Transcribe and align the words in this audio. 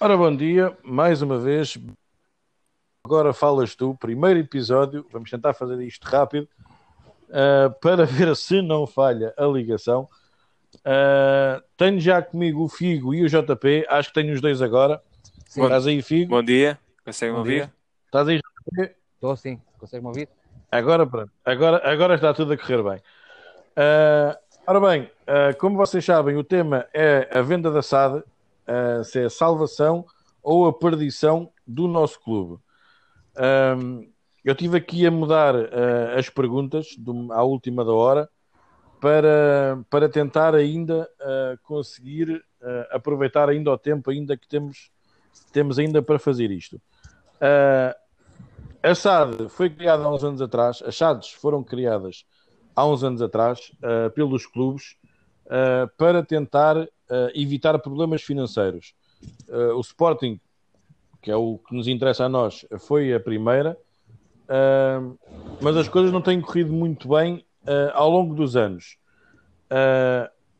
Ora, 0.00 0.16
bom 0.16 0.34
dia, 0.34 0.76
mais 0.82 1.22
uma 1.22 1.38
vez. 1.38 1.78
Agora 3.04 3.32
falas 3.32 3.76
tu, 3.76 3.94
primeiro 3.94 4.40
episódio. 4.40 5.06
Vamos 5.12 5.30
tentar 5.30 5.54
fazer 5.54 5.80
isto 5.84 6.04
rápido 6.04 6.48
uh, 7.28 7.72
para 7.80 8.04
ver 8.04 8.34
se 8.34 8.60
não 8.60 8.84
falha 8.84 9.32
a 9.36 9.46
ligação. 9.46 10.08
Uh, 10.78 11.62
tenho 11.76 12.00
já 12.00 12.20
comigo 12.20 12.64
o 12.64 12.68
Figo 12.68 13.14
e 13.14 13.22
o 13.22 13.28
JP. 13.28 13.86
Acho 13.88 14.08
que 14.08 14.14
tenho 14.14 14.34
os 14.34 14.40
dois 14.40 14.60
agora. 14.60 15.00
Sim. 15.46 15.62
Estás 15.62 15.86
aí, 15.86 16.02
Figo? 16.02 16.30
Bom 16.30 16.42
dia, 16.42 16.80
consegue-me 17.04 17.38
ouvir? 17.38 17.66
Dia. 17.66 17.74
Estás 18.06 18.26
aí, 18.26 18.38
JP? 18.38 18.96
Estou 19.14 19.36
sim, 19.36 19.60
consegue-me 19.82 20.08
ouvir? 20.08 20.28
Agora, 20.70 21.06
pronto. 21.06 21.30
Agora, 21.44 21.82
agora 21.84 22.14
está 22.14 22.32
tudo 22.32 22.52
a 22.52 22.56
correr 22.56 22.82
bem. 22.82 22.98
Uh, 23.76 24.36
ora 24.66 24.80
bem, 24.80 25.10
como 25.58 25.76
vocês 25.76 26.04
sabem, 26.04 26.36
o 26.36 26.44
tema 26.44 26.86
é 26.94 27.28
a 27.32 27.42
venda 27.42 27.70
da 27.70 27.82
SAD 27.82 28.18
uh, 28.18 29.04
se 29.04 29.20
é 29.20 29.24
a 29.24 29.30
salvação 29.30 30.04
ou 30.42 30.66
a 30.66 30.72
perdição 30.72 31.50
do 31.66 31.86
nosso 31.86 32.20
clube. 32.20 32.60
Um, 33.78 34.10
eu 34.44 34.54
tive 34.54 34.76
aqui 34.76 35.06
a 35.06 35.10
mudar 35.10 35.54
uh, 35.54 36.18
as 36.18 36.28
perguntas 36.28 36.96
do, 36.98 37.32
à 37.32 37.42
última 37.42 37.84
da 37.84 37.92
hora 37.92 38.28
para, 39.00 39.78
para 39.88 40.08
tentar 40.08 40.54
ainda 40.54 41.08
uh, 41.20 41.58
conseguir 41.62 42.30
uh, 42.30 42.86
aproveitar 42.90 43.48
ainda 43.48 43.70
o 43.70 43.78
tempo 43.78 44.10
ainda 44.10 44.36
que 44.36 44.48
temos, 44.48 44.90
temos 45.52 45.78
ainda 45.78 46.02
para 46.02 46.18
fazer 46.18 46.50
isto. 46.50 46.80
A 48.82 48.94
SAD 48.94 49.48
foi 49.48 49.70
criada 49.70 50.04
há 50.04 50.12
uns 50.12 50.24
anos 50.24 50.42
atrás, 50.42 50.82
as 50.84 50.96
SADs 50.96 51.30
foram 51.30 51.62
criadas 51.62 52.24
há 52.74 52.86
uns 52.86 53.04
anos 53.04 53.20
atrás 53.22 53.70
pelos 54.14 54.46
clubes 54.46 54.96
para 55.96 56.22
tentar 56.22 56.88
uh, 57.12 57.30
evitar 57.34 57.78
problemas 57.78 58.22
financeiros. 58.22 58.94
Uh, 59.48 59.76
o 59.76 59.80
Sporting, 59.80 60.40
que 61.20 61.30
é 61.30 61.36
o 61.36 61.58
que 61.58 61.74
nos 61.74 61.86
interessa 61.86 62.24
a 62.24 62.28
nós, 62.28 62.64
foi 62.80 63.12
a 63.12 63.20
primeira, 63.20 63.76
uh, 64.48 65.18
mas 65.60 65.76
as 65.76 65.88
coisas 65.88 66.10
não 66.10 66.22
têm 66.22 66.40
corrido 66.40 66.72
muito 66.72 67.08
bem 67.08 67.44
ao 67.94 68.10
longo 68.10 68.34
dos 68.34 68.56
anos. 68.56 68.96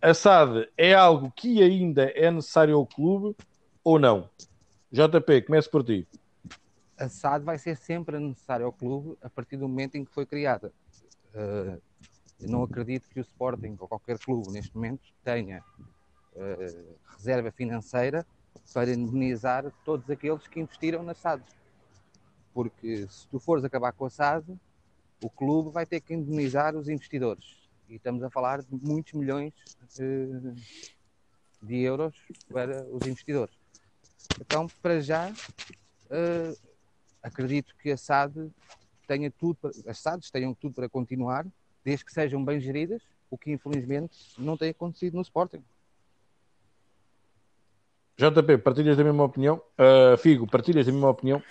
a 0.01 0.15
SAD 0.15 0.69
é 0.79 0.95
algo 0.95 1.33
que 1.35 1.61
ainda 1.61 2.05
é 2.05 2.31
necessário 2.31 2.77
ao 2.77 2.87
clube 2.87 3.35
ou 3.83 3.99
não? 3.99 4.31
JP, 4.93 5.43
comece 5.43 5.69
por 5.69 5.83
ti. 5.83 6.07
A 7.03 7.09
SAD 7.09 7.45
vai 7.45 7.59
ser 7.59 7.77
sempre 7.77 8.17
necessária 8.21 8.65
ao 8.65 8.73
clube 8.73 9.19
a 9.21 9.29
partir 9.29 9.57
do 9.57 9.69
momento 9.69 9.97
em 9.97 10.05
que 10.05 10.13
foi 10.13 10.25
criada. 10.25 10.73
Uh, 11.35 11.83
não 12.41 12.63
acredito 12.63 13.09
que 13.09 13.19
o 13.19 13.23
Sporting 13.23 13.77
ou 13.81 13.89
qualquer 13.89 14.19
clube 14.21 14.53
neste 14.53 14.73
momento 14.73 15.03
tenha 15.25 15.65
uh, 16.35 16.97
reserva 17.17 17.51
financeira 17.51 18.25
para 18.73 18.93
indemnizar 18.93 19.73
todos 19.85 20.09
aqueles 20.09 20.47
que 20.47 20.61
investiram 20.61 21.03
na 21.03 21.13
SAD. 21.13 21.43
Porque 22.55 23.09
se 23.09 23.27
tu 23.27 23.41
fores 23.41 23.65
acabar 23.65 23.93
com 23.93 24.05
a 24.05 24.11
SAD, 24.11 24.57
o 25.25 25.29
clube 25.29 25.71
vai 25.71 25.85
ter 25.85 26.01
que 26.01 26.15
indemnizar 26.15 26.77
os 26.77 26.89
investidores. 26.89 27.69
E 27.89 27.97
estamos 27.97 28.23
a 28.23 28.31
falar 28.31 28.63
de 28.63 28.69
muitos 28.81 29.13
milhões 29.15 29.53
uh, 29.99 30.55
de 31.61 31.81
euros 31.81 32.15
para 32.49 32.85
os 32.85 33.05
investidores. 33.09 33.57
Então, 34.41 34.69
para 34.81 35.01
já, 35.01 35.31
uh, 35.31 36.72
acredito 37.23 37.75
que 37.81 37.91
a 37.91 37.97
SAD 37.97 38.51
tenha 39.07 39.31
tudo, 39.31 39.55
para, 39.57 39.71
as 39.87 39.99
SADs 39.99 40.31
tenham 40.31 40.55
tudo 40.55 40.75
para 40.75 40.89
continuar, 40.89 41.47
desde 41.85 42.05
que 42.05 42.13
sejam 42.13 42.45
bem 42.45 42.61
geridas, 42.61 43.03
o 43.31 43.39
que 43.39 43.51
infelizmente 43.51 44.17
não 44.39 44.57
tem 44.57 44.71
acontecido 44.71 45.15
no 45.15 45.23
Sporting. 45.23 45.63
JP, 48.17 48.59
partilhas 48.59 48.97
da 48.97 49.05
mesma 49.05 49.25
opinião? 49.25 49.61
Uh, 49.79 50.17
Figo, 50.19 50.47
partilhas 50.47 50.87
da 50.87 50.93
mesma 50.93 51.11
opinião? 51.11 51.43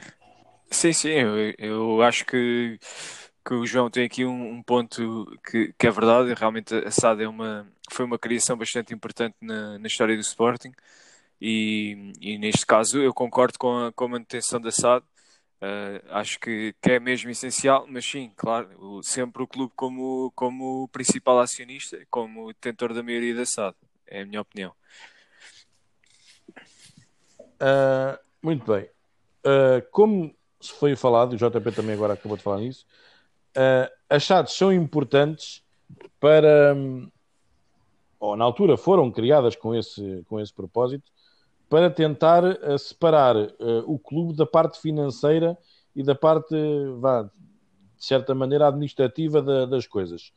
Sim, 0.69 0.93
sim, 0.93 1.09
eu, 1.09 1.53
eu 1.57 2.01
acho 2.01 2.25
que, 2.25 2.79
que 3.45 3.53
o 3.53 3.65
João 3.65 3.89
tem 3.89 4.05
aqui 4.05 4.23
um, 4.23 4.53
um 4.53 4.63
ponto 4.63 5.25
que, 5.45 5.73
que, 5.77 5.87
é 5.87 5.91
verdade. 5.91 6.33
Realmente 6.33 6.73
a 6.73 6.89
SAD 6.89 7.23
é 7.23 7.27
uma, 7.27 7.67
foi 7.91 8.05
uma 8.05 8.17
criação 8.17 8.55
bastante 8.55 8.93
importante 8.93 9.35
na, 9.41 9.77
na 9.79 9.87
história 9.87 10.15
do 10.15 10.21
Sporting 10.21 10.71
e, 11.41 12.13
e, 12.21 12.37
neste 12.37 12.65
caso 12.65 12.99
eu 12.99 13.13
concordo 13.13 13.57
com 13.57 13.85
a, 13.85 13.91
com 13.91 14.05
a 14.05 14.09
manutenção 14.09 14.61
da 14.61 14.71
SAD. 14.71 15.03
Uh, 15.61 16.01
acho 16.09 16.39
que, 16.39 16.73
que, 16.81 16.91
é 16.93 16.99
mesmo 16.99 17.29
essencial, 17.29 17.85
mas 17.87 18.03
sim, 18.03 18.31
claro, 18.35 18.67
o, 18.79 19.03
sempre 19.03 19.43
o 19.43 19.47
clube 19.47 19.71
como, 19.75 20.31
como 20.35 20.87
principal 20.87 21.39
acionista, 21.39 21.99
como 22.09 22.47
detentor 22.47 22.95
da 22.95 23.03
maioria 23.03 23.35
da 23.35 23.45
SAD, 23.45 23.75
é 24.07 24.21
a 24.21 24.25
minha 24.25 24.41
opinião. 24.41 24.73
Uh, 27.61 28.17
muito 28.41 28.65
bem. 28.65 28.89
Uh, 29.45 29.87
como 29.91 30.35
foi 30.79 30.95
falado, 30.95 31.33
o 31.33 31.37
JP 31.37 31.71
também 31.75 31.93
agora 31.93 32.13
acabou 32.13 32.35
de 32.35 32.43
falar 32.43 32.57
nisso, 32.57 32.83
as 34.09 34.23
SADs 34.23 34.53
são 34.53 34.73
importantes 34.73 35.63
para, 36.19 36.75
ou 38.19 38.35
na 38.35 38.45
altura 38.45 38.77
foram 38.77 39.11
criadas 39.11 39.55
com 39.55 39.75
esse, 39.75 40.23
com 40.27 40.39
esse 40.39 40.53
propósito, 40.53 41.11
para 41.71 41.89
tentar 41.89 42.43
uh, 42.43 42.77
separar 42.77 43.37
o 43.85 43.97
clube 43.97 44.35
da 44.35 44.45
parte 44.45 44.77
financeira 44.81 45.57
e 45.95 46.03
da 46.03 46.13
parte, 46.13 46.53
vá, 46.99 47.23
de 47.23 47.31
certa 48.05 48.35
maneira, 48.35 48.67
administrativa 48.67 49.41
da, 49.41 49.65
das 49.65 49.87
coisas. 49.87 50.33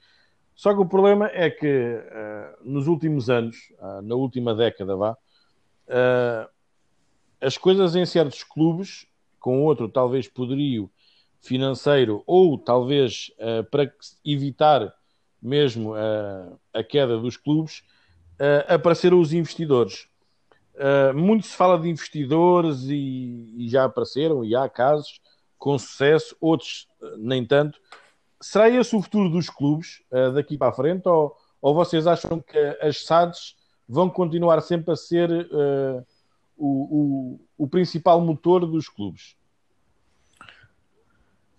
Só 0.55 0.73
que 0.73 0.81
o 0.81 0.87
problema 0.87 1.29
é 1.33 1.51
que 1.51 2.01
nos 2.63 2.87
últimos 2.87 3.29
anos, 3.29 3.57
na 4.05 4.15
última 4.15 4.55
década, 4.55 4.95
vá, 4.95 5.19
as 7.41 7.59
coisas 7.59 7.97
em 7.97 8.07
certos 8.07 8.45
clubes, 8.45 9.05
com 9.41 9.65
outro 9.65 9.89
talvez 9.89 10.29
poderio 10.29 10.89
financeiro, 11.43 12.23
ou 12.25 12.57
talvez 12.57 13.33
para 13.73 13.93
evitar 14.25 14.95
mesmo 15.43 15.95
a 16.73 16.85
queda 16.85 17.19
dos 17.19 17.37
clubes, 17.37 17.83
apareceram 18.69 19.21
os 19.21 19.33
investidores. 19.33 20.09
Muito 21.15 21.47
se 21.47 21.57
fala 21.57 21.79
de 21.79 21.89
investidores 21.89 22.85
e, 22.85 23.55
e, 23.57 23.69
já 23.69 23.85
apareceram, 23.85 24.45
e 24.45 24.55
há 24.55 24.69
casos 24.69 25.21
com 25.59 25.79
sucesso, 25.79 26.37
outros 26.41 26.89
nem 27.19 27.45
tanto. 27.45 27.81
Será 28.41 28.69
esse 28.69 28.95
o 28.95 29.01
futuro 29.01 29.31
dos 29.31 29.49
clubes 29.49 30.03
daqui 30.35 30.59
para 30.59 30.69
a 30.69 30.75
frente, 30.75 31.09
ou, 31.09 31.35
ou 31.63 31.75
vocês 31.75 32.07
acham 32.07 32.41
que 32.41 32.59
as 32.83 33.05
SADs 33.05 33.57
vão 33.89 34.11
continuar 34.11 34.61
sempre 34.61 34.93
a 34.93 34.97
ser 34.97 35.31
o, 36.57 37.39
o, 37.39 37.65
o 37.65 37.69
principal 37.69 38.21
motor 38.21 38.67
dos 38.67 38.89
clubes? 38.89 39.37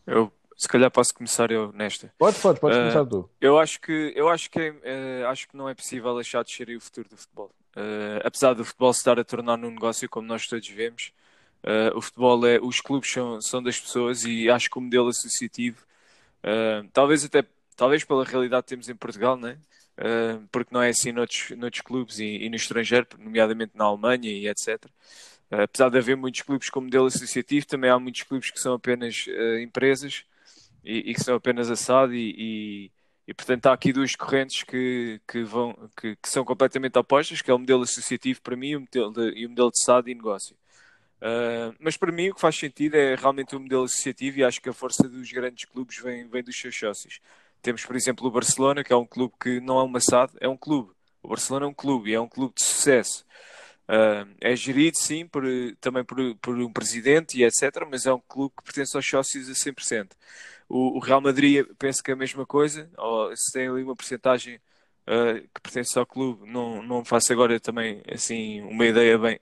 Eu 0.06 0.32
se 0.55 0.67
calhar 0.67 0.89
posso 0.89 1.13
começar 1.13 1.51
eu 1.51 1.71
nesta. 1.73 2.13
Pode, 2.17 2.39
pode, 2.39 2.59
pode 2.59 2.75
uh, 2.75 2.79
começar 2.79 3.05
tu. 3.05 3.29
Eu 3.41 3.59
acho 3.59 3.79
que 3.81 4.13
eu 4.16 4.29
acho 4.29 4.49
que 4.49 4.69
uh, 4.69 5.27
acho 5.29 5.47
que 5.47 5.57
não 5.57 5.67
é 5.67 5.73
possível 5.73 6.16
deixar 6.16 6.43
de 6.43 6.51
ser 6.51 6.69
o 6.69 6.79
futuro 6.79 7.09
do 7.09 7.17
futebol. 7.17 7.51
Uh, 7.75 8.23
apesar 8.23 8.53
do 8.53 8.63
futebol 8.63 8.93
se 8.93 8.99
estar 8.99 9.19
a 9.19 9.23
tornar 9.23 9.57
num 9.57 9.71
negócio 9.71 10.09
como 10.09 10.27
nós 10.27 10.47
todos 10.47 10.67
vemos, 10.69 11.11
o 11.95 12.01
futebol 12.01 12.45
é 12.45 12.59
os 12.61 12.79
clubes 12.79 13.11
são, 13.11 13.41
são 13.41 13.61
das 13.61 13.79
pessoas 13.79 14.23
e 14.23 14.47
acho 14.47 14.69
que 14.69 14.77
o 14.77 14.81
modelo 14.81 15.07
associativo, 15.07 15.83
talvez 16.93 17.25
até 17.25 17.43
talvez 17.75 18.03
pela 18.03 18.23
realidade 18.23 18.61
que 18.61 18.69
temos 18.69 18.87
em 18.87 18.95
Portugal, 18.95 19.35
né? 19.35 19.57
Porque 20.51 20.72
não 20.72 20.79
é 20.79 20.89
assim 20.89 21.11
noutros, 21.11 21.49
noutros 21.57 21.81
clubes 21.81 22.19
e, 22.19 22.23
e, 22.23 22.49
no 22.49 22.55
estrangeiro, 22.55 23.07
nomeadamente 23.17 23.72
na 23.73 23.85
Alemanha 23.85 24.29
e 24.29 24.47
etc. 24.47 24.85
Apesar 25.49 25.89
de 25.89 25.97
haver 25.97 26.16
muitos 26.16 26.43
clubes 26.43 26.69
com 26.69 26.81
modelo 26.81 27.07
associativo, 27.07 27.66
também 27.66 27.89
há 27.89 27.97
muitos 27.97 28.22
clubes 28.22 28.51
que 28.51 28.59
são 28.59 28.75
apenas 28.75 29.25
uh, 29.25 29.57
empresas 29.57 30.23
e, 30.85 31.12
e, 31.12 31.13
que 31.13 31.23
são 31.23 31.35
apenas 31.35 31.69
assado 31.69 32.14
e, 32.14 32.35
e, 32.37 32.91
e, 33.28 33.34
portanto 33.34 33.66
há 33.67 33.73
aqui 33.73 33.91
duas 33.91 34.16
correntes 34.16 34.64
que, 34.64 35.20
que, 35.28 35.43
vão, 35.43 35.73
que, 35.97 36.16
que, 36.16 36.29
são 36.29 36.46
completamente 36.46 36.97
opostas, 36.97 37.41
que 37.41 37.52
é 37.52 37.53
o 37.53 37.59
modelo 37.59 37.84
associativo 37.84 38.41
para 38.41 38.55
mim 38.55 38.70
e 38.70 38.76
o 38.78 38.82
modelo 38.82 39.11
de, 39.11 39.40
e 39.40 39.46
o 39.46 39.49
modelo 39.49 39.72
de 39.72 39.84
SAD 39.84 40.11
e 40.11 40.16
negócio. 40.16 40.55
mas 41.79 41.97
para 41.97 42.11
mim 42.11 42.29
o 42.29 42.35
que 42.35 42.41
faz 42.41 42.55
sentido 42.55 42.96
é 42.96 43.16
realmente 43.16 43.55
o 43.55 43.59
modelo 43.59 43.84
associativo 43.84 44.40
e 44.40 44.43
acho 44.43 44.61
que 44.61 44.70
a 44.70 44.73
força 44.73 45.09
dos 45.09 45.32
grandes 45.32 45.66
clubes 45.66 45.97
vem, 45.97 46.28
vem 46.28 46.43
dos 46.43 46.59
seus 46.59 46.78
sócios. 46.78 47.20
Temos, 47.61 47.84
por 47.84 47.96
exemplo, 47.96 48.28
o 48.28 48.32
Barcelona, 48.32 48.84
que 48.84 48.93
é 48.93 48.96
um 48.96 49.08
clube 49.08 49.34
que 49.41 49.59
não 49.59 49.79
é 49.79 49.84
uma 49.84 49.99
SAD, 49.99 50.34
é 50.40 50.47
um 50.47 50.55
clube. 50.55 50.91
O 51.23 51.29
Barcelona 51.29 51.66
é 51.66 51.70
um 51.70 51.73
clube 51.73 52.11
e 52.11 52.14
é 52.14 52.22
um 52.22 52.29
clube 52.29 52.53
de 52.55 52.64
sucesso. 52.64 53.26
Uh, 53.87 54.29
é 54.41 54.55
gerido, 54.55 54.97
sim, 54.99 55.28
por, 55.28 55.43
também 55.82 56.03
por, 56.03 56.17
por, 56.37 56.55
um 56.58 56.72
presidente 56.72 57.40
e 57.40 57.43
etc., 57.43 57.85
mas 57.90 58.05
é 58.05 58.14
um 58.14 58.20
clube 58.20 58.53
que 58.58 58.64
pertence 58.64 58.96
aos 58.96 59.08
sócios 59.08 59.49
a 59.49 59.53
100%. 59.53 60.11
O, 60.67 60.97
o 60.97 61.00
Real 61.00 61.22
Madrid 61.22 61.66
penso 61.78 62.03
que 62.03 62.12
é 62.12 62.14
a 62.14 62.17
mesma 62.17 62.46
coisa, 62.46 62.90
ou 62.97 63.35
se 63.35 63.52
tem 63.52 63.67
ali 63.67 63.84
uma 63.84 63.96
porcentagem 63.96 64.56
uh, 65.08 65.41
que 65.53 65.62
pertence 65.62 65.97
ao 65.97 66.06
clube, 66.06 66.50
não, 66.50 66.82
não 66.82 67.06
faço 67.06 67.32
agora 67.34 67.59
também 67.59 68.02
assim 68.12 68.62
uma 68.62 68.85
ideia 68.85 69.17
bem, 69.17 69.40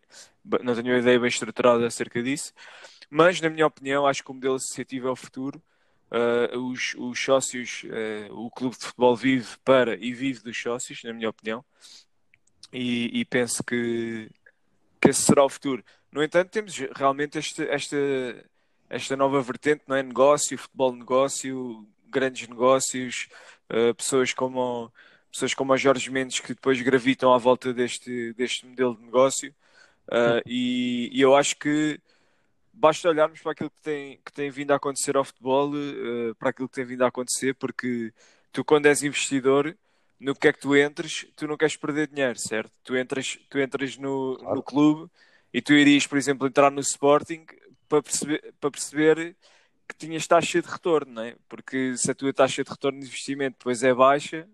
não 0.64 0.76
tenho 0.76 0.88
uma 0.94 1.00
ideia 1.00 1.20
bem 1.20 1.30
estruturada 1.30 1.86
acerca 1.88 2.22
disso, 2.22 2.54
mas 3.10 3.40
na 3.42 3.50
minha 3.50 3.68
opinião 3.68 4.06
acho 4.06 4.24
que 4.24 4.32
o 4.32 4.34
modelo 4.34 4.56
associativo 4.56 5.08
é 5.08 5.12
o 5.12 5.16
futuro 5.16 5.62
Uh, 6.14 6.60
os, 6.70 6.94
os, 6.96 7.20
sócios, 7.20 7.82
uh, 7.86 8.32
o 8.38 8.52
clube 8.52 8.78
de 8.78 8.86
futebol 8.86 9.16
vive 9.16 9.58
para 9.66 9.96
e 9.96 10.14
vive 10.14 10.44
dos 10.44 10.56
sócios, 10.56 11.04
na 11.04 11.12
minha 11.12 11.28
opinião, 11.28 11.66
e, 12.72 13.20
e, 13.20 13.26
penso 13.26 13.64
que, 13.64 14.30
que 15.02 15.10
esse 15.10 15.24
será 15.24 15.44
o 15.44 15.50
futuro. 15.50 15.84
No 16.12 16.24
entanto, 16.24 16.52
temos 16.52 16.78
realmente 16.96 17.40
este, 17.40 17.68
esta, 17.68 17.98
esta 18.90 19.16
nova 19.16 19.42
vertente, 19.42 19.84
não 19.88 19.96
é? 19.96 20.04
Negócio, 20.04 20.58
futebol 20.58 20.96
negócio, 20.96 21.88
grandes 22.10 22.48
negócios, 22.48 23.28
uh, 23.70 23.94
pessoas 23.96 24.34
como 24.34 24.92
pessoas 25.32 25.54
como 25.56 25.74
a 25.74 25.78
Jorge 25.78 26.12
Mendes 26.12 26.40
que 26.40 26.54
depois 26.54 26.80
gravitam 26.80 27.34
à 27.34 27.40
volta 27.40 27.74
deste, 27.74 28.34
deste 28.34 28.68
modelo 28.68 28.96
de 28.96 29.04
negócio. 29.04 29.54
Uh, 30.08 30.40
e, 30.46 31.10
e, 31.12 31.22
eu 31.22 31.36
acho 31.36 31.56
que 31.58 32.00
basta 32.72 33.10
olharmos 33.10 33.42
para 33.42 33.54
aquilo 33.54 33.72
que 33.72 33.82
tem, 33.82 34.20
que 34.24 34.32
tem 34.32 34.52
vindo 34.52 34.72
a 34.72 34.76
acontecer 34.76 35.18
ao 35.18 35.24
futebol, 35.24 35.72
uh, 35.74 36.36
para 36.36 36.50
aquilo 36.50 36.70
que 36.70 36.76
tem 36.76 36.86
vindo 36.86 37.04
a 37.04 37.08
acontecer, 37.08 37.56
porque 37.56 38.14
tu, 38.52 38.64
quando 38.64 38.86
és 38.86 39.02
investidor, 39.02 39.76
no 40.20 40.36
que 40.36 40.48
é 40.48 40.54
que 40.54 40.60
tu 40.60 40.76
entres, 40.76 41.26
tu 41.36 41.48
não 41.48 41.58
queres 41.58 41.76
perder 41.76 42.08
dinheiro, 42.08 42.38
certo? 42.38 42.72
Tu 42.84 42.96
entras, 42.96 43.40
tu 43.50 43.60
entras 43.60 43.98
no, 43.98 44.38
claro. 44.38 44.56
no 44.56 44.64
clube 44.64 45.12
e 45.52 45.62
tu 45.62 45.74
irias, 45.74 46.06
por 46.06 46.18
exemplo, 46.18 46.48
entrar 46.48 46.70
no 46.70 46.80
Sporting 46.80 47.46
para 47.88 48.02
perceber, 48.02 48.54
para 48.60 48.72
perceber 48.72 49.36
que 49.88 49.96
tinhas 49.96 50.28
taxa 50.28 50.62
de 50.62 50.68
retorno, 50.68 51.14
não 51.14 51.24
é? 51.24 51.36
Porque 51.48 51.96
se 51.98 52.10
a 52.12 52.16
tua 52.16 52.34
taxa 52.34 52.64
de 52.64 52.70
retorno 52.70 53.00
de 53.00 53.06
investimento 53.06 53.58
depois 53.58 53.84
é 53.84 53.94
baixa, 53.94 54.48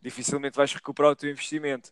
dificilmente 0.00 0.56
vais 0.56 0.72
recuperar 0.72 1.12
o 1.12 1.16
teu 1.16 1.30
investimento. 1.30 1.90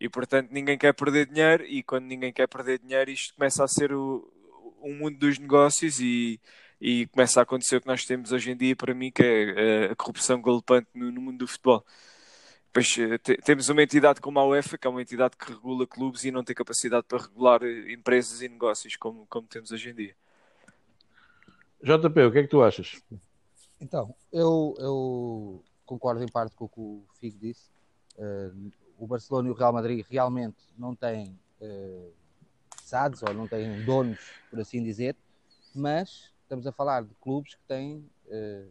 E 0.00 0.08
portanto 0.08 0.50
ninguém 0.50 0.78
quer 0.78 0.92
perder 0.94 1.26
dinheiro, 1.26 1.64
e 1.64 1.82
quando 1.82 2.04
ninguém 2.06 2.32
quer 2.32 2.46
perder 2.46 2.78
dinheiro, 2.78 3.10
isto 3.10 3.34
começa 3.34 3.64
a 3.64 3.68
ser 3.68 3.92
o, 3.92 4.32
o 4.80 4.92
mundo 4.92 5.18
dos 5.18 5.38
negócios 5.38 6.00
e, 6.00 6.40
e 6.80 7.06
começa 7.08 7.40
a 7.40 7.42
acontecer 7.42 7.76
o 7.76 7.80
que 7.80 7.86
nós 7.86 8.04
temos 8.04 8.32
hoje 8.32 8.50
em 8.52 8.56
dia, 8.56 8.76
para 8.76 8.94
mim, 8.94 9.10
que 9.10 9.22
é 9.22 9.90
a 9.90 9.96
corrupção 9.96 10.40
galopante 10.40 10.88
no, 10.94 11.10
no 11.10 11.20
mundo 11.20 11.38
do 11.38 11.48
futebol. 11.48 11.84
Depois 12.68 12.96
eh, 12.98 13.18
temos 13.42 13.68
uma 13.68 13.82
entidade 13.82 14.20
como 14.20 14.38
a 14.38 14.46
UEFA, 14.46 14.78
que 14.78 14.86
é 14.86 14.90
uma 14.90 15.02
entidade 15.02 15.36
que 15.36 15.52
regula 15.52 15.86
clubes 15.86 16.24
e 16.24 16.30
não 16.30 16.44
tem 16.44 16.54
capacidade 16.54 17.06
para 17.06 17.18
regular 17.18 17.62
eh, 17.62 17.92
empresas 17.92 18.42
e 18.42 18.48
negócios 18.48 18.94
como, 18.96 19.26
como 19.26 19.46
temos 19.46 19.70
hoje 19.70 19.90
em 19.90 19.94
dia. 19.94 20.14
JP, 21.82 22.20
o 22.24 22.32
que 22.32 22.38
é 22.38 22.42
que 22.42 22.48
tu 22.48 22.62
achas? 22.62 23.00
Então, 23.80 24.14
eu, 24.32 24.74
eu 24.78 25.64
concordo 25.86 26.22
em 26.22 26.28
parte 26.28 26.54
com 26.54 26.64
o 26.66 26.68
que 26.68 26.80
o 26.80 27.04
Figo 27.18 27.38
disse. 27.38 27.70
Uh, 28.16 28.72
o 28.98 29.06
Barcelona 29.06 29.48
e 29.48 29.50
o 29.52 29.54
Real 29.54 29.72
Madrid 29.72 30.04
realmente 30.08 30.58
não 30.76 30.94
têm 30.94 31.38
uh, 31.60 32.12
SADs 32.82 33.22
ou 33.22 33.32
não 33.32 33.46
têm 33.46 33.84
donos, 33.84 34.18
por 34.50 34.58
assim 34.58 34.82
dizer, 34.82 35.16
mas 35.74 36.32
estamos 36.42 36.66
a 36.66 36.72
falar 36.72 37.04
de 37.04 37.14
clubes 37.20 37.54
que 37.54 37.62
têm 37.68 38.10
uh, 38.26 38.68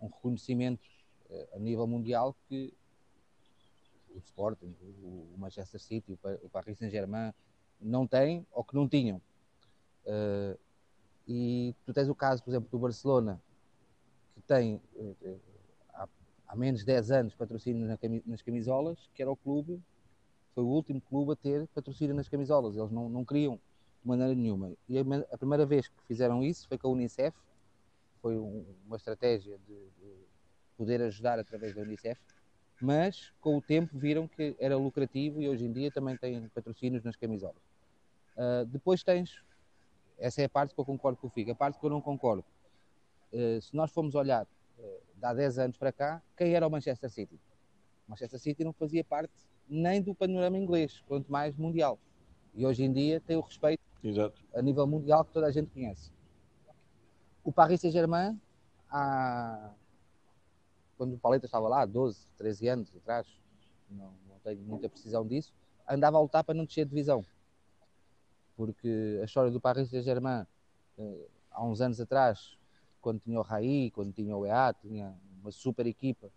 um 0.00 0.06
reconhecimento 0.06 0.88
uh, 1.28 1.56
a 1.56 1.58
nível 1.58 1.86
mundial 1.86 2.34
que 2.48 2.72
o 4.14 4.18
Sporting, 4.18 4.74
o, 5.02 5.34
Manchester 5.36 5.80
City, 5.80 6.18
o 6.42 6.48
Paris 6.48 6.78
Saint-Germain 6.78 7.32
não 7.80 8.06
têm 8.06 8.46
ou 8.52 8.64
que 8.64 8.74
não 8.74 8.88
tinham. 8.88 9.20
Uh, 10.04 10.58
e 11.26 11.74
tu 11.84 11.92
tens 11.92 12.08
o 12.08 12.14
caso, 12.14 12.42
por 12.42 12.50
exemplo, 12.50 12.68
do 12.70 12.78
Barcelona, 12.78 13.40
que 14.34 14.40
tem 14.42 14.80
há 16.52 16.56
menos 16.56 16.80
de 16.80 16.86
10 16.86 17.10
anos 17.10 17.34
patrocínio 17.34 17.98
nas 18.26 18.42
camisolas, 18.42 19.08
que 19.14 19.22
era 19.22 19.30
o 19.30 19.36
clube, 19.36 19.82
foi 20.54 20.62
o 20.62 20.66
último 20.66 21.00
clube 21.00 21.32
a 21.32 21.36
ter 21.36 21.66
patrocínio 21.68 22.14
nas 22.14 22.28
camisolas. 22.28 22.76
Eles 22.76 22.90
não, 22.90 23.08
não 23.08 23.24
queriam 23.24 23.56
de 24.02 24.06
maneira 24.06 24.34
nenhuma. 24.34 24.70
E 24.86 24.98
a, 24.98 25.02
a, 25.32 25.38
primeira 25.38 25.64
vez 25.64 25.88
que 25.88 25.94
fizeram 26.06 26.42
isso 26.42 26.68
foi 26.68 26.76
com 26.76 26.88
a 26.88 26.90
Unicef, 26.90 27.34
foi 28.20 28.36
um, 28.36 28.66
uma 28.86 28.96
estratégia 28.96 29.58
de, 29.66 29.74
de, 29.74 30.12
poder 30.76 31.00
ajudar 31.00 31.38
através 31.38 31.74
da 31.74 31.80
Unicef, 31.80 32.20
mas 32.82 33.32
com 33.40 33.56
o 33.56 33.62
tempo 33.62 33.96
viram 33.96 34.26
que 34.26 34.56
era 34.58 34.76
lucrativo 34.76 35.40
e 35.40 35.48
hoje 35.48 35.64
em 35.64 35.72
dia 35.72 35.90
também 35.90 36.16
tem 36.16 36.48
patrocínios 36.48 37.04
nas 37.04 37.16
camisolas. 37.16 37.62
Uh, 38.36 38.66
depois 38.66 39.02
tens, 39.02 39.42
essa 40.18 40.42
é 40.42 40.46
a 40.46 40.48
parte 40.48 40.74
que 40.74 40.80
eu 40.80 40.84
concordo 40.84 41.18
com 41.18 41.28
o 41.28 41.30
Figo, 41.30 41.52
a 41.52 41.54
parte 41.54 41.78
que 41.78 41.86
eu 41.86 41.90
não 41.90 42.00
concordo. 42.00 42.44
Uh, 43.32 43.60
se 43.60 43.74
nós 43.74 43.92
formos 43.92 44.14
olhar 44.14 44.46
de 45.16 45.24
há 45.24 45.32
10 45.32 45.58
anos 45.58 45.76
para 45.76 45.92
cá, 45.92 46.20
quem 46.36 46.54
era 46.54 46.66
o 46.66 46.70
Manchester 46.70 47.08
City? 47.08 47.36
O 48.08 48.10
Manchester 48.10 48.40
City 48.40 48.64
não 48.64 48.72
fazia 48.72 49.04
parte 49.04 49.32
nem 49.68 50.02
do 50.02 50.14
panorama 50.14 50.58
inglês, 50.58 51.02
quanto 51.06 51.30
mais 51.30 51.56
mundial. 51.56 51.98
E 52.54 52.66
hoje 52.66 52.82
em 52.82 52.92
dia 52.92 53.20
tem 53.20 53.36
o 53.36 53.40
respeito 53.40 53.80
Exato. 54.02 54.42
a 54.54 54.60
nível 54.60 54.86
mundial 54.86 55.24
que 55.24 55.32
toda 55.32 55.46
a 55.46 55.50
gente 55.52 55.70
conhece. 55.70 56.12
O 57.44 57.52
Paris 57.52 57.80
Saint-Germain, 57.80 58.38
há... 58.90 59.70
quando 60.96 61.14
o 61.14 61.18
Paleta 61.18 61.46
estava 61.46 61.68
lá, 61.68 61.84
12, 61.84 62.26
13 62.36 62.68
anos 62.68 62.96
atrás, 62.96 63.26
não, 63.90 64.12
não 64.28 64.38
tenho 64.42 64.60
muita 64.60 64.88
precisão 64.88 65.26
disso, 65.26 65.52
andava 65.88 66.16
a 66.16 66.20
lutar 66.20 66.44
para 66.44 66.54
não 66.54 66.64
descer 66.64 66.84
de 66.84 66.90
divisão. 66.90 67.24
Porque 68.56 69.18
a 69.20 69.24
história 69.24 69.50
do 69.50 69.60
Paris 69.60 69.90
Saint-Germain, 69.90 70.46
eh, 70.98 71.26
há 71.50 71.64
uns 71.64 71.80
anos 71.80 72.00
atrás, 72.00 72.56
quando 73.00 73.20
tinha 73.20 73.38
o 73.38 73.42
Raí, 73.42 73.90
quando 73.90 74.12
tinha 74.12 74.36
o 74.36 74.46
EA, 74.46 74.74
tinha 74.80 75.14
uma 75.40 75.50
super 75.50 75.86
equipa, 75.86 76.30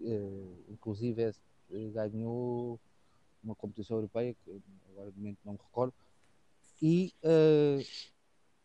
uh, 0.00 0.64
inclusive 0.68 1.28
uh, 1.28 1.90
ganhou 1.92 2.78
uma 3.42 3.54
competição 3.56 3.96
europeia, 3.96 4.34
que 4.44 4.62
agora 4.92 5.10
de 5.10 5.18
momento 5.18 5.38
não 5.44 5.54
me 5.54 5.58
recordo, 5.58 5.94
e 6.80 7.12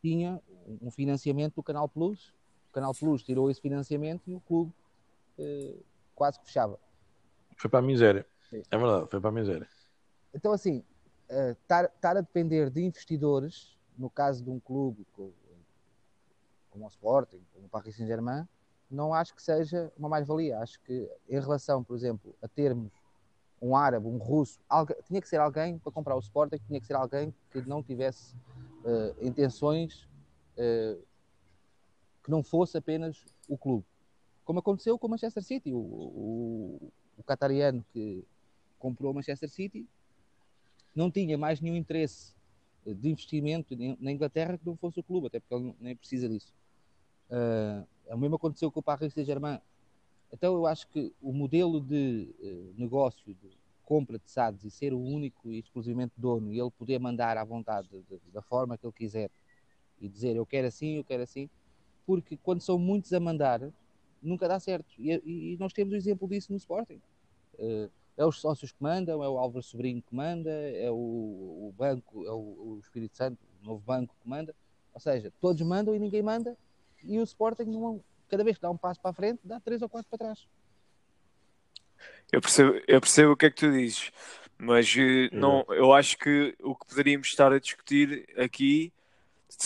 tinha 0.01 0.41
um 0.81 0.91
financiamento 0.91 1.55
do 1.55 1.63
Canal 1.63 1.89
Plus. 1.89 2.33
O 2.69 2.73
Canal 2.73 2.93
Plus 2.93 3.23
tirou 3.23 3.49
esse 3.49 3.59
financiamento 3.59 4.21
e 4.27 4.35
o 4.35 4.39
clube 4.39 4.71
quase 6.13 6.39
que 6.39 6.45
fechava. 6.45 6.79
Foi 7.57 7.69
para 7.69 7.79
a 7.79 7.81
miséria. 7.83 8.25
Sim. 8.49 8.61
É 8.69 8.77
verdade, 8.77 9.07
foi 9.09 9.19
para 9.19 9.29
a 9.29 9.33
miséria. 9.33 9.67
Então, 10.33 10.51
assim, 10.51 10.83
estar, 11.51 11.85
estar 11.85 12.17
a 12.17 12.21
depender 12.21 12.69
de 12.69 12.83
investidores, 12.83 13.77
no 13.97 14.09
caso 14.09 14.43
de 14.43 14.49
um 14.49 14.59
clube 14.59 15.05
como 16.69 16.85
o 16.85 16.87
Sporting, 16.87 17.41
como 17.53 17.67
o 17.67 17.69
Paris 17.69 17.95
Saint-Germain, 17.95 18.45
não 18.89 19.13
acho 19.13 19.33
que 19.33 19.41
seja 19.41 19.91
uma 19.97 20.09
mais-valia. 20.09 20.59
Acho 20.59 20.79
que 20.81 21.09
em 21.29 21.39
relação, 21.39 21.83
por 21.83 21.95
exemplo, 21.95 22.35
a 22.41 22.47
termos 22.47 22.91
um 23.61 23.75
árabe, 23.75 24.07
um 24.07 24.17
russo, 24.17 24.59
alguém, 24.69 24.97
tinha 25.07 25.21
que 25.21 25.27
ser 25.27 25.39
alguém 25.39 25.79
para 25.79 25.91
comprar 25.91 26.15
o 26.15 26.19
Sporting, 26.19 26.57
tinha 26.67 26.79
que 26.79 26.85
ser 26.85 26.93
alguém 26.93 27.33
que 27.51 27.61
não 27.61 27.81
tivesse 27.81 28.35
uh, 28.35 29.25
intenções 29.25 30.07
uh, 30.57 31.01
que 32.23 32.29
não 32.29 32.43
fosse 32.43 32.77
apenas 32.77 33.23
o 33.47 33.57
clube. 33.57 33.85
Como 34.45 34.59
aconteceu 34.59 34.97
com 34.97 35.07
o 35.07 35.09
Manchester 35.09 35.43
City, 35.43 35.73
o, 35.73 35.77
o, 35.77 36.91
o 37.17 37.23
catariano 37.23 37.83
que 37.91 38.23
comprou 38.79 39.11
o 39.11 39.15
Manchester 39.15 39.49
City 39.49 39.85
não 40.95 41.11
tinha 41.11 41.37
mais 41.37 41.59
nenhum 41.59 41.75
interesse 41.75 42.33
de 42.85 43.09
investimento 43.09 43.75
na 43.99 44.11
Inglaterra 44.11 44.57
que 44.57 44.65
não 44.65 44.77
fosse 44.77 44.99
o 44.99 45.03
clube, 45.03 45.27
até 45.27 45.39
porque 45.39 45.55
ele 45.55 45.75
nem 45.79 45.95
precisa 45.95 46.29
disso. 46.29 46.53
Uh, 47.29 48.13
o 48.13 48.17
mesmo 48.17 48.35
aconteceu 48.35 48.71
com 48.71 48.79
o 48.79 48.83
Paris 48.83 49.13
Saint-Germain. 49.13 49.59
Então 50.31 50.53
eu 50.53 50.67
acho 50.67 50.87
que 50.89 51.11
o 51.21 51.33
modelo 51.33 51.81
de 51.81 52.29
uh, 52.39 52.73
negócio 52.77 53.33
de 53.33 53.57
compra 53.83 54.19
de 54.19 54.29
SADs 54.29 54.63
e 54.63 54.71
ser 54.71 54.93
o 54.93 54.99
único 54.99 55.51
e 55.51 55.59
exclusivamente 55.59 56.13
dono 56.17 56.51
e 56.51 56.59
ele 56.59 56.71
poder 56.71 56.99
mandar 56.99 57.37
à 57.37 57.43
vontade 57.43 57.87
de, 57.87 58.01
de, 58.01 58.31
da 58.31 58.41
forma 58.41 58.77
que 58.77 58.85
ele 58.85 58.93
quiser 58.93 59.29
e 60.01 60.09
dizer 60.09 60.35
eu 60.35 60.45
quero 60.45 60.67
assim, 60.67 60.97
eu 60.97 61.03
quero 61.03 61.23
assim, 61.23 61.49
porque 62.05 62.35
quando 62.37 62.61
são 62.61 62.77
muitos 62.77 63.13
a 63.13 63.19
mandar, 63.19 63.71
nunca 64.27 64.47
dá 64.47 64.59
certo. 64.59 64.93
E, 64.97 65.11
e 65.53 65.57
nós 65.59 65.73
temos 65.73 65.93
o 65.93 65.97
exemplo 65.97 66.27
disso 66.27 66.51
no 66.51 66.57
Sporting. 66.57 67.01
Uh, 67.55 67.89
é 68.17 68.25
os 68.25 68.39
sócios 68.39 68.71
que 68.71 68.81
mandam, 68.81 69.23
é 69.23 69.27
o 69.27 69.37
Álvaro 69.37 69.63
Sobrinho 69.63 70.01
que 70.01 70.15
manda, 70.15 70.49
é 70.49 70.89
o, 70.89 70.95
o 70.95 71.73
banco, 71.77 72.25
é 72.25 72.31
o, 72.31 72.37
o 72.75 72.79
Espírito 72.81 73.17
Santo, 73.17 73.37
o 73.61 73.65
novo 73.65 73.83
banco 73.85 74.15
que 74.21 74.29
manda. 74.29 74.55
Ou 74.93 74.99
seja, 74.99 75.31
todos 75.41 75.61
mandam 75.61 75.93
e 75.93 75.99
ninguém 75.99 76.21
manda, 76.21 76.57
e 77.03 77.19
o 77.19 77.23
Sporting, 77.23 77.65
não, 77.65 78.01
cada 78.29 78.43
vez 78.43 78.55
que 78.55 78.61
dá 78.61 78.71
um 78.71 78.77
passo 78.77 79.01
para 79.01 79.11
a 79.11 79.13
frente, 79.13 79.41
dá 79.43 79.59
três 79.59 79.81
ou 79.81 79.89
quatro 79.89 80.09
para 80.09 80.19
trás. 80.19 80.47
Eu 82.31 82.41
percebo, 82.41 82.81
eu 82.87 83.01
percebo 83.01 83.31
o 83.33 83.37
que 83.37 83.45
é 83.45 83.49
que 83.49 83.57
tu 83.57 83.71
dizes, 83.71 84.11
mas 84.57 84.93
eh, 84.97 85.29
não, 85.31 85.65
eu 85.69 85.93
acho 85.93 86.17
que 86.17 86.55
o 86.59 86.75
que 86.75 86.85
poderíamos 86.85 87.27
estar 87.27 87.51
a 87.51 87.59
discutir 87.59 88.25
aqui 88.37 88.93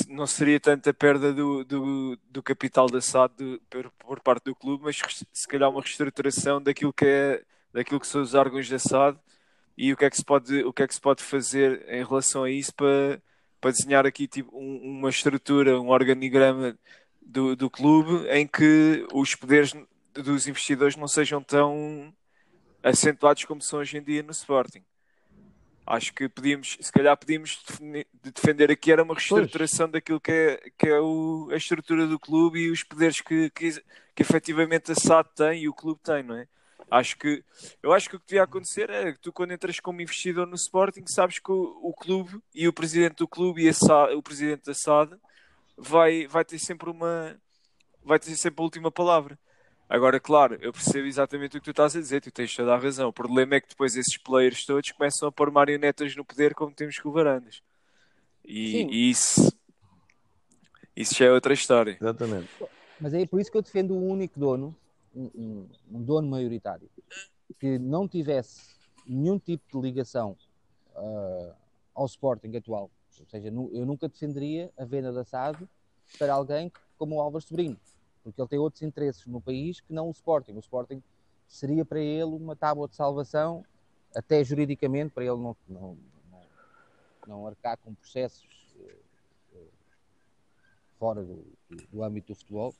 não 0.07 0.27
seria 0.27 0.59
tanto 0.59 0.89
a 0.89 0.93
perda 0.93 1.33
do, 1.33 1.63
do, 1.63 2.17
do 2.29 2.43
capital 2.43 2.87
da 2.87 3.01
SAD 3.01 3.61
por, 3.69 3.91
por, 3.91 4.19
parte 4.21 4.45
do 4.45 4.55
clube, 4.55 4.83
mas 4.83 4.99
se 5.33 5.47
calhar 5.47 5.69
uma 5.69 5.81
reestruturação 5.81 6.61
daquilo 6.61 6.93
que, 6.93 7.05
é, 7.05 7.43
daquilo 7.73 7.99
que 7.99 8.07
são 8.07 8.21
os 8.21 8.33
órgãos 8.33 8.69
da 8.69 8.79
SAD 8.79 9.17
e 9.77 9.93
o 9.93 9.97
que 9.97 10.05
é 10.05 10.09
que 10.09 10.17
se 10.17 10.25
pode, 10.25 10.63
o 10.63 10.73
que 10.73 10.83
é 10.83 10.87
que 10.87 10.93
se 10.93 11.01
pode 11.01 11.23
fazer 11.23 11.85
em 11.87 12.03
relação 12.03 12.43
a 12.43 12.51
isso 12.51 12.73
para, 12.73 13.21
para 13.61 13.71
desenhar 13.71 14.05
aqui 14.05 14.27
tipo, 14.27 14.55
um, 14.57 14.97
uma 14.99 15.09
estrutura, 15.09 15.79
um 15.79 15.89
organigrama 15.89 16.77
do, 17.21 17.55
do 17.55 17.69
clube 17.69 18.27
em 18.29 18.45
que 18.47 19.07
os 19.13 19.35
poderes 19.35 19.73
dos 20.13 20.47
investidores 20.47 20.95
não 20.95 21.07
sejam 21.07 21.41
tão 21.41 22.13
acentuados 22.83 23.45
como 23.45 23.61
são 23.61 23.79
hoje 23.79 23.97
em 23.97 24.03
dia 24.03 24.23
no 24.23 24.31
Sporting. 24.31 24.83
Acho 25.89 26.13
que 26.13 26.29
podíamos, 26.29 26.77
se 26.79 26.91
calhar 26.91 27.17
podíamos 27.17 27.63
de 27.81 28.31
defender 28.31 28.69
aqui 28.69 28.91
era 28.91 29.01
uma 29.01 29.15
reestruturação 29.15 29.87
pois. 29.87 29.93
daquilo 29.93 30.21
que 30.21 30.31
é, 30.31 30.71
que 30.77 30.87
é 30.87 30.99
o, 30.99 31.49
a 31.51 31.55
estrutura 31.55 32.05
do 32.05 32.19
clube 32.19 32.59
e 32.59 32.69
os 32.69 32.83
poderes 32.83 33.19
que, 33.21 33.49
que, 33.49 33.71
que 34.13 34.21
efetivamente 34.21 34.91
a 34.91 34.95
SAD 34.95 35.29
tem 35.35 35.63
e 35.63 35.67
o 35.67 35.73
clube 35.73 35.99
tem, 36.03 36.21
não 36.21 36.35
é? 36.35 36.47
Acho 36.91 37.17
que 37.17 37.43
eu 37.81 37.91
acho 37.91 38.07
que 38.07 38.15
o 38.15 38.19
que 38.19 38.27
devia 38.27 38.43
acontecer 38.43 38.87
é 38.91 39.13
que 39.13 39.19
tu 39.19 39.33
quando 39.33 39.51
entras 39.51 39.79
como 39.79 39.99
investidor 39.99 40.45
no 40.45 40.55
Sporting 40.55 41.05
sabes 41.07 41.39
que 41.39 41.51
o, 41.51 41.79
o 41.81 41.91
clube 41.91 42.39
e 42.53 42.67
o 42.67 42.73
presidente 42.73 43.15
do 43.15 43.27
clube 43.27 43.67
e 43.67 43.73
SAD, 43.73 44.13
o 44.13 44.21
presidente 44.21 44.65
da 44.65 44.75
SAD 44.75 45.17
vai, 45.75 46.27
vai 46.27 46.45
ter 46.45 46.59
sempre 46.59 46.91
uma 46.91 47.35
vai 48.03 48.19
ter 48.19 48.35
sempre 48.35 48.61
a 48.61 48.63
última 48.63 48.91
palavra. 48.91 49.39
Agora, 49.89 50.19
claro, 50.19 50.55
eu 50.61 50.71
percebo 50.71 51.07
exatamente 51.07 51.57
o 51.57 51.59
que 51.59 51.65
tu 51.65 51.71
estás 51.71 51.95
a 51.95 51.99
dizer, 51.99 52.21
tu 52.21 52.29
tens 52.29 52.55
toda 52.55 52.75
a 52.75 52.77
razão. 52.77 53.09
O 53.09 53.13
problema 53.13 53.55
é 53.55 53.59
que 53.59 53.69
depois 53.69 53.95
esses 53.95 54.15
players 54.17 54.63
todos 54.63 54.91
começam 54.91 55.27
a 55.27 55.31
pôr 55.31 55.49
marionetas 55.49 56.15
no 56.15 56.23
poder 56.23 56.53
como 56.53 56.71
temos 56.71 56.99
com 56.99 57.09
o 57.09 57.11
Varandas. 57.11 57.63
E, 58.45 58.83
e, 58.83 59.09
isso, 59.09 59.51
isso 60.95 61.15
já 61.15 61.25
é 61.25 61.31
outra 61.31 61.55
história. 61.55 61.97
Exatamente. 61.99 62.49
Mas 63.01 63.15
é 63.15 63.25
por 63.25 63.41
isso 63.41 63.51
que 63.51 63.57
eu 63.57 63.63
defendo 63.63 63.95
um 63.95 64.07
único 64.07 64.39
dono, 64.39 64.75
um, 65.15 65.31
um, 65.33 65.69
um 65.91 66.03
dono 66.03 66.29
maioritário, 66.29 66.87
que 67.59 67.79
não 67.79 68.07
tivesse 68.07 68.69
nenhum 69.07 69.39
tipo 69.39 69.63
de 69.73 69.87
ligação 69.87 70.37
uh, 70.95 71.51
ao 71.95 72.05
Sporting 72.05 72.55
atual. 72.55 72.91
Ou 73.19 73.25
seja, 73.25 73.47
eu 73.47 73.85
nunca 73.87 74.07
defenderia 74.07 74.71
a 74.77 74.85
venda 74.85 75.11
da 75.11 75.25
SAD 75.25 75.67
para 76.19 76.31
alguém 76.31 76.71
como 76.95 77.15
o 77.15 77.21
Álvaro 77.21 77.43
Sobrinho 77.43 77.77
porque 78.29 78.41
ele 78.41 78.49
tem 78.49 78.59
outros 78.59 78.81
interesses 78.81 79.25
no 79.25 79.41
país 79.41 79.79
que 79.81 79.93
não 79.93 80.07
o 80.07 80.11
Sporting. 80.11 80.53
O 80.53 80.59
Sporting 80.59 81.01
seria 81.47 81.83
para 81.83 81.99
ele 81.99 82.35
uma 82.35 82.55
tábua 82.55 82.87
de 82.87 82.95
salvação, 82.95 83.65
até 84.15 84.43
juridicamente, 84.43 85.13
para 85.13 85.23
ele 85.23 85.37
não, 85.37 85.55
não, 85.67 85.97
não, 86.31 86.43
não 87.27 87.47
arcar 87.47 87.77
com 87.77 87.93
processos 87.93 88.47
uh, 88.75 89.67
fora 90.97 91.23
do, 91.23 91.45
do, 91.91 92.03
âmbito 92.03 92.33
do 92.33 92.35
futebol. 92.35 92.73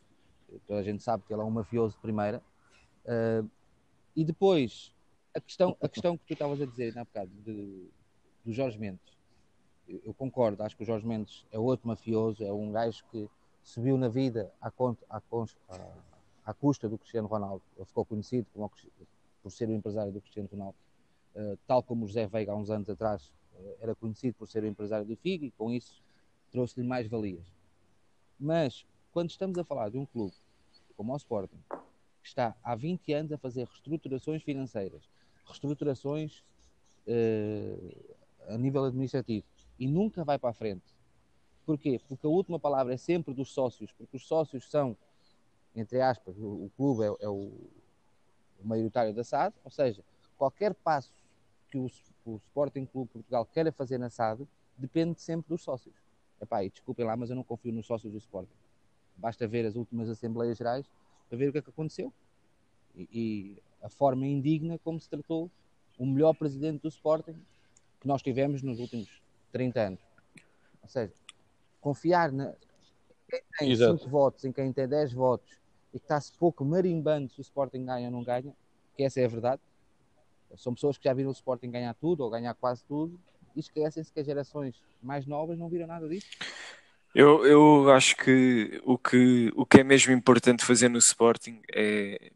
Toda 0.66 0.80
a 0.80 0.84
gente 0.84 1.04
sabe 1.04 1.24
que 1.26 1.34
ele 1.34 1.42
é 1.42 1.46
um 1.46 1.52
mafioso 1.52 1.96
de 1.96 2.02
primeira. 2.02 2.42
Uh, 3.06 3.50
e 4.16 4.24
depois, 4.24 4.94
a 5.36 5.40
questão, 5.40 5.76
a 5.82 5.88
questão 5.88 6.18
que 6.18 6.26
tu 6.26 6.34
estavas 6.34 6.62
a 6.62 6.66
dizer 6.66 6.98
há 6.98 7.04
bocado, 7.04 7.32
de, 7.44 7.90
do 8.46 8.52
Jorge 8.52 8.78
Mendes. 8.78 9.18
Eu, 9.88 10.02
eu 10.06 10.14
concordo, 10.14 10.62
acho 10.64 10.76
que 10.76 10.84
o 10.84 10.86
Jorge 10.86 11.06
Mendes 11.06 11.46
é 11.52 11.58
outro 11.58 11.88
mafioso, 11.88 12.44
é 12.44 12.52
um 12.52 12.72
gajo 12.72 13.04
que 13.12 13.30
subiu 13.64 13.98
na 13.98 14.08
vida 14.08 14.52
à, 14.62 14.72
conta, 14.72 15.06
à, 15.10 15.22
à, 16.46 16.54
custa 16.54 16.90
do 16.90 16.98
Cristiano 16.98 17.28
Ronaldo. 17.28 17.62
Ele 17.76 17.86
ficou 17.86 18.06
conhecido 18.06 18.48
como, 18.54 18.72
por 19.42 19.52
ser 19.52 19.70
o 19.70 19.74
empresário 19.74 20.12
do 20.12 20.22
Cristiano 20.22 20.50
Ronaldo, 20.52 20.78
uh, 21.36 21.58
tal 21.68 21.84
como 21.84 22.06
o 22.06 22.08
José 22.08 22.28
Veiga 22.28 22.52
há 22.52 22.56
uns 22.56 22.70
anos 22.70 22.90
atrás 22.90 23.32
uh, 23.54 23.76
era 23.80 23.96
conhecido 23.96 24.36
por 24.36 24.48
ser 24.48 24.64
o 24.64 24.68
empresário 24.68 25.06
do 25.06 25.16
Figo 25.16 25.46
e 25.46 25.52
com 25.52 25.72
isso 25.72 26.02
trouxe-lhe 26.52 26.88
mais 26.88 27.08
valias. 27.08 27.46
Mas 28.40 28.86
quando 29.12 29.30
estamos 29.30 29.58
a 29.58 29.64
falar 29.64 29.90
de 29.90 29.98
um 29.98 30.06
clube 30.06 30.34
como 30.96 31.14
o 31.14 31.18
Sporting, 31.18 31.60
que 32.22 32.28
está 32.28 32.56
há 32.64 32.76
20 32.76 33.14
anos 33.14 33.32
a 33.32 33.38
fazer 33.38 33.66
reestruturações 33.66 34.44
financeiras, 34.44 35.10
reestruturações 35.46 36.44
uh, 37.08 38.14
a 38.48 38.58
nível 38.58 38.84
administrativo 38.84 39.46
e 39.80 39.88
nunca 39.88 40.24
vai 40.24 40.38
para 40.38 40.50
a 40.50 40.54
frente, 40.54 40.84
Porquê? 41.70 42.02
Porque 42.08 42.26
a 42.26 42.30
última 42.32 42.58
palavra 42.58 42.96
é 42.96 42.98
sempre 42.98 43.32
dos 43.32 43.52
sócios, 43.52 43.92
porque 43.92 44.18
os 44.18 44.26
sócios 44.26 44.68
são, 44.72 44.98
entre 45.76 46.02
aspas, 46.02 46.36
o, 46.40 46.66
o 46.66 46.72
clube 46.76 47.04
é, 47.04 47.26
é 47.26 47.30
o, 47.30 47.52
o, 48.60 48.64
maioritário 48.64 49.14
da 49.14 49.24
SAD, 49.24 49.54
ou 49.64 49.70
seja, 49.70 50.04
qualquer 50.36 50.74
passo 50.74 51.14
que 51.70 51.78
o, 51.78 51.86
o 52.26 52.38
Sporting 52.38 52.88
Clube 52.88 53.12
Portugal 53.12 53.46
queira 53.46 53.72
fazer 53.72 54.00
na 54.00 54.10
SAD 54.10 54.48
depende 54.76 55.22
sempre 55.22 55.48
dos 55.48 55.62
sócios. 55.62 55.94
Epá, 56.42 56.64
e 56.64 56.72
desculpem 56.72 57.06
lá, 57.06 57.16
mas 57.16 57.30
eu 57.30 57.36
não 57.36 57.44
confio 57.44 57.72
nos 57.72 57.86
sócios 57.86 58.12
do 58.12 58.18
Sporting. 58.18 58.58
Basta 59.16 59.48
ver 59.48 59.68
as 59.68 59.76
últimas 59.76 60.10
Assembleias 60.10 60.58
Gerais 60.58 60.90
para 61.30 61.38
ver 61.38 61.50
o 61.50 61.52
que 61.52 61.60
é 61.60 61.62
que 61.62 61.70
aconteceu. 61.70 62.12
E, 62.96 63.08
e 63.14 63.64
a 63.84 63.90
forma 63.90 64.26
indigna 64.26 64.80
como 64.80 65.00
se 65.00 65.08
tratou 65.08 65.52
o 66.00 66.06
melhor 66.08 66.34
presidente 66.34 66.82
do 66.82 66.88
Sporting 66.88 67.40
que 68.02 68.08
nós 68.08 68.24
tivemos 68.24 68.64
nos 68.64 68.80
últimos 68.80 69.22
30 69.52 69.80
anos. 69.82 70.00
Ou 70.82 70.90
seja, 70.90 71.14
confiar 71.80 72.32
na 72.32 72.54
quem 73.30 73.42
tem 73.58 73.76
5 73.76 74.10
votos, 74.10 74.44
em 74.44 74.52
quem 74.52 74.74
tem 74.74 74.88
10 74.88 75.14
votos 75.14 75.60
e 75.94 76.00
que 76.00 76.06
está-se 76.06 76.32
pouco 76.34 76.66
marimbando 76.66 77.30
se 77.30 77.40
o 77.40 77.42
Sporting 77.42 77.86
ganha 77.86 78.08
ou 78.08 78.12
não 78.12 78.24
ganha, 78.24 78.54
que 78.96 79.04
essa 79.04 79.20
é 79.22 79.26
a 79.26 79.28
verdade. 79.28 79.62
São 80.58 80.74
pessoas 80.74 80.98
que 80.98 81.04
já 81.04 81.14
viram 81.14 81.30
o 81.30 81.34
Sporting 81.34 81.70
ganhar 81.70 81.94
tudo 81.94 82.24
ou 82.24 82.30
ganhar 82.30 82.54
quase 82.56 82.84
tudo 82.86 83.20
e 83.56 83.60
esquecem-se 83.60 84.12
que 84.12 84.20
as 84.20 84.26
gerações 84.26 84.82
mais 85.02 85.26
novas 85.26 85.58
não 85.58 85.70
viram 85.70 85.88
nada 85.88 86.08
disso. 86.08 86.28
Eu, 87.14 87.46
eu 87.46 87.92
acho 87.92 88.16
que 88.16 88.82
o, 88.84 88.98
que 88.98 89.52
o 89.56 89.66
que 89.66 89.82
é 89.82 89.84
mesmo 89.84 90.14
importante 90.14 90.66
fazer 90.66 90.90
no 90.90 90.98
Sporting 90.98 91.62
é. 91.74 92.32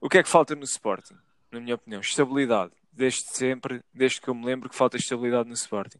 O 0.00 0.08
que 0.08 0.18
é 0.18 0.22
que 0.22 0.28
falta 0.28 0.54
no 0.54 0.64
Sporting? 0.64 1.16
Na 1.50 1.60
minha 1.60 1.74
opinião, 1.74 2.00
estabilidade. 2.00 2.72
Desde 2.92 3.22
sempre, 3.22 3.82
desde 3.92 4.20
que 4.20 4.28
eu 4.28 4.34
me 4.34 4.44
lembro, 4.44 4.68
que 4.68 4.74
falta 4.74 4.96
estabilidade 4.96 5.48
no 5.48 5.54
Sporting 5.54 5.98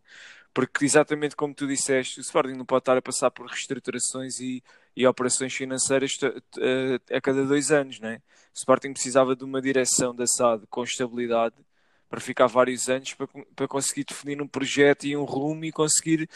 porque 0.53 0.85
exatamente 0.85 1.37
como 1.37 1.55
tu 1.55 1.67
disseste, 1.67 2.19
o 2.19 2.23
Sporting 2.23 2.55
não 2.55 2.65
pode 2.65 2.83
estar 2.83 2.97
a 2.97 3.03
passar 3.03 3.31
por 3.31 3.47
reestruturações 3.47 4.41
e, 4.41 4.63
e 4.97 5.07
operações 5.07 5.55
financeiras 5.55 6.19
a, 6.23 7.17
a, 7.17 7.21
cada 7.21 7.45
dois 7.45 7.71
anos, 7.71 8.01
né? 8.01 8.21
O 8.55 8.59
Sporting 8.59 8.93
precisava 8.93 9.37
de 9.37 9.45
uma 9.45 9.63
direção 9.63 10.15
da 10.15 10.27
SAD 10.27 10.67
com 10.69 10.83
estabilidade 10.83 11.55
para 12.09 12.21
ficar 12.21 12.49
vários 12.49 12.89
anos 12.89 13.15
para, 13.15 13.29
para 13.55 13.69
conseguir 13.69 14.05
definir 14.05 14.43
um 14.43 14.49
projeto 14.49 15.05
e 15.07 15.17
um 15.17 15.25
rumo 15.25 15.65
e 15.65 15.73
conseguir 15.73 16.29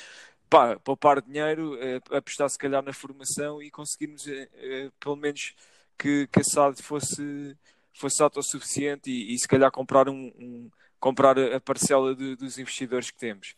pá, 0.49 0.78
poupar 0.78 1.21
dinheiro, 1.21 1.76
eh, 1.80 2.00
apostar 2.16 2.49
se 2.49 2.59
calhar 2.59 2.83
na 2.83 2.92
formação 2.92 3.61
e 3.61 3.71
conseguirmos 3.71 4.26
eh, 4.28 4.49
eh, 4.54 4.90
pelo 5.00 5.16
menos 5.16 5.54
que, 5.99 6.28
que 6.28 6.40
a 6.40 6.44
SAD 6.44 6.80
fosse, 6.83 7.56
fosse 7.92 8.23
autossuficiente 8.23 9.11
e, 9.11 9.35
e 9.35 9.38
se 9.38 9.49
calhar 9.49 9.71
comprar 9.73 10.09
um, 10.09 10.33
um 10.38 10.71
comprar 11.00 11.38
a 11.38 11.61
parcela 11.61 12.14
de, 12.14 12.35
dos 12.35 12.56
investidores 12.56 13.11
que 13.11 13.18
temos 13.18 13.54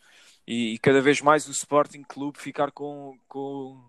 e, 0.47 0.75
e, 0.75 0.79
cada 0.79 1.01
vez 1.01 1.21
mais 1.21 1.49
o 1.49 1.51
Sporting 1.51 2.03
Clube 2.03 2.39
ficar 2.39 2.71
com, 2.71 3.19
com, 3.29 3.83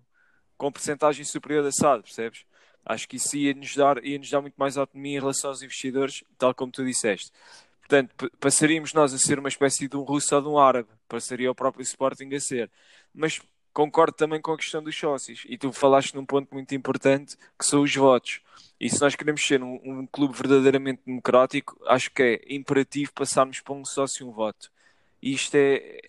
com 0.58 0.72
porcentagem 0.72 1.24
superior 1.24 1.64
da 1.64 1.72
SAD, 1.72 2.04
percebes? 2.04 2.46
Acho 2.86 3.08
que 3.08 3.18
isso 3.18 3.36
ia-nos 3.36 3.76
dar, 3.76 4.04
ia 4.04 4.18
-nos 4.18 4.30
dar 4.30 4.42
muito 4.42 4.56
mais 4.56 4.78
autonomia 4.78 5.18
em 5.18 5.20
relação 5.20 5.50
aos 5.50 5.62
investidores, 5.62 6.24
tal 6.38 6.56
como 6.56 6.72
tu 6.72 6.86
disseste. 6.86 7.32
Portanto, 7.80 8.32
passaríamos 8.40 8.94
nós 8.94 9.14
a 9.14 9.18
ser 9.18 9.40
uma 9.40 9.50
espécie 9.50 9.88
de 9.88 9.96
um 9.96 10.02
russo 10.02 10.36
ou 10.36 10.42
de 10.42 10.48
um 10.48 10.58
árabe, 10.58 10.90
passaria 11.08 11.50
o 11.50 11.56
próprio 11.56 11.84
Sporting 11.84 12.34
a 12.34 12.40
ser. 12.40 12.70
Mas 13.14 13.42
concordo 13.78 14.14
também 14.14 14.42
com 14.42 14.52
a 14.52 14.58
questão 14.58 14.82
dos 14.82 14.98
sócios. 14.98 15.44
E 15.48 15.58
tu 15.58 15.72
falaste 15.72 16.16
num 16.16 16.26
ponto 16.26 16.54
muito 16.54 16.74
importante, 16.74 17.38
que 17.58 17.66
são 17.66 17.84
os 17.84 17.96
votos. 17.96 18.42
E 18.80 18.90
se 18.90 19.00
nós 19.00 19.16
queremos 19.16 19.46
ser 19.46 19.62
um, 19.62 19.80
um 19.84 20.08
clube 20.08 20.36
verdadeiramente 20.36 21.02
democrático, 21.06 21.80
acho 21.86 22.12
que 22.12 22.24
é 22.24 22.56
imperativo 22.56 23.14
passarmos 23.14 23.62
para 23.62 23.76
um 23.76 23.86
sócio 23.86 24.28
um 24.28 24.32
voto. 24.32 24.72
E 25.22 25.34
isto 25.34 25.56
é, 25.56 26.02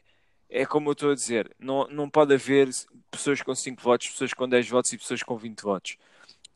é 0.49 0.65
como 0.67 0.89
eu 0.89 0.93
estou 0.93 1.11
a 1.13 1.15
dizer, 1.15 1.55
não, 1.59 1.87
não 1.89 2.09
pode 2.09 2.35
haver 2.35 2.69
pessoas 3.11 3.43
com 3.43 3.55
5 3.55 3.83
votos, 3.83 4.09
pessoas 4.09 4.33
com 4.35 4.49
10 4.49 4.69
votos 4.69 4.93
e 4.93 4.99
pessoas 4.99 5.23
com 5.23 5.37
20 5.37 5.61
votos. 5.63 5.97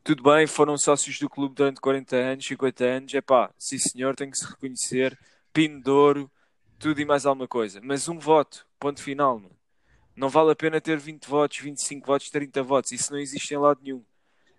Tudo 0.05 0.23
bem, 0.23 0.47
foram 0.47 0.77
sócios 0.79 1.19
do 1.19 1.31
clube 1.31 1.55
durante 1.55 1.81
40 1.81 2.17
anos, 2.17 2.47
50 2.47 2.85
anos, 2.85 3.15
é 3.15 3.21
pá, 3.21 3.53
sim 3.59 3.79
senhor, 3.79 4.17
tem 4.17 4.31
que 4.31 4.39
se 4.39 4.47
reconhecer, 4.47 5.19
pino 5.53 5.81
de 5.81 5.91
ouro, 5.91 6.31
tudo 6.79 7.01
e 7.01 7.05
mais 7.05 7.25
alguma 7.27 7.47
coisa. 7.47 7.81
Mas 7.83 8.09
um 8.09 8.19
voto, 8.19 8.67
ponto 8.79 9.03
final, 9.03 9.39
mano. 9.39 9.57
Não 10.17 10.29
vale 10.29 10.53
a 10.53 10.57
pena 10.57 10.81
ter 10.81 10.99
20 10.99 11.27
votos, 11.27 11.59
25 11.59 12.07
votos, 12.07 12.31
30 12.31 12.63
votos, 12.63 12.93
isso 12.93 13.13
não 13.13 13.19
existe 13.21 13.55
em 13.55 13.59
lado 13.59 13.81
nenhum. 13.83 14.05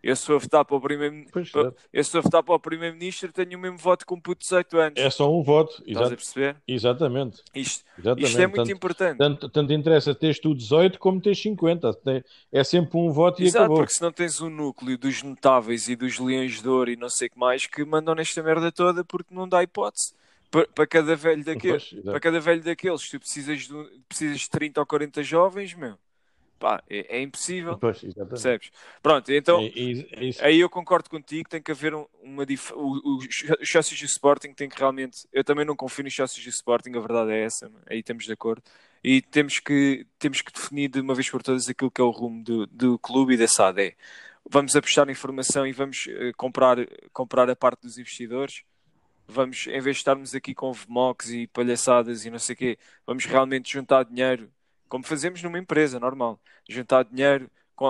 Eu 0.04 0.18
sou 0.18 0.36
a 0.36 0.40
votar 0.40 0.66
para 0.66 0.76
o 0.76 0.82
primeiro-ministro. 0.82 1.74
Eu 1.94 2.04
sou 2.04 2.20
a 2.20 2.22
votar 2.22 2.44
para 2.44 2.56
o 2.56 2.60
primeiro-ministro, 2.60 3.32
tenho 3.32 3.58
o 3.58 3.62
mesmo 3.62 3.78
voto 3.78 4.06
com 4.06 4.16
um 4.16 4.20
puto 4.20 4.40
de 4.40 4.48
18 4.48 4.78
anos. 4.78 5.00
É 5.00 5.10
só 5.10 5.34
um 5.34 5.42
voto, 5.42 5.82
Estás 5.88 6.12
a 6.12 6.16
perceber? 6.16 6.58
Exatamente. 6.68 7.42
Isto, 7.56 7.86
Exatamente. 7.98 8.28
isto 8.28 8.42
é 8.42 8.48
muito 8.48 8.58
tanto, 8.58 8.72
importante. 8.72 9.18
Tanto, 9.18 9.50
tanto 9.50 9.72
interessa 9.72 10.14
teres 10.14 10.40
tu 10.40 10.54
18 10.54 11.00
como 11.00 11.22
teres 11.22 11.42
50. 11.42 11.98
É 12.52 12.64
sempre 12.66 12.98
um 12.98 13.12
voto 13.12 13.42
e 13.42 13.46
Exato, 13.46 13.64
acabou. 13.64 13.78
porque 13.78 13.94
se 13.94 14.02
não 14.02 14.12
tens 14.12 14.42
o 14.42 14.48
um 14.48 14.50
núcleo 14.50 14.98
dos 14.98 15.24
notáveis 15.24 15.88
e 15.88 15.96
dos 15.96 16.20
leões 16.20 16.62
de 16.62 16.68
ouro 16.68 16.92
e 16.92 16.98
não 16.98 17.10
sei 17.10 17.30
o 17.30 17.32
que 17.32 17.40
mais 17.40 17.66
que 17.66 17.86
mandam 17.86 18.14
nesta 18.14 18.44
merda 18.44 18.74
toda 18.74 19.06
porque 19.06 19.34
não 19.34 19.48
dá 19.48 19.64
hipótese. 19.64 20.14
Para, 20.52 20.68
para 20.68 20.86
cada 20.86 21.16
velho 21.16 21.44
daqueles, 21.46 21.96
para 22.04 22.20
cada 22.20 22.40
velho 22.40 22.62
daqueles, 22.62 23.10
tu 23.10 23.20
precisas 23.20 23.62
de, 23.62 24.02
precisas 24.08 24.42
de 24.42 24.50
30 24.50 24.82
ou 24.82 24.86
40 24.86 25.24
jovens, 25.24 25.74
meu 25.74 25.98
pá, 26.64 26.82
é, 26.90 27.18
é 27.18 27.22
impossível. 27.22 27.78
Pois, 27.78 28.00
percebes? 28.30 28.72
Pronto, 29.02 29.30
então 29.34 29.60
é, 29.60 29.66
é, 29.66 30.30
é 30.30 30.46
aí 30.46 30.62
eu 30.62 30.70
concordo 30.70 31.10
contigo, 31.10 31.50
tem 31.50 31.62
que 31.62 31.74
haver 31.74 31.94
uma 32.22 32.46
dif... 32.46 32.72
o, 32.74 33.18
os 33.18 33.28
chassis 33.68 33.98
de 33.98 34.06
Sporting 34.06 34.54
tem 34.54 34.70
que 34.70 34.80
realmente. 34.80 35.28
Eu 35.34 35.44
também 35.44 35.66
não 35.66 35.76
confio 35.76 36.06
nos 36.06 36.14
chassis 36.14 36.42
de 36.42 36.48
Sporting, 36.48 36.92
a 36.96 37.02
verdade 37.02 37.34
é 37.34 37.44
essa, 37.44 37.70
aí 37.86 38.00
estamos 38.00 38.24
de 38.24 38.32
acordo. 38.32 38.64
E 39.04 39.22
temos 39.22 39.60
que, 39.60 40.08
temos 40.18 40.42
que 40.42 40.54
definir 40.54 40.88
de 40.88 41.02
uma 41.02 41.14
vez 41.14 41.30
por 41.30 41.44
todas 41.44 41.68
aquilo 41.68 41.92
que 41.92 42.00
é 42.00 42.04
o 42.06 42.12
rumo 42.12 42.42
do, 42.42 42.66
do 42.68 42.98
clube 42.98 43.34
e 43.34 43.38
da 43.38 43.46
SAD. 43.46 43.94
Vamos 44.50 44.74
apostar 44.74 45.10
em 45.10 45.14
formação 45.14 45.68
e 45.68 45.74
vamos 45.74 46.06
uh, 46.08 46.32
comprar, 46.38 46.78
comprar 47.12 47.50
a 47.50 47.58
parte 47.58 47.82
dos 47.82 47.98
investidores. 47.98 48.64
vamos, 49.28 49.68
em 49.68 49.82
vez 49.82 49.98
de 49.98 50.00
estarmos 50.00 50.34
aqui 50.34 50.56
com 50.56 50.72
VMOX 50.72 51.30
e 51.32 51.48
palhaçadas 51.48 52.24
e 52.24 52.30
não 52.30 52.40
sei 52.40 52.54
o 52.54 52.58
quê, 52.58 52.78
vamos 53.06 53.26
realmente 53.26 53.74
juntar 53.74 54.06
dinheiro, 54.06 54.50
como 54.94 55.04
fazemos 55.04 55.42
numa 55.42 55.58
empresa 55.58 56.00
normal, 56.00 56.40
juntar 56.70 57.04
dinheiro, 57.04 57.50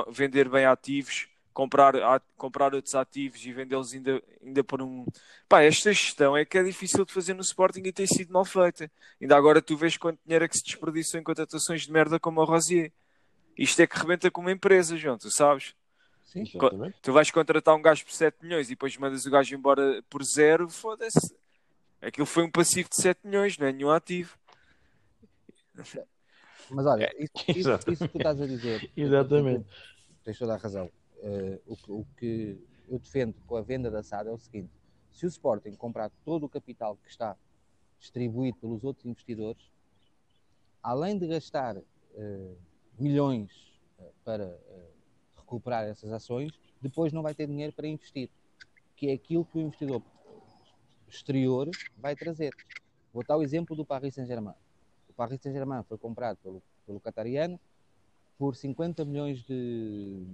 vender 0.09 0.47
bem 0.47 0.63
ativos, 0.63 1.27
comprar, 1.53 1.95
comprar 2.37 2.73
outros 2.73 2.95
ativos 2.95 3.45
e 3.45 3.51
vendê-los 3.51 3.93
ainda, 3.93 4.23
ainda 4.41 4.63
por 4.63 4.81
um. 4.81 5.05
Pá, 5.49 5.63
esta 5.63 5.91
gestão 5.91 6.37
é 6.37 6.45
que 6.45 6.57
é 6.57 6.63
difícil 6.63 7.03
de 7.03 7.11
fazer 7.11 7.33
no 7.33 7.41
Sporting 7.41 7.81
e 7.83 7.91
tem 7.91 8.07
sido 8.07 8.31
mal 8.31 8.45
feita. 8.45 8.89
Ainda 9.21 9.35
agora 9.35 9.61
tu 9.61 9.75
vês 9.75 9.97
quanto 9.97 10.17
dinheiro 10.23 10.45
é 10.45 10.47
que 10.47 10.57
se 10.57 10.63
desperdiçou 10.63 11.19
em 11.19 11.23
contratações 11.23 11.81
de 11.81 11.91
merda 11.91 12.17
como 12.21 12.41
a 12.41 12.45
Rosier. 12.45 12.89
Isto 13.57 13.81
é 13.81 13.85
que 13.85 13.99
rebenta 13.99 14.31
com 14.31 14.39
uma 14.39 14.53
empresa, 14.53 14.95
João, 14.95 15.17
tu 15.17 15.29
sabes? 15.29 15.75
Sim, 16.23 16.45
tu 17.01 17.11
vais 17.11 17.29
contratar 17.29 17.75
um 17.75 17.81
gajo 17.81 18.05
por 18.05 18.13
7 18.13 18.37
milhões 18.41 18.67
e 18.67 18.75
depois 18.75 18.95
mandas 18.95 19.25
o 19.25 19.29
gajo 19.29 19.53
embora 19.53 20.01
por 20.09 20.23
zero, 20.23 20.69
foda-se. 20.69 21.35
Aquilo 22.01 22.25
foi 22.25 22.45
um 22.45 22.49
passivo 22.49 22.87
de 22.87 22.95
7 22.95 23.27
milhões, 23.27 23.57
não 23.57 23.67
é 23.67 23.73
nenhum 23.73 23.89
ativo. 23.89 24.37
Mas 26.73 26.85
olha, 26.85 27.13
isso, 27.17 27.33
isso, 27.47 27.91
isso 27.91 28.07
que 28.07 28.13
tu 28.13 28.17
estás 28.17 28.41
a 28.41 28.47
dizer. 28.47 28.91
Exatamente. 28.95 29.65
Tens 30.23 30.37
toda 30.37 30.53
a 30.53 30.57
razão. 30.57 30.89
Uh, 31.17 31.77
o, 31.87 31.99
o, 31.99 32.05
que 32.17 32.59
eu 32.89 32.99
defendo 32.99 33.35
com 33.45 33.55
a 33.55 33.61
venda 33.61 33.89
da 33.89 34.03
SAD 34.03 34.29
é 34.29 34.31
o 34.31 34.37
seguinte: 34.37 34.71
se 35.11 35.25
o 35.25 35.27
Sporting 35.27 35.73
comprar 35.75 36.09
todo 36.25 36.45
o 36.45 36.49
capital 36.49 36.97
que 36.97 37.09
está 37.09 37.37
distribuído 37.99 38.57
pelos 38.57 38.83
outros 38.83 39.05
investidores, 39.05 39.71
além 40.81 41.17
de 41.17 41.27
gastar 41.27 41.77
uh, 41.77 42.57
milhões 42.99 43.51
uh, 43.99 44.11
para 44.25 44.57
recuperar 45.37 45.85
essas 45.85 46.11
ações, 46.11 46.51
depois 46.81 47.13
não 47.13 47.21
vai 47.21 47.33
ter 47.33 47.47
dinheiro 47.47 47.71
para 47.73 47.87
investir, 47.87 48.29
que 48.95 49.09
é 49.09 49.13
aquilo 49.13 49.45
que 49.45 49.57
o 49.57 49.61
investidor 49.61 50.01
exterior 51.07 51.69
vai 51.97 52.15
trazer. 52.15 52.51
Vou 53.13 53.23
dar 53.23 53.37
o 53.37 53.43
exemplo 53.43 53.75
do 53.75 53.85
Paris 53.85 54.15
Saint-Germain. 54.15 54.55
O 55.13 55.15
Paris 55.15 55.39
Saint-Germain 55.39 55.83
foi 55.83 55.97
comprado 55.97 56.37
pelo, 56.37 56.63
pelo 56.87 56.99
Qatariano 56.99 57.59
por 58.35 58.55
50 58.55 59.05
milhões 59.05 59.43
de, 59.43 60.25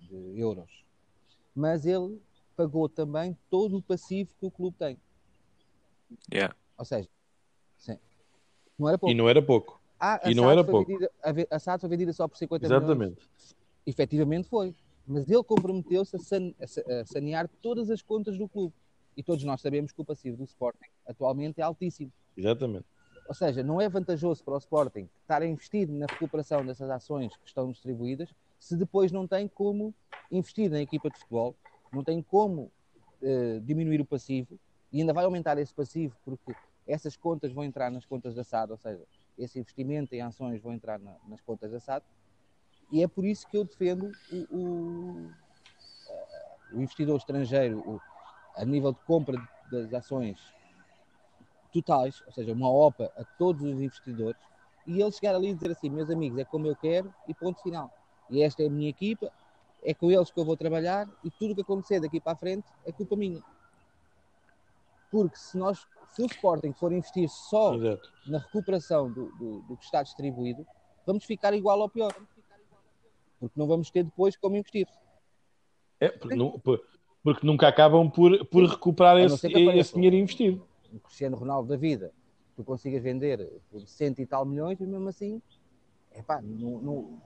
de 0.00 0.40
euros. 0.40 0.82
Mas 1.54 1.84
ele 1.84 2.18
pagou 2.56 2.88
também 2.88 3.36
todo 3.50 3.76
o 3.76 3.82
passivo 3.82 4.30
que 4.40 4.46
o 4.46 4.50
clube 4.50 4.74
tem. 4.78 4.96
Yeah. 6.32 6.56
Ou 6.78 6.84
seja, 6.84 7.08
sim, 7.76 7.98
não 8.78 8.88
era 8.88 8.96
pouco. 8.96 9.12
E 9.12 9.14
não 9.14 9.28
era 9.28 9.42
pouco. 9.42 9.80
Ah, 10.00 10.20
e 10.24 10.34
não 10.34 10.50
era 10.50 10.64
pouco. 10.64 10.90
Vendida, 10.90 11.10
a, 11.22 11.56
a 11.56 11.58
SAD 11.58 11.80
foi 11.80 11.90
vendida 11.90 12.12
só 12.12 12.26
por 12.26 12.38
50 12.38 12.64
Exatamente. 12.64 12.98
milhões. 12.98 13.56
Efetivamente 13.86 14.48
foi. 14.48 14.74
Mas 15.06 15.28
ele 15.28 15.44
comprometeu-se 15.44 16.16
a, 16.16 16.18
san, 16.18 16.54
a 16.58 17.04
sanear 17.04 17.50
todas 17.60 17.90
as 17.90 18.00
contas 18.00 18.38
do 18.38 18.48
clube. 18.48 18.74
E 19.14 19.22
todos 19.22 19.44
nós 19.44 19.60
sabemos 19.60 19.92
que 19.92 20.00
o 20.00 20.04
passivo 20.04 20.38
do 20.38 20.44
Sporting 20.44 20.88
atualmente 21.06 21.60
é 21.60 21.62
altíssimo. 21.62 22.10
Exatamente. 22.36 22.86
Ou 23.26 23.34
seja, 23.34 23.62
não 23.62 23.80
é 23.80 23.88
vantajoso 23.88 24.44
para 24.44 24.54
o 24.54 24.58
Sporting 24.58 25.08
estar 25.22 25.40
a 25.42 25.46
investir 25.46 25.88
na 25.88 26.06
recuperação 26.06 26.64
dessas 26.64 26.90
ações 26.90 27.34
que 27.36 27.46
estão 27.46 27.70
distribuídas 27.70 28.28
se 28.64 28.76
depois 28.76 29.12
não 29.12 29.26
tem 29.26 29.46
como 29.46 29.94
investir 30.30 30.70
na 30.70 30.80
equipa 30.80 31.10
de 31.10 31.18
futebol, 31.18 31.54
não 31.92 32.02
tem 32.02 32.22
como 32.22 32.72
uh, 33.20 33.60
diminuir 33.60 34.00
o 34.00 34.06
passivo 34.06 34.58
e 34.90 35.00
ainda 35.00 35.12
vai 35.12 35.24
aumentar 35.24 35.58
esse 35.58 35.72
passivo 35.72 36.16
porque 36.24 36.54
essas 36.86 37.14
contas 37.14 37.52
vão 37.52 37.62
entrar 37.62 37.90
nas 37.90 38.06
contas 38.06 38.34
da 38.34 38.42
SAD, 38.42 38.72
ou 38.72 38.78
seja, 38.78 39.02
esse 39.36 39.58
investimento 39.58 40.14
em 40.14 40.22
ações 40.22 40.62
vão 40.62 40.72
entrar 40.72 40.98
na, 40.98 41.14
nas 41.28 41.42
contas 41.42 41.72
da 41.72 41.80
SAD. 41.80 42.04
E 42.90 43.02
é 43.02 43.08
por 43.08 43.24
isso 43.24 43.46
que 43.48 43.56
eu 43.56 43.64
defendo 43.64 44.12
o, 44.30 44.56
o, 44.56 45.30
o 46.72 46.82
investidor 46.82 47.18
estrangeiro 47.18 47.80
o, 47.80 48.00
a 48.56 48.64
nível 48.64 48.92
de 48.92 49.00
compra 49.00 49.36
das 49.70 49.92
ações 49.92 50.40
totais, 51.74 52.22
ou 52.26 52.32
seja, 52.32 52.52
uma 52.52 52.70
OPA 52.70 53.12
a 53.16 53.24
todos 53.24 53.62
os 53.62 53.80
investidores, 53.80 54.40
e 54.86 55.00
ele 55.00 55.10
chegar 55.10 55.34
ali 55.34 55.48
e 55.48 55.54
dizer 55.54 55.72
assim: 55.72 55.90
meus 55.90 56.08
amigos, 56.08 56.38
é 56.38 56.44
como 56.44 56.66
eu 56.68 56.76
quero 56.76 57.12
e 57.26 57.34
ponto 57.34 57.60
final. 57.62 57.90
E 58.30 58.42
esta 58.42 58.62
é 58.62 58.66
a 58.66 58.70
minha 58.70 58.88
equipa, 58.88 59.30
é 59.82 59.92
com 59.92 60.10
eles 60.10 60.30
que 60.30 60.38
eu 60.38 60.44
vou 60.44 60.56
trabalhar 60.56 61.08
e 61.24 61.30
tudo 61.30 61.50
o 61.52 61.54
que 61.54 61.62
acontecer 61.62 62.00
daqui 62.00 62.20
para 62.20 62.32
a 62.32 62.36
frente 62.36 62.66
é 62.86 62.92
culpa 62.92 63.16
minha. 63.16 63.42
Porque 65.10 65.36
se 65.36 65.58
nós, 65.58 65.86
se 66.12 66.22
o 66.22 66.26
Sporting 66.26 66.72
for 66.72 66.92
investir 66.92 67.28
só 67.28 67.74
Exato. 67.74 68.10
na 68.26 68.38
recuperação 68.38 69.10
do, 69.10 69.30
do, 69.36 69.60
do, 69.62 69.76
que 69.76 69.84
está 69.84 70.02
distribuído, 70.02 70.66
vamos 71.06 71.24
ficar 71.24 71.54
igual 71.54 71.80
ou 71.80 71.88
pior. 71.88 72.14
Porque 73.38 73.58
não 73.58 73.66
vamos 73.66 73.90
ter 73.90 74.04
depois 74.04 74.36
como 74.36 74.56
investir. 74.56 74.88
É, 76.00 76.08
porque, 76.08 76.34
não, 76.34 76.60
porque 77.22 77.46
nunca 77.46 77.68
acabam 77.68 78.10
por, 78.10 78.44
por 78.46 78.64
recuperar 78.64 79.18
esse, 79.18 79.46
esse 79.46 79.94
dinheiro 79.94 80.16
investido. 80.16 80.66
O 80.94 81.00
Cristiano 81.00 81.36
Ronaldo 81.36 81.68
da 81.68 81.76
vida, 81.76 82.12
tu 82.56 82.64
consigas 82.64 83.02
vender 83.02 83.50
por 83.70 83.80
cento 83.86 84.20
e 84.20 84.26
tal 84.26 84.44
milhões 84.44 84.80
e 84.80 84.86
mesmo 84.86 85.08
assim, 85.08 85.42
epá, 86.14 86.40
não, 86.40 86.80
não, 86.80 87.22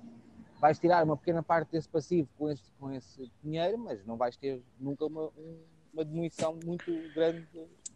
vais 0.60 0.78
tirar 0.78 1.04
uma 1.04 1.16
pequena 1.16 1.42
parte 1.42 1.70
desse 1.70 1.88
passivo 1.88 2.28
com 2.36 2.50
esse, 2.50 2.62
com 2.78 2.92
esse 2.92 3.30
dinheiro, 3.42 3.78
mas 3.78 4.04
não 4.04 4.16
vais 4.16 4.36
ter 4.36 4.62
nunca 4.78 5.06
uma, 5.06 5.30
uma 5.92 6.04
diminuição 6.04 6.58
muito 6.64 6.90
grande 7.14 7.46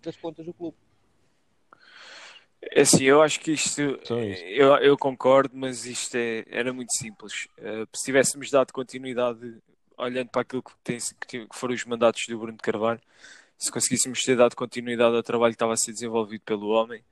das 0.03 0.17
contas 0.17 0.45
do 0.45 0.53
clube. 0.53 0.77
É 2.61 2.83
assim, 2.83 3.03
eu 3.03 3.21
acho 3.21 3.41
que 3.41 3.53
isto, 3.53 3.81
eu, 3.81 4.77
eu 4.77 4.97
concordo, 4.97 5.57
mas 5.57 5.85
isto 5.85 6.15
é, 6.15 6.45
era 6.47 6.73
muito 6.73 6.93
simples. 6.93 7.49
Uh, 7.59 7.87
se 7.93 8.05
tivéssemos 8.05 8.51
dado 8.51 8.73
continuidade, 8.73 9.61
olhando 9.99 10.29
para 10.29 10.43
aquilo 10.43 10.63
que, 10.63 10.73
tem, 10.85 10.99
que 11.27 11.49
foram 11.53 11.75
os 11.75 11.85
mandatos 11.85 12.25
do 12.29 12.39
Bruno 12.39 12.57
de 12.57 12.63
Carvalho, 12.63 13.01
se 13.63 13.71
conseguíssemos 13.71 14.23
ter 14.25 14.37
dado 14.37 14.57
continuidade 14.57 15.15
ao 15.15 15.23
trabalho 15.23 15.53
que 15.53 15.57
estava 15.57 15.73
a 15.75 15.77
ser 15.77 15.93
desenvolvido 15.93 16.43
pelo 16.45 16.69
homem, 16.69 17.03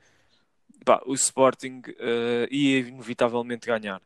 pá, 0.85 1.01
o 1.07 1.15
Sporting 1.15 1.83
uh, 1.89 2.47
ia 2.51 2.81
inevitavelmente 2.81 3.67
ganhar 3.67 4.01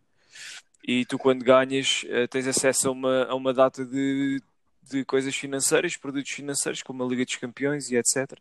e 0.86 1.04
tu 1.06 1.18
quando 1.18 1.42
ganhas 1.42 2.04
uh, 2.04 2.28
tens 2.28 2.46
acesso 2.46 2.88
a 2.88 2.92
uma, 2.92 3.24
a 3.24 3.34
uma 3.34 3.54
data 3.54 3.84
de, 3.84 4.42
de 4.82 5.04
coisas 5.04 5.34
financeiras, 5.34 5.96
produtos 5.96 6.30
financeiros, 6.30 6.82
como 6.82 7.02
a 7.02 7.06
Liga 7.06 7.24
dos 7.24 7.36
Campeões 7.36 7.90
e 7.90 7.96
etc. 7.96 8.38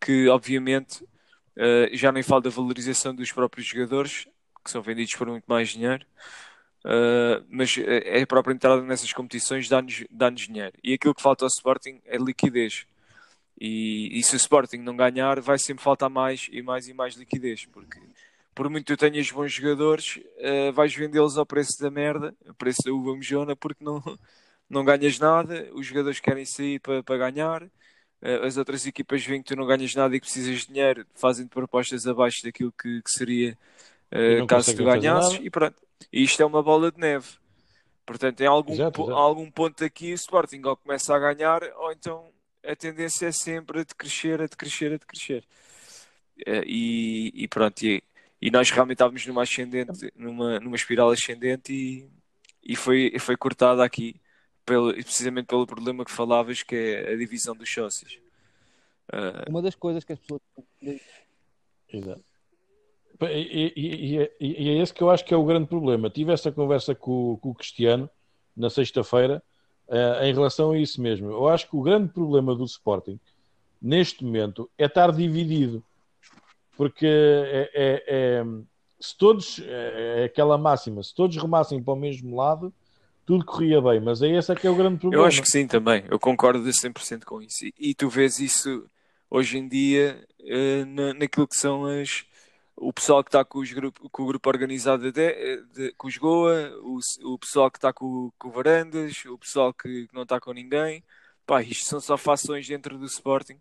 Que 0.00 0.28
obviamente 0.28 1.04
uh, 1.04 1.88
já 1.92 2.10
nem 2.10 2.24
falo 2.24 2.40
da 2.40 2.50
valorização 2.50 3.14
dos 3.14 3.30
próprios 3.30 3.68
jogadores, 3.68 4.26
que 4.64 4.70
são 4.70 4.82
vendidos 4.82 5.14
por 5.14 5.28
muito 5.28 5.44
mais 5.46 5.68
dinheiro, 5.68 6.04
uh, 6.84 7.44
mas 7.48 7.76
a 7.78 8.26
própria 8.26 8.52
entrada 8.52 8.82
nessas 8.82 9.12
competições 9.12 9.68
dá-nos 9.68 10.04
dá 10.10 10.28
dinheiro. 10.28 10.72
E 10.82 10.94
aquilo 10.94 11.14
que 11.14 11.22
falta 11.22 11.44
ao 11.44 11.48
Sporting 11.48 12.00
é 12.04 12.16
liquidez. 12.16 12.84
E, 13.60 14.18
e 14.18 14.22
se 14.22 14.34
o 14.34 14.38
Sporting 14.38 14.78
não 14.78 14.96
ganhar, 14.96 15.38
vai 15.40 15.58
sempre 15.58 15.84
faltar 15.84 16.08
mais 16.08 16.48
e 16.50 16.62
mais 16.62 16.88
e 16.88 16.94
mais 16.94 17.14
liquidez, 17.14 17.66
porque 17.66 18.00
por 18.54 18.70
muito 18.70 18.86
que 18.86 18.96
tu 18.96 18.98
tenhas 18.98 19.30
bons 19.30 19.52
jogadores, 19.52 20.16
uh, 20.16 20.72
vais 20.72 20.94
vendê-los 20.94 21.36
ao 21.36 21.44
preço 21.44 21.80
da 21.80 21.90
merda, 21.90 22.34
ao 22.46 22.54
preço 22.54 22.82
da 22.84 22.92
uva 22.92 23.14
mejona, 23.14 23.54
porque 23.54 23.84
não, 23.84 24.02
não 24.68 24.84
ganhas 24.84 25.18
nada, 25.18 25.68
os 25.74 25.86
jogadores 25.86 26.20
querem 26.20 26.46
sair 26.46 26.80
para, 26.80 27.02
para 27.02 27.30
ganhar, 27.30 27.62
uh, 27.62 28.44
as 28.44 28.56
outras 28.56 28.86
equipas 28.86 29.24
veem 29.24 29.42
que 29.42 29.48
tu 29.48 29.56
não 29.56 29.66
ganhas 29.66 29.94
nada 29.94 30.16
e 30.16 30.20
que 30.20 30.26
precisas 30.26 30.60
de 30.60 30.68
dinheiro, 30.68 31.06
fazem-te 31.14 31.50
propostas 31.50 32.06
abaixo 32.06 32.42
daquilo 32.42 32.72
que, 32.72 33.02
que 33.02 33.10
seria 33.10 33.58
uh, 34.10 34.46
caso 34.46 34.74
tu 34.74 34.84
ganhasses, 34.84 35.38
e 35.42 35.50
pronto. 35.50 35.76
E 36.10 36.22
isto 36.22 36.42
é 36.42 36.46
uma 36.46 36.62
bola 36.62 36.90
de 36.90 36.98
neve. 36.98 37.28
Portanto, 38.06 38.40
em 38.40 38.46
algum, 38.46 38.72
exato, 38.72 39.02
exato. 39.02 39.16
algum 39.16 39.50
ponto 39.50 39.84
aqui 39.84 40.12
o 40.12 40.14
Sporting 40.14 40.62
ou 40.64 40.76
começa 40.76 41.14
a 41.14 41.18
ganhar, 41.18 41.62
ou 41.76 41.92
então 41.92 42.32
a 42.64 42.76
tendência 42.76 43.26
é 43.26 43.32
sempre 43.32 43.80
a 43.80 43.84
decrescer, 43.84 44.40
a 44.40 44.46
decrescer, 44.46 44.92
a 44.92 44.96
decrescer. 44.96 45.44
E, 46.66 47.32
e 47.34 47.48
pronto, 47.48 47.82
e 47.84 48.02
e 48.40 48.50
nós 48.50 48.70
realmente 48.70 48.96
estávamos 48.96 49.26
numa 49.26 49.42
ascendente, 49.42 50.10
numa, 50.16 50.58
numa 50.58 50.76
espiral 50.76 51.10
ascendente 51.10 51.72
e, 51.72 52.08
e 52.62 52.74
foi, 52.74 53.14
foi 53.18 53.36
cortada 53.36 53.84
aqui, 53.84 54.16
pelo, 54.64 54.92
precisamente 54.94 55.46
pelo 55.46 55.66
problema 55.66 56.04
que 56.04 56.10
falavas, 56.10 56.62
que 56.62 56.74
é 56.74 57.12
a 57.12 57.16
divisão 57.16 57.54
dos 57.54 57.70
sócios. 57.70 58.18
Uh... 59.12 59.50
Uma 59.50 59.60
das 59.60 59.74
coisas 59.74 60.04
que 60.04 60.14
as 60.14 60.18
pessoas. 60.18 60.40
Exato. 61.92 62.24
E, 63.22 63.72
e, 63.76 64.16
e, 64.16 64.30
e, 64.40 64.68
é 64.70 64.82
esse 64.82 64.94
que 64.94 65.02
eu 65.02 65.10
acho 65.10 65.24
que 65.26 65.34
é 65.34 65.36
o 65.36 65.44
grande 65.44 65.68
problema. 65.68 66.08
Tive 66.08 66.32
essa 66.32 66.50
conversa 66.50 66.94
com, 66.94 67.36
com 67.36 67.50
o 67.50 67.54
Cristiano 67.54 68.08
na 68.56 68.70
sexta-feira 68.70 69.42
uh, 69.90 70.24
em 70.24 70.32
relação 70.32 70.70
a 70.70 70.78
isso 70.78 71.02
mesmo. 71.02 71.28
Eu 71.28 71.48
acho 71.48 71.68
que 71.68 71.76
o 71.76 71.82
grande 71.82 72.08
problema 72.08 72.54
do 72.54 72.64
Sporting 72.64 73.20
neste 73.82 74.24
momento 74.24 74.70
é 74.78 74.86
estar 74.86 75.12
dividido 75.12 75.82
porque 76.80 77.06
é, 77.06 77.70
é, 77.74 78.04
é, 78.08 78.44
se 78.98 79.14
todos, 79.18 79.60
é, 79.62 80.22
é, 80.22 80.24
aquela 80.24 80.56
máxima, 80.56 81.02
se 81.02 81.14
todos 81.14 81.36
remassem 81.36 81.82
para 81.82 81.92
o 81.92 81.96
mesmo 81.96 82.34
lado, 82.34 82.72
tudo 83.26 83.44
corria 83.44 83.82
bem, 83.82 84.00
mas 84.00 84.22
é 84.22 84.28
esse 84.30 84.50
é 84.50 84.54
que 84.54 84.66
é 84.66 84.70
o 84.70 84.74
grande 84.74 84.98
problema. 84.98 85.22
Eu 85.22 85.28
acho 85.28 85.42
que 85.42 85.50
sim 85.50 85.66
também, 85.66 86.04
eu 86.08 86.18
concordo 86.18 86.64
100% 86.64 87.24
com 87.24 87.42
isso. 87.42 87.66
E, 87.66 87.90
e 87.90 87.94
tu 87.94 88.08
vês 88.08 88.38
isso 88.38 88.86
hoje 89.28 89.58
em 89.58 89.68
dia 89.68 90.26
uh, 90.40 90.86
na, 90.86 91.12
naquilo 91.12 91.46
que 91.46 91.58
são 91.58 91.84
as, 91.84 92.24
o 92.80 92.92
pessoal 92.92 93.22
que 93.22 93.28
está 93.28 93.44
com, 93.44 93.62
com 94.10 94.22
o 94.22 94.26
grupo 94.26 94.48
organizado 94.48 95.12
de, 95.12 95.62
de, 95.72 95.92
com 95.94 96.08
os 96.08 96.16
Goa, 96.16 96.72
o, 96.82 96.98
o 97.34 97.38
pessoal 97.38 97.70
que 97.70 97.78
está 97.78 97.92
com, 97.92 98.32
com 98.38 98.48
o 98.48 98.52
Varandas, 98.52 99.24
o 99.26 99.38
pessoal 99.38 99.72
que, 99.74 100.08
que 100.08 100.14
não 100.14 100.22
está 100.22 100.40
com 100.40 100.52
ninguém. 100.52 101.04
Pá, 101.46 101.62
isto 101.62 101.86
são 101.86 102.00
só 102.00 102.16
fações 102.16 102.66
dentro 102.66 102.98
do 102.98 103.06
Sporting 103.06 103.58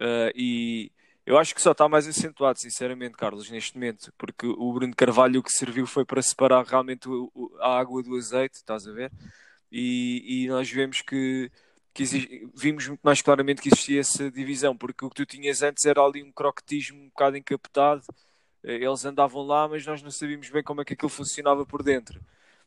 Uh, 0.00 0.32
e 0.34 0.90
eu 1.26 1.36
acho 1.36 1.54
que 1.54 1.60
só 1.60 1.72
está 1.72 1.88
mais 1.88 2.08
acentuado, 2.08 2.58
sinceramente, 2.58 3.16
Carlos, 3.16 3.50
neste 3.50 3.74
momento, 3.74 4.12
porque 4.16 4.46
o 4.46 4.72
Bruno 4.72 4.94
Carvalho 4.96 5.40
o 5.40 5.42
que 5.42 5.52
serviu 5.52 5.86
foi 5.86 6.06
para 6.06 6.22
separar 6.22 6.64
realmente 6.64 7.08
o, 7.08 7.30
o, 7.34 7.54
a 7.60 7.78
água 7.78 8.02
do 8.02 8.16
azeite, 8.16 8.56
estás 8.56 8.86
a 8.86 8.92
ver? 8.92 9.12
E, 9.70 10.44
e 10.44 10.48
nós 10.48 10.70
vemos 10.70 11.02
que, 11.02 11.50
que 11.92 12.04
vimos 12.54 12.88
muito 12.88 13.00
mais 13.02 13.20
claramente 13.20 13.60
que 13.60 13.68
existia 13.68 14.00
essa 14.00 14.30
divisão, 14.30 14.76
porque 14.76 15.04
o 15.04 15.10
que 15.10 15.16
tu 15.16 15.26
tinhas 15.26 15.62
antes 15.62 15.84
era 15.84 16.00
ali 16.00 16.22
um 16.22 16.32
croquetismo 16.32 17.02
um 17.02 17.08
bocado 17.08 17.36
encapotado, 17.36 18.02
eles 18.62 19.04
andavam 19.04 19.42
lá, 19.42 19.68
mas 19.68 19.86
nós 19.86 20.02
não 20.02 20.10
sabíamos 20.10 20.48
bem 20.50 20.62
como 20.62 20.80
é 20.80 20.84
que 20.84 20.94
aquilo 20.94 21.08
funcionava 21.08 21.64
por 21.64 21.82
dentro. 21.82 22.20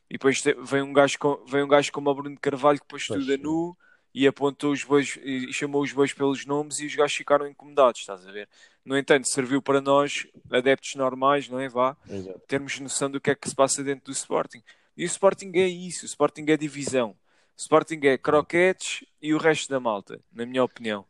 E 0.09 0.13
depois 0.13 0.43
vem 0.63 0.81
um 0.81 0.93
gajo, 0.93 1.17
com, 1.17 1.43
vem 1.45 1.63
um 1.63 1.67
gajo 1.67 1.91
como 1.91 2.09
o 2.09 2.15
Bruno 2.15 2.37
Carvalho 2.39 2.79
que 2.79 2.87
pôs 2.87 3.05
tudo 3.05 3.33
a 3.33 3.37
nu 3.37 3.75
e 4.13 4.27
apontou 4.27 4.71
os 4.71 4.83
bois 4.83 5.17
e 5.23 5.51
chamou 5.51 5.81
os 5.81 5.91
bois 5.91 6.13
pelos 6.13 6.45
nomes 6.45 6.79
e 6.79 6.85
os 6.85 6.95
gajos 6.95 7.15
ficaram 7.15 7.47
incomodados, 7.47 8.01
estás 8.01 8.25
a 8.27 8.31
ver? 8.31 8.47
No 8.85 8.97
entanto, 8.97 9.27
serviu 9.27 9.61
para 9.61 9.81
nós, 9.81 10.27
adeptos 10.51 10.93
normais, 10.95 11.49
não 11.49 11.59
é? 11.59 11.67
Vá, 11.67 11.97
Exato. 12.07 12.39
termos 12.47 12.79
noção 12.79 13.09
do 13.09 13.19
que 13.19 13.31
é 13.31 13.35
que 13.35 13.49
se 13.49 13.55
passa 13.55 13.83
dentro 13.83 14.05
do 14.05 14.11
Sporting. 14.11 14.61
E 14.95 15.03
o 15.03 15.07
Sporting 15.07 15.51
é 15.55 15.67
isso, 15.67 16.03
o 16.03 16.05
Sporting 16.05 16.45
é 16.47 16.57
divisão. 16.57 17.11
O 17.57 17.61
Sporting 17.61 17.99
é 18.03 18.17
croquetes 18.17 19.03
e 19.21 19.33
o 19.33 19.37
resto 19.37 19.69
da 19.69 19.79
malta, 19.79 20.19
na 20.31 20.45
minha 20.45 20.63
opinião. 20.63 21.05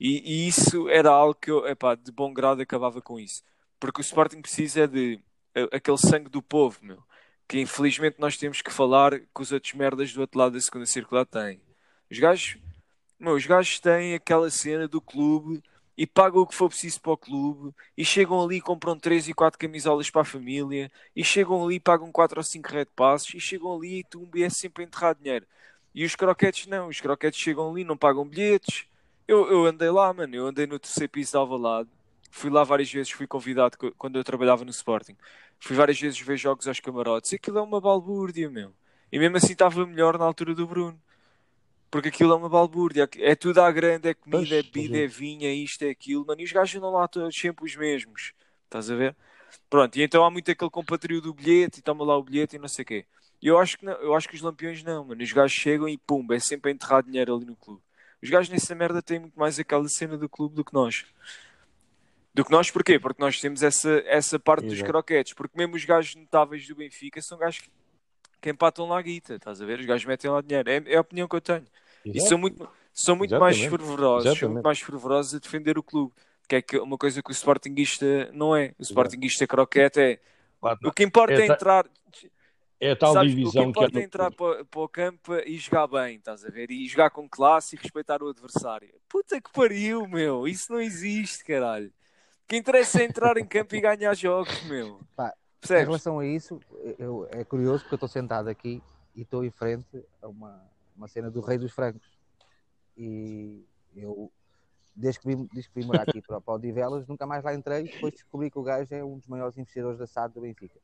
E, 0.00 0.44
e 0.44 0.48
isso 0.48 0.88
era 0.88 1.10
algo 1.10 1.34
que 1.34 1.50
eu, 1.50 1.66
epá, 1.66 1.94
de 1.94 2.10
bom 2.10 2.32
grado, 2.32 2.62
acabava 2.62 3.00
com 3.00 3.20
isso. 3.20 3.42
Porque 3.78 4.00
o 4.00 4.02
Sporting 4.02 4.40
precisa 4.40 4.86
de 4.86 5.20
aquele 5.72 5.98
sangue 5.98 6.28
do 6.28 6.42
povo, 6.42 6.78
meu. 6.82 7.02
Que 7.46 7.60
infelizmente 7.60 8.16
nós 8.18 8.36
temos 8.36 8.60
que 8.60 8.72
falar 8.72 9.18
que 9.18 9.40
os 9.40 9.52
outros 9.52 9.72
merdas 9.74 10.12
do 10.12 10.20
outro 10.20 10.38
lado 10.38 10.52
da 10.52 10.60
segunda 10.60 10.86
circular 10.86 11.24
têm. 11.24 11.60
Os 12.10 12.18
gajos, 12.18 12.58
meu, 13.18 13.34
os 13.34 13.46
gajos 13.46 13.80
têm 13.80 14.14
aquela 14.14 14.50
cena 14.50 14.86
do 14.86 15.00
clube 15.00 15.62
e 15.96 16.06
pagam 16.06 16.42
o 16.42 16.46
que 16.46 16.54
for 16.54 16.68
preciso 16.68 17.00
para 17.00 17.12
o 17.12 17.16
clube 17.16 17.74
e 17.96 18.04
chegam 18.04 18.42
ali 18.42 18.56
e 18.56 18.60
compram 18.60 18.96
3 18.96 19.28
e 19.28 19.34
4 19.34 19.58
camisolas 19.58 20.08
para 20.08 20.22
a 20.22 20.24
família 20.24 20.90
e 21.14 21.24
chegam 21.24 21.64
ali 21.64 21.74
e 21.76 21.80
pagam 21.80 22.12
4 22.12 22.38
ou 22.38 22.44
5 22.44 22.68
red 22.68 22.86
passes 22.94 23.34
e 23.34 23.40
chegam 23.40 23.74
ali 23.74 24.00
e 24.00 24.04
tu 24.04 24.28
é 24.36 24.48
sempre 24.48 24.84
a 24.84 24.86
enterrar 24.86 25.16
dinheiro. 25.16 25.46
E 25.94 26.04
os 26.04 26.14
croquetes 26.14 26.66
não, 26.66 26.88
os 26.88 27.00
croquetes 27.00 27.40
chegam 27.40 27.70
ali, 27.70 27.82
não 27.82 27.96
pagam 27.96 28.24
bilhetes. 28.24 28.86
Eu, 29.26 29.50
eu 29.50 29.66
andei 29.66 29.90
lá, 29.90 30.12
mano, 30.12 30.34
eu 30.34 30.46
andei 30.46 30.66
no 30.66 30.78
terceiro 30.78 31.10
piso 31.10 31.32
de 31.32 31.36
Alvalade, 31.36 31.88
fui 32.38 32.50
lá 32.50 32.64
várias 32.64 32.90
vezes, 32.90 33.10
fui 33.10 33.26
convidado 33.26 33.76
quando 33.98 34.16
eu 34.16 34.24
trabalhava 34.24 34.64
no 34.64 34.70
Sporting. 34.70 35.16
Fui 35.58 35.76
várias 35.76 36.00
vezes 36.00 36.20
ver 36.20 36.36
jogos 36.36 36.68
aos 36.68 36.80
camarotes 36.80 37.32
e 37.32 37.36
aquilo 37.36 37.58
é 37.58 37.62
uma 37.62 37.80
balbúrdia, 37.80 38.48
meu. 38.48 38.72
E 39.10 39.18
mesmo 39.18 39.36
assim 39.36 39.52
estava 39.52 39.84
melhor 39.84 40.16
na 40.18 40.24
altura 40.24 40.54
do 40.54 40.66
Bruno. 40.66 41.00
Porque 41.90 42.08
aquilo 42.08 42.32
é 42.32 42.36
uma 42.36 42.48
balbúrdia, 42.48 43.08
é 43.16 43.34
tudo 43.34 43.60
à 43.60 43.72
grande, 43.72 44.08
é 44.08 44.14
comida, 44.14 44.38
pois, 44.38 44.52
é 44.52 44.62
bebida, 44.62 44.98
é 44.98 45.06
vinha, 45.06 45.52
isto, 45.52 45.82
é 45.82 45.90
aquilo, 45.90 46.24
mano, 46.26 46.40
e 46.40 46.44
os 46.44 46.52
gajos 46.52 46.76
andam 46.76 46.92
lá 46.92 47.08
todos 47.08 47.34
sempre 47.34 47.64
os 47.64 47.74
mesmos, 47.74 48.34
estás 48.64 48.90
a 48.90 48.94
ver? 48.94 49.16
Pronto, 49.70 49.96
e 49.96 50.02
então 50.02 50.22
há 50.22 50.30
muito 50.30 50.50
aquele 50.50 50.70
compatriota 50.70 51.22
do 51.22 51.32
bilhete 51.32 51.78
e 51.78 51.82
toma 51.82 52.04
lá 52.04 52.14
o 52.14 52.22
bilhete 52.22 52.56
e 52.56 52.58
não 52.58 52.68
sei 52.68 52.82
o 52.82 52.86
quê. 52.86 53.06
E 53.40 53.46
eu 53.46 53.58
acho 53.58 53.78
que 53.78 53.86
não, 53.86 53.94
eu 53.94 54.14
acho 54.14 54.28
que 54.28 54.34
os 54.34 54.42
lampiões 54.42 54.82
não, 54.82 55.02
mano, 55.02 55.22
os 55.22 55.32
gajos 55.32 55.56
chegam 55.56 55.88
e 55.88 55.96
pumba, 55.96 56.36
é 56.36 56.38
sempre 56.38 56.70
a 56.70 56.74
enterrar 56.74 57.02
dinheiro 57.02 57.34
ali 57.34 57.46
no 57.46 57.56
clube. 57.56 57.80
Os 58.22 58.28
gajos 58.28 58.50
nessa 58.50 58.74
merda 58.74 59.00
têm 59.00 59.20
muito 59.20 59.38
mais 59.38 59.58
aquela 59.58 59.88
cena 59.88 60.18
do 60.18 60.28
clube 60.28 60.54
do 60.54 60.64
que 60.64 60.74
nós. 60.74 61.06
Do 62.38 62.44
que 62.44 62.52
nós, 62.52 62.70
porquê? 62.70 63.00
Porque 63.00 63.20
nós 63.20 63.40
temos 63.40 63.64
essa, 63.64 64.00
essa 64.06 64.38
parte 64.38 64.66
Exato. 64.66 64.80
dos 64.80 64.88
croquetes, 64.88 65.32
porque 65.32 65.58
mesmo 65.58 65.74
os 65.74 65.84
gajos 65.84 66.14
notáveis 66.14 66.68
do 66.68 66.76
Benfica 66.76 67.20
são 67.20 67.36
gajos 67.36 67.62
que 67.62 67.70
que 68.40 68.48
empatam 68.48 68.86
lá 68.86 68.96
a 68.96 69.02
guita, 69.02 69.34
estás 69.34 69.60
a 69.60 69.66
ver? 69.66 69.80
Os 69.80 69.86
gajos 69.86 70.06
metem 70.06 70.30
lá 70.30 70.40
dinheiro. 70.40 70.70
É, 70.70 70.82
é 70.86 70.96
a 70.96 71.00
opinião 71.00 71.26
que 71.26 71.34
eu 71.34 71.40
tenho. 71.40 71.64
Exato. 72.04 72.16
E 72.16 72.20
são 72.20 72.38
muito, 72.38 72.68
são 72.92 73.16
muito 73.16 73.36
mais 73.40 73.58
fervorosos, 73.58 74.38
são 74.38 74.50
muito 74.50 74.62
mais 74.62 74.78
fervorosos 74.78 75.34
a 75.34 75.38
defender 75.40 75.76
o 75.76 75.82
clube. 75.82 76.14
Que 76.48 76.54
é 76.54 76.62
que 76.62 76.78
uma 76.78 76.96
coisa 76.96 77.20
que 77.20 77.28
o 77.28 77.32
Sportingista 77.32 78.30
não 78.32 78.54
é. 78.54 78.72
O 78.78 78.82
Sportingista 78.84 79.44
croquete 79.44 79.98
é. 79.98 80.20
Claro, 80.60 80.78
o 80.84 80.92
que 80.92 81.02
importa 81.02 81.34
é, 81.34 81.40
é 81.40 81.46
entrar. 81.46 81.86
É 82.78 82.92
a 82.92 82.96
tal 82.96 83.14
sabes, 83.14 83.34
divisão 83.34 83.62
o 83.62 83.64
que 83.64 83.70
importa 83.70 83.90
que 83.90 83.98
é, 83.98 84.02
é 84.02 84.04
entrar 84.04 84.30
para, 84.30 84.64
para, 84.64 84.80
o 84.80 84.88
campo 84.88 85.34
e 85.44 85.58
jogar 85.58 85.88
bem, 85.88 86.18
estás 86.18 86.44
a 86.44 86.50
ver? 86.50 86.70
E 86.70 86.86
jogar 86.86 87.10
com 87.10 87.28
classe 87.28 87.74
e 87.74 87.78
respeitar 87.80 88.22
o 88.22 88.28
adversário. 88.28 88.88
Puta 89.08 89.40
que 89.40 89.50
pariu, 89.52 90.06
meu. 90.06 90.46
Isso 90.46 90.72
não 90.72 90.80
existe, 90.80 91.44
caralho. 91.44 91.92
Que 92.48 92.56
interessa 92.56 93.02
é 93.02 93.04
entrar 93.04 93.36
em 93.36 93.44
campo 93.44 93.76
e 93.76 93.80
ganhar 93.80 94.14
jogos, 94.14 94.64
meu. 94.64 94.98
Pá, 95.14 95.34
em 95.70 95.84
relação 95.84 96.18
a 96.18 96.26
isso, 96.26 96.58
eu, 96.98 97.28
é 97.30 97.44
curioso 97.44 97.82
porque 97.82 97.94
eu 97.94 97.96
estou 97.96 98.08
sentado 98.08 98.48
aqui 98.48 98.82
e 99.14 99.20
estou 99.20 99.44
em 99.44 99.50
frente 99.50 100.02
a 100.22 100.28
uma, 100.28 100.58
uma 100.96 101.06
cena 101.08 101.30
do 101.30 101.42
Rei 101.42 101.58
dos 101.58 101.72
Francos. 101.72 102.16
E 102.96 103.62
eu, 103.94 104.32
desde 104.96 105.20
que 105.20 105.28
vim, 105.28 105.46
desde 105.52 105.70
que 105.70 105.78
vim 105.78 105.86
morar 105.86 106.08
aqui 106.08 106.22
para, 106.22 106.40
para 106.40 106.54
o 106.54 106.58
Divelas, 106.58 107.06
nunca 107.06 107.26
mais 107.26 107.44
lá 107.44 107.52
entrei. 107.52 107.82
Depois 107.82 108.14
descobri 108.14 108.50
que 108.50 108.58
o 108.58 108.62
gajo 108.62 108.94
é 108.94 109.04
um 109.04 109.18
dos 109.18 109.26
maiores 109.26 109.58
investidores 109.58 109.98
da 109.98 110.06
SAD 110.06 110.32
do 110.32 110.40
Benfica. 110.40 110.80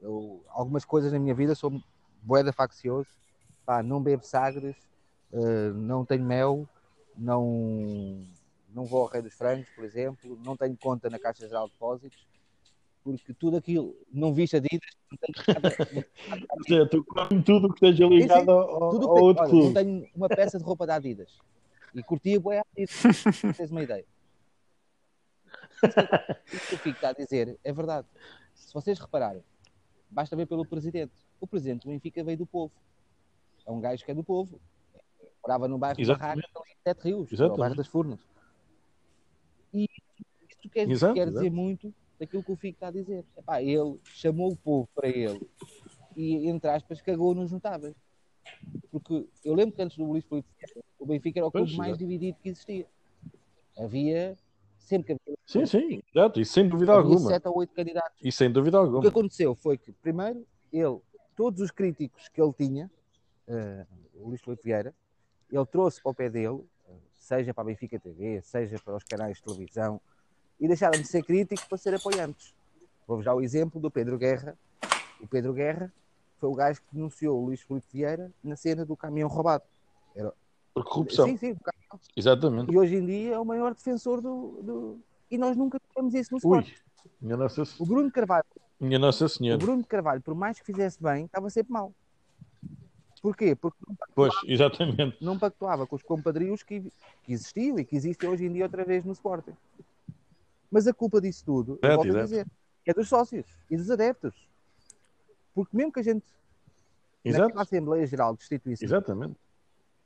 Eu, 0.00 0.44
algumas 0.48 0.84
coisas 0.84 1.12
na 1.12 1.18
minha 1.20 1.34
vida 1.34 1.54
sou 1.54 1.80
boeda 2.22 2.52
faccioso, 2.52 3.08
pá, 3.64 3.84
não 3.84 4.02
bebo 4.02 4.24
sagres, 4.24 4.76
uh, 5.32 5.72
não 5.74 6.04
tenho 6.04 6.24
mel, 6.24 6.68
não, 7.16 8.26
não 8.78 8.84
vou 8.84 9.02
ao 9.02 9.08
Rei 9.08 9.20
dos 9.20 9.34
Francos, 9.34 9.68
por 9.74 9.84
exemplo, 9.84 10.38
não 10.44 10.56
tenho 10.56 10.76
conta 10.76 11.10
na 11.10 11.18
Caixa 11.18 11.48
Geral 11.48 11.66
de 11.66 11.72
Depósitos 11.72 12.28
porque 13.02 13.32
tudo 13.32 13.56
aquilo, 13.56 13.96
não 14.12 14.32
viste 14.34 14.56
Adidas, 14.56 14.90
não 15.10 15.18
tenho 15.18 15.44
nada. 15.48 16.86
Tu 16.90 17.04
comes 17.04 17.44
tudo 17.44 17.68
que 17.72 17.86
esteja 17.86 18.06
ligado 18.06 18.50
ao, 18.50 18.90
tudo 18.90 19.08
ao 19.08 19.22
outro 19.22 19.42
olha, 19.42 19.50
clube. 19.50 19.66
Não 19.66 19.74
tenho 19.74 20.10
uma 20.14 20.28
peça 20.28 20.58
de 20.58 20.64
roupa 20.64 20.86
da 20.86 20.96
Adidas 20.96 21.38
e 21.94 22.02
curtia 22.02 22.38
boé 22.38 22.60
Adidas, 22.60 23.02
tens 23.56 23.70
uma 23.70 23.82
ideia. 23.82 24.04
Isso 26.52 26.68
que 26.68 26.74
o 26.74 26.78
Fico 26.78 26.96
está 26.96 27.08
a 27.08 27.12
dizer 27.12 27.58
é 27.64 27.72
verdade. 27.72 28.06
Se 28.54 28.74
vocês 28.74 28.98
repararem, 28.98 29.42
basta 30.10 30.36
ver 30.36 30.46
pelo 30.46 30.66
presidente. 30.66 31.14
O 31.40 31.46
presidente 31.46 31.84
do 31.84 31.90
Benfica 31.90 32.22
veio 32.22 32.38
do 32.38 32.46
povo. 32.46 32.72
É 33.66 33.70
um 33.70 33.80
gajo 33.80 34.04
que 34.04 34.10
é 34.10 34.14
do 34.14 34.24
povo. 34.24 34.60
Morava 35.42 35.66
no 35.66 35.78
bairro 35.78 35.96
de 35.96 36.04
Barraca, 36.04 36.40
em 36.40 36.76
Sete 36.82 37.04
Rios, 37.04 37.30
no 37.32 37.56
bairro 37.56 37.74
das 37.74 37.86
Furnas. 37.86 38.20
E 39.72 39.88
isto 40.48 40.68
quer, 40.70 40.88
exato, 40.90 41.14
quer 41.14 41.30
dizer 41.30 41.50
muito 41.50 41.94
daquilo 42.18 42.42
que 42.42 42.52
o 42.52 42.56
Fico 42.56 42.76
está 42.76 42.88
a 42.88 42.90
dizer. 42.90 43.24
Epá, 43.36 43.62
ele 43.62 43.98
chamou 44.04 44.52
o 44.52 44.56
povo 44.56 44.88
para 44.94 45.08
ele 45.08 45.40
e, 46.16 46.48
entre 46.48 46.70
aspas, 46.70 47.00
cagou 47.00 47.34
nos 47.34 47.52
notáveis. 47.52 47.94
Porque 48.90 49.26
eu 49.44 49.54
lembro 49.54 49.76
que 49.76 49.82
antes 49.82 49.96
do 49.96 50.04
Luís 50.04 50.24
Filipe, 50.24 50.48
o 50.98 51.06
Benfica 51.06 51.38
era 51.38 51.46
o 51.46 51.52
clube 51.52 51.76
mais 51.76 51.98
dividido 51.98 52.38
que 52.42 52.48
existia. 52.48 52.86
Havia 53.76 54.36
sempre 54.78 55.14
que 55.14 55.20
havia. 55.22 55.38
Sim, 55.46 55.66
sim, 55.66 56.02
exato, 56.12 56.40
e 56.40 56.44
sem 56.44 56.68
dúvida 56.68 56.92
havia 56.92 57.04
alguma. 57.04 57.28
sete 57.28 57.46
ou 57.46 57.58
oito 57.58 57.74
candidatos. 57.74 58.18
E 58.22 58.32
sem 58.32 58.50
dúvida 58.50 58.78
alguma. 58.78 58.98
O 58.98 59.02
que 59.02 59.08
aconteceu 59.08 59.54
foi 59.54 59.76
que, 59.78 59.92
primeiro, 59.92 60.46
ele, 60.72 60.98
todos 61.36 61.60
os 61.60 61.70
críticos 61.70 62.28
que 62.28 62.40
ele 62.40 62.52
tinha, 62.54 62.90
uh, 63.46 63.86
o 64.14 64.28
Luís 64.28 64.40
Filipe 64.40 64.64
Vieira, 64.64 64.94
ele 65.50 65.66
trouxe 65.66 66.02
para 66.02 66.10
o 66.10 66.14
pé 66.14 66.28
dele, 66.28 66.64
seja 67.28 67.52
para 67.52 67.62
a 67.62 67.66
Benfica 67.66 67.98
TV, 67.98 68.40
seja 68.42 68.78
para 68.82 68.96
os 68.96 69.04
canais 69.04 69.36
de 69.36 69.42
televisão, 69.42 70.00
e 70.58 70.66
deixaram 70.66 70.98
de 70.98 71.06
ser 71.06 71.22
críticos 71.22 71.64
para 71.64 71.76
ser 71.76 71.94
apoiantes. 71.94 72.54
Vou-vos 73.06 73.24
dar 73.24 73.34
o 73.34 73.42
exemplo 73.42 73.80
do 73.80 73.90
Pedro 73.90 74.18
Guerra. 74.18 74.58
O 75.20 75.28
Pedro 75.28 75.52
Guerra 75.52 75.92
foi 76.38 76.48
o 76.48 76.54
gajo 76.54 76.80
que 76.80 76.94
denunciou 76.94 77.38
o 77.38 77.44
Luís 77.46 77.60
Filipe 77.60 77.86
Vieira 77.92 78.32
na 78.42 78.56
cena 78.56 78.84
do 78.84 78.96
caminhão 78.96 79.28
roubado. 79.28 79.64
Era... 80.16 80.32
Por 80.72 80.84
corrupção. 80.84 81.26
Sim, 81.26 81.36
sim. 81.36 81.56
Exatamente. 82.16 82.72
E 82.72 82.78
hoje 82.78 82.96
em 82.96 83.04
dia 83.04 83.34
é 83.34 83.38
o 83.38 83.44
maior 83.44 83.74
defensor 83.74 84.20
do. 84.20 84.62
do... 84.62 85.00
E 85.30 85.36
nós 85.36 85.56
nunca 85.56 85.78
tivemos 85.80 86.14
isso 86.14 86.32
no 86.32 86.38
Sport. 86.38 86.72
Minha 87.20 87.36
nossa... 87.36 87.62
O 87.78 87.84
Bruno 87.84 88.10
Carvalho. 88.10 88.44
Minha 88.80 88.98
Nossa 88.98 89.28
Senhora. 89.28 89.60
O 89.62 89.66
Bruno 89.66 89.84
Carvalho, 89.84 90.20
por 90.20 90.34
mais 90.34 90.58
que 90.60 90.64
fizesse 90.64 91.02
bem, 91.02 91.24
estava 91.24 91.50
sempre 91.50 91.72
mal. 91.72 91.92
Porquê? 93.20 93.54
Porque 93.54 93.78
não 93.86 93.94
pactuava, 93.94 94.30
pois, 94.32 94.50
exatamente. 94.50 95.16
Não 95.20 95.38
pactuava 95.38 95.86
com 95.86 95.96
os 95.96 96.02
compadrios 96.02 96.62
que, 96.62 96.80
que 97.22 97.32
existiam 97.32 97.78
e 97.78 97.84
que 97.84 97.96
existem 97.96 98.28
hoje 98.28 98.46
em 98.46 98.52
dia 98.52 98.64
outra 98.64 98.84
vez 98.84 99.04
no 99.04 99.12
Sporting. 99.12 99.56
Mas 100.70 100.86
a 100.86 100.94
culpa 100.94 101.20
disso 101.20 101.44
tudo, 101.44 101.78
é, 101.82 101.94
volto 101.94 102.16
a 102.16 102.22
dizer, 102.22 102.46
é 102.86 102.94
dos 102.94 103.08
sócios 103.08 103.46
e 103.70 103.76
dos 103.76 103.90
adeptos. 103.90 104.34
Porque 105.54 105.76
mesmo 105.76 105.92
que 105.92 106.00
a 106.00 106.02
gente, 106.02 106.24
Exato. 107.24 107.44
naquela 107.44 107.62
Assembleia 107.62 108.06
Geral 108.06 108.34
de 108.34 108.42
Instituição, 108.42 108.86
Exatamente. 108.86 109.36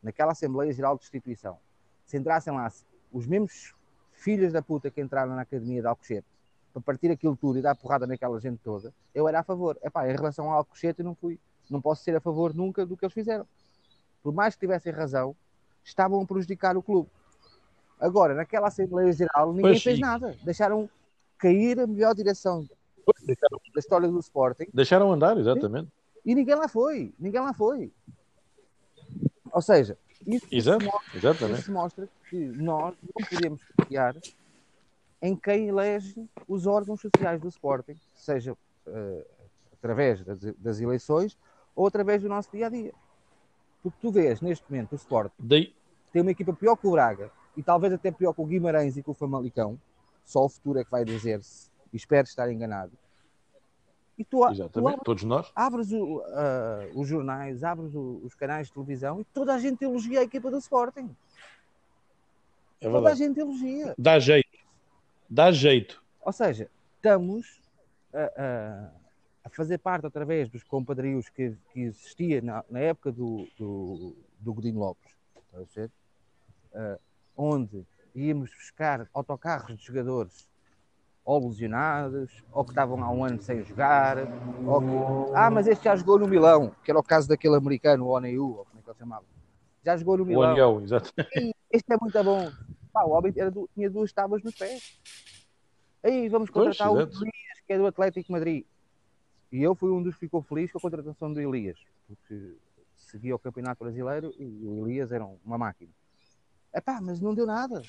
naquela 0.03 0.33
Assembleia 0.33 0.73
Geral 0.73 0.97
de 0.97 1.05
Instituição, 1.05 1.59
se 2.07 2.17
entrassem 2.17 2.53
lá 2.53 2.71
os 3.13 3.27
mesmos 3.27 3.75
filhos 4.13 4.53
da 4.53 4.63
puta 4.63 4.91
que 4.91 5.01
entraram 5.01 5.35
na 5.35 5.43
Academia 5.43 5.81
de 5.81 5.87
Alcochete 5.87 6.27
para 6.73 6.83
partir 6.83 7.11
aquilo 7.11 7.37
tudo 7.37 7.59
e 7.59 7.63
dar 7.63 7.75
porrada 7.75 8.07
naquela 8.07 8.41
gente 8.41 8.59
toda, 8.65 8.93
eu 9.15 9.29
era 9.29 9.41
a 9.41 9.43
favor. 9.43 9.79
Epá, 9.83 10.09
em 10.09 10.13
relação 10.13 10.51
ao 10.51 10.59
Alcochete, 10.59 11.01
eu 11.01 11.05
não 11.05 11.15
fui. 11.15 11.39
Não 11.71 11.81
posso 11.81 12.03
ser 12.03 12.17
a 12.17 12.21
favor 12.21 12.55
nunca 12.55 12.85
do 12.85 12.97
que 12.97 13.05
eles 13.05 13.15
fizeram. 13.15 13.47
Por 14.23 14.33
mais 14.33 14.55
que 14.55 14.61
tivessem 14.61 14.93
razão, 14.93 15.35
estavam 15.85 16.21
a 16.21 16.27
prejudicar 16.27 16.77
o 16.77 16.83
clube. 16.83 17.09
Agora, 17.99 18.35
naquela 18.35 18.69
Assembleia 18.69 19.13
Geral, 19.13 19.53
ninguém 19.53 19.73
pois 19.73 19.83
fez 19.83 19.97
sim. 19.97 20.03
nada. 20.03 20.37
Deixaram 20.45 20.89
cair 21.39 21.79
a 21.81 21.87
melhor 21.87 22.15
direção 22.15 22.67
deixaram, 23.25 23.61
da 23.75 23.79
história 23.79 24.09
do 24.09 24.19
Sporting. 24.19 24.67
Deixaram 24.73 25.13
andar, 25.13 25.37
exatamente. 25.39 25.91
E 26.25 26.35
ninguém 26.35 26.55
lá 26.55 26.69
foi. 26.69 27.13
Ninguém 27.19 27.41
lá 27.41 27.53
foi. 27.53 27.93
Ou 29.51 29.61
seja, 29.61 29.99
Isso, 30.27 30.47
Exato, 30.51 30.85
mostra, 30.85 31.19
exatamente. 31.19 31.61
isso 31.61 31.73
mostra 31.73 32.09
que 32.31 32.37
nós 32.37 32.95
não 33.03 33.29
podemos 33.29 33.61
confiar 33.77 34.17
em 35.21 35.37
quem 35.37 35.69
elege 35.69 36.29
os 36.49 36.67
órgãos 36.67 37.01
sociais 37.01 37.41
do 37.41 37.49
Sporting, 37.49 37.97
seja 38.15 38.53
uh, 38.53 39.25
através 39.73 40.25
das, 40.25 40.39
das, 40.57 40.81
eleições 40.81 41.37
ou 41.75 41.87
através 41.87 42.23
do 42.23 42.29
nosso 42.29 42.51
dia 42.53 42.67
a 42.67 42.71
dia. 42.71 42.93
Porque 43.83 43.99
tu 44.01 44.11
vês 44.11 44.41
neste 44.41 44.65
momento 44.71 44.93
o 44.93 44.97
Sporting 44.97 45.35
Daí... 45.39 45.75
tem 46.13 46.23
uma 46.23 46.31
equipa 46.31 46.53
pior 46.53 46.77
que 46.77 46.87
o 46.87 46.93
Braga 46.93 47.31
e 47.57 47.63
talvez 47.63 47.93
até 47.93 48.11
pior 48.11 48.33
que 48.33 48.41
o 48.41 48.47
Guimarães 48.47 48.97
e 48.97 49.03
com 49.03 49.13
o 49.13 49.15
Famalicão. 49.15 49.79
Só 50.25 50.45
o 50.45 50.49
futuro 50.49 50.79
é 50.79 50.85
que 50.85 50.91
vai 50.91 51.05
dizer-se 51.05 51.69
e 51.93 51.97
espero 51.97 52.27
estar 52.27 52.51
enganado. 52.51 52.93
E 54.17 54.25
tu, 54.25 54.47
Exatamente, 54.49 54.73
tu 54.73 54.89
abres, 54.89 55.03
todos 55.05 55.25
nós. 55.25 55.53
Abres 55.55 55.91
o, 55.91 56.19
uh, 56.19 57.01
os 57.01 57.09
jornais, 57.09 57.65
abres 57.65 57.95
o, 57.95 58.21
os 58.23 58.35
canais 58.35 58.69
de 58.69 58.73
televisão 58.73 59.21
e 59.21 59.25
toda 59.25 59.55
a 59.55 59.59
gente 59.59 59.83
elogia 59.85 60.21
a 60.21 60.23
equipa 60.23 60.51
do 60.51 60.59
Sporting. 60.59 61.11
É 62.81 62.91
toda 62.91 63.11
a 63.11 63.15
gente 63.15 63.41
elogia. 63.41 63.95
Dá 63.99 64.19
jeito. 64.19 64.59
Dá 65.29 65.51
jeito. 65.51 66.03
Ou 66.21 66.33
seja, 66.33 66.69
estamos 66.97 67.61
a 68.13 68.91
fazer 69.57 69.79
parte 69.79 70.07
através 70.07 70.49
dos 70.49 70.63
compadrios 70.63 71.29
que, 71.29 71.57
que 71.73 71.81
existia 71.81 72.41
na, 72.41 72.65
na 72.71 72.81
época 72.81 73.13
do, 73.13 73.47
do, 73.59 74.17
do 74.39 74.55
Godinho 74.55 74.79
Lopes, 74.79 75.13
uh, 75.55 76.99
onde 77.37 77.85
íamos 78.15 78.51
buscar 78.51 79.09
autocarros 79.13 79.79
de 79.79 79.85
jogadores 79.85 80.51
ou 81.25 81.49
lesionados, 81.49 82.43
ou 82.51 82.65
que 82.65 82.71
estavam 82.71 83.03
há 83.03 83.11
um 83.11 83.25
ano 83.25 83.41
sem 83.41 83.63
jogar, 83.63 84.19
ou 84.67 84.81
que, 84.81 85.37
ah, 85.37 85.51
mas 85.51 85.69
este 85.69 85.85
já 85.85 85.95
jogou 85.95 86.19
no 86.19 86.27
Milão, 86.27 86.75
que 86.85 86.91
era 86.91 86.99
o 86.99 87.03
caso 87.03 87.29
daquele 87.29 87.55
americano, 87.55 88.07
o 88.07 88.09
Oneu, 88.09 88.45
ou 88.45 88.65
como 88.65 88.81
é 88.81 88.83
que 88.83 88.91
ele 88.91 88.99
chamava. 88.99 89.25
Já 89.85 89.97
jogou 89.97 90.19
no 90.19 90.27
Milão. 90.27 90.51
O 90.51 90.53
Oneu, 90.53 90.81
exato. 90.83 91.13
Este 91.71 91.93
é 91.93 91.97
muito 92.01 92.25
bom. 92.25 92.51
Pá, 92.93 93.05
o 93.05 93.21
do, 93.51 93.71
tinha 93.73 93.89
duas 93.89 94.13
tábuas 94.13 94.43
nos 94.43 94.55
pés. 94.55 95.01
Aí 96.03 96.29
vamos 96.29 96.51
contratar 96.51 96.89
pois, 96.89 97.17
o 97.17 97.23
Elias, 97.23 97.61
que 97.67 97.73
é 97.73 97.79
do 97.79 97.87
Atlético 97.87 98.33
Madrid. 98.33 98.65
E 99.53 99.63
eu 99.63 99.75
fui 99.75 99.91
um 99.91 100.03
dos 100.03 100.15
que 100.15 100.21
ficou 100.21 100.41
feliz 100.43 100.73
com 100.73 100.79
a 100.79 100.81
contratação 100.81 101.31
do 101.31 101.39
Elias, 101.39 101.79
porque 102.09 102.57
seguia 102.97 103.37
o 103.37 103.39
Campeonato 103.39 103.85
Brasileiro 103.85 104.35
e 104.39 104.67
o 104.67 104.87
Elias 104.87 105.13
era 105.13 105.27
uma 105.45 105.59
máquina. 105.59 105.91
Epá, 106.75 107.01
mas 107.03 107.21
não 107.21 107.35
deu 107.35 107.47
nada. 107.47 107.83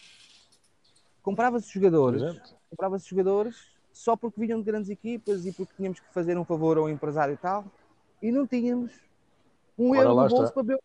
Comprava-se 1.22 1.74
jogadores, 1.74 2.22
comprava-se 2.70 3.10
jogadores 3.10 3.72
só 3.94 4.18
porque 4.18 4.42
vinham 4.42 4.60
de 4.60 4.66
grandes 4.66 4.90
equipas 4.90 5.46
e 5.46 5.54
porque 5.54 5.74
tínhamos 5.78 6.02
que 6.02 6.14
fazer 6.14 6.38
um 6.38 6.44
favor 6.44 6.78
ao 6.78 6.90
empresário 6.90 7.36
e 7.36 7.38
tal, 7.38 7.64
e 8.22 8.30
não 8.30 8.46
tínhamos 8.46 8.92
um 9.78 9.92
Ora, 9.92 10.02
euro 10.02 10.16
no 10.16 10.28
bolso 10.28 10.44
está. 10.44 10.54
para 10.54 10.64
ver 10.64 10.76
o 10.76 10.80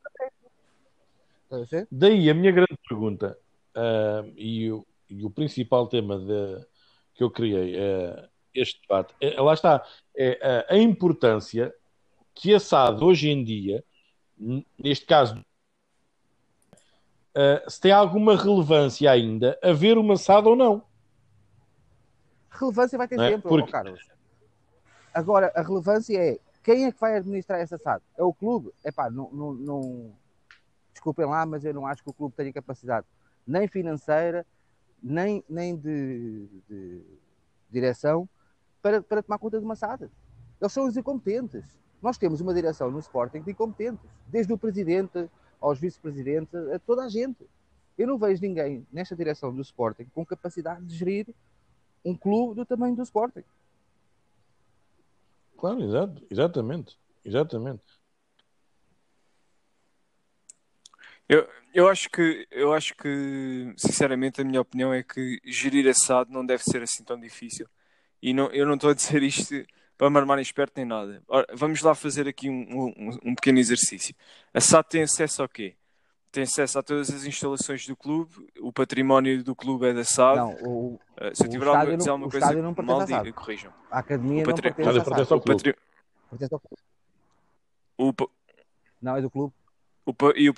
café. 1.51 1.87
Daí 1.91 2.31
a 2.31 2.35
minha 2.35 2.53
grande 2.53 2.79
pergunta 2.89 3.37
uh, 3.75 4.33
e, 4.37 4.71
o, 4.71 4.87
e, 5.09 5.25
o, 5.25 5.31
principal 5.31 5.89
tema 5.89 6.19
de, 6.19 6.65
que 7.15 7.25
eu 7.25 7.31
criei 7.31 7.75
uh, 7.75 8.29
este 8.61 8.81
debate, 8.83 9.15
é, 9.21 9.41
lá 9.41 9.55
está, 9.55 9.85
é 10.17 10.67
a 10.69 10.77
importância 10.77 11.73
que 12.35 12.55
a 12.55 12.61
SAD 12.61 13.03
hoje 13.03 13.29
em 13.29 13.43
dia, 13.43 13.85
neste 14.79 15.07
caso 15.07 15.45
se 17.69 17.81
tem 17.81 17.93
alguma 17.93 18.37
relevância 18.37 19.09
ainda 19.09 19.57
haver 19.63 19.97
uma 19.97 20.17
SAD 20.17 20.49
ou 20.49 20.57
não. 20.57 20.83
Relevância 22.51 22.99
vai 22.99 23.07
ter 23.07 23.21
é? 23.21 23.31
sempre, 23.31 23.49
Porque... 23.49 23.71
Carlos. 23.71 24.01
Agora, 25.15 25.53
a 25.55 25.63
relevância 25.63 26.19
é 26.19 26.39
quem 26.65 26.85
é 26.85 26.93
que 26.93 27.01
vai 27.01 27.17
administrar 27.17 27.61
essa 27.61 27.79
SAD? 27.79 28.03
É 28.17 28.23
o 28.23 28.35
clube? 28.35 28.73
É 28.85 28.91
pá, 28.91 29.09
não, 29.09 29.31
não, 29.33 29.55
não, 29.55 30.17
Desculpem 30.93 31.27
lá, 31.27 31.47
mas 31.47 31.65
eu 31.65 31.73
não 31.73 31.87
acho 31.87 32.03
que 32.03 32.11
o 32.11 32.13
clube 32.13 32.35
tenha 32.35 32.53
capacidade 32.53 33.07
nem 33.47 33.69
financeira, 33.69 34.45
nem, 35.03 35.43
nem 35.49 35.77
de, 35.77 36.49
de 36.69 37.03
direção 37.71 38.29
para, 38.83 39.03
para 39.03 39.23
tomar 39.23 39.39
conta 39.39 39.59
de 39.59 39.65
uma 39.65 39.77
SAD. 39.77 40.11
Eles 40.61 40.73
são 40.73 40.87
os 40.87 40.97
incompetentes. 40.97 41.65
Nós 42.01 42.17
temos 42.17 42.41
uma 42.41 42.55
direção 42.55 42.91
no 42.91 42.99
Sporting 42.99 43.43
de 43.43 43.51
incompetentes, 43.51 44.09
desde 44.27 44.53
o 44.53 44.59
presidente 44.59 45.29
aos 45.61 45.79
vice-presidentes, 45.79 46.55
a 46.55 46.79
toda 46.79 47.05
a 47.05 47.09
gente. 47.09 47.45
Eu 47.97 48.07
não 48.07 48.19
vejo 48.19 48.41
ninguém 48.41 48.87
nesta 48.93 49.17
direção 49.17 49.55
do 49.55 49.61
Sporting 49.61 50.05
com 50.15 50.25
capacidade 50.25 50.85
de 50.85 50.97
gerir 50.97 51.27
um 52.05 52.17
clube 52.17 52.55
do 52.55 52.65
tamanho 52.65 52.95
do 52.95 53.03
Sporting. 53.03 53.43
Claro, 55.57 55.83
exato, 55.83 56.25
exatamente, 56.31 56.97
exatamente. 57.25 57.83
Eu, 61.29 61.47
eu 61.75 61.89
acho 61.89 62.09
que 62.09 62.47
eu 62.51 62.73
acho 62.73 62.95
que 62.95 63.75
sinceramente 63.77 64.41
a 64.41 64.45
minha 64.45 64.61
opinião 64.61 64.95
é 64.95 65.03
que 65.03 65.41
gerir 65.45 65.87
a 65.89 65.93
SAD 65.93 66.31
não 66.31 66.47
deve 66.47 66.63
ser 66.63 66.83
assim 66.83 67.05
tão 67.05 67.21
difícil. 67.21 67.69
E 68.23 68.33
não, 68.33 68.47
eu 68.51 68.67
não 68.67 68.75
estou 68.75 68.91
a 68.91 68.95
dizer 68.95 69.23
isto 69.23 69.55
para 69.97 70.11
me 70.11 70.19
armar 70.19 70.39
esperto 70.39 70.75
nem 70.77 70.85
nada. 70.85 71.23
Ora, 71.29 71.47
vamos 71.55 71.83
lá 71.83 71.95
fazer 71.95 72.29
aqui 72.29 72.49
um, 72.49 72.67
um, 72.71 73.19
um, 73.25 73.35
pequeno 73.35 73.59
exercício. 73.59 74.15
A 74.55 74.61
SAD 74.61 74.89
tem 74.89 75.03
acesso 75.03 75.43
ao 75.43 75.49
quê? 75.49 75.75
Tem 76.31 76.45
acesso 76.45 76.79
a 76.79 76.83
todas 76.83 77.11
as 77.11 77.25
instalações 77.25 77.87
do 77.87 77.97
clube, 77.97 78.33
o 78.61 78.73
património 78.73 79.43
do 79.43 79.57
clube 79.57 79.89
é 79.89 79.95
da 79.95 80.05
SAD. 80.05 80.37
Não, 80.37 80.55
o, 80.63 80.95
uh, 80.95 81.01
se 81.35 81.45
eu 81.45 81.49
tiver 81.49 81.67
alguma, 81.67 81.97
dizer 81.97 82.11
alguma 82.11 82.31
coisa 82.31 82.53
não 82.53 82.75
mal, 82.85 83.05
diga, 83.05 83.33
corrijam. 83.33 83.73
A 83.91 83.99
academia 83.99 84.45
não 84.45 84.51
patri... 84.53 84.73
pertence, 84.73 85.05
pertence 85.05 85.33
ao 85.33 85.41
clube. 85.41 85.77
Pertence 86.31 86.55
ao 86.55 86.61
clube. 86.61 86.83
O... 87.99 88.13
Não, 89.03 89.17
é 89.17 89.23
do 89.23 89.31
clube. 89.31 89.53
O, 90.07 90.15
e 90.37 90.51
o, 90.51 90.55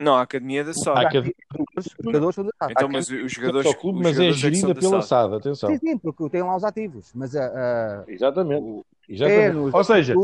não, 0.00 0.16
a 0.16 0.22
academia 0.22 0.62
é 0.62 0.64
da 0.64 0.72
SAD. 0.72 1.06
Academia... 1.06 1.34
Os 1.76 1.86
jogadores 2.02 2.34
são 2.34 2.44
da 2.44 2.50
SAD. 2.58 2.72
Então, 2.72 2.88
mas 2.88 3.10
os 3.10 3.32
jogadores. 3.32 3.70
É 3.70 3.74
clube, 3.74 4.00
mas 4.02 4.18
é 4.18 4.32
gerida 4.32 4.74
pela 4.74 5.02
SAD, 5.02 5.34
atenção. 5.34 5.70
Sim, 5.70 5.78
sim, 5.78 5.98
porque 5.98 6.30
tem 6.30 6.42
lá 6.42 6.56
os 6.56 6.64
ativos. 6.64 7.12
Mas 7.14 7.36
a. 7.36 8.04
Uh, 8.06 8.10
Exatamente. 8.10 8.62
O... 8.62 8.86
Exatamente. 9.06 9.76
Ou 9.76 9.84
seja, 9.84 10.14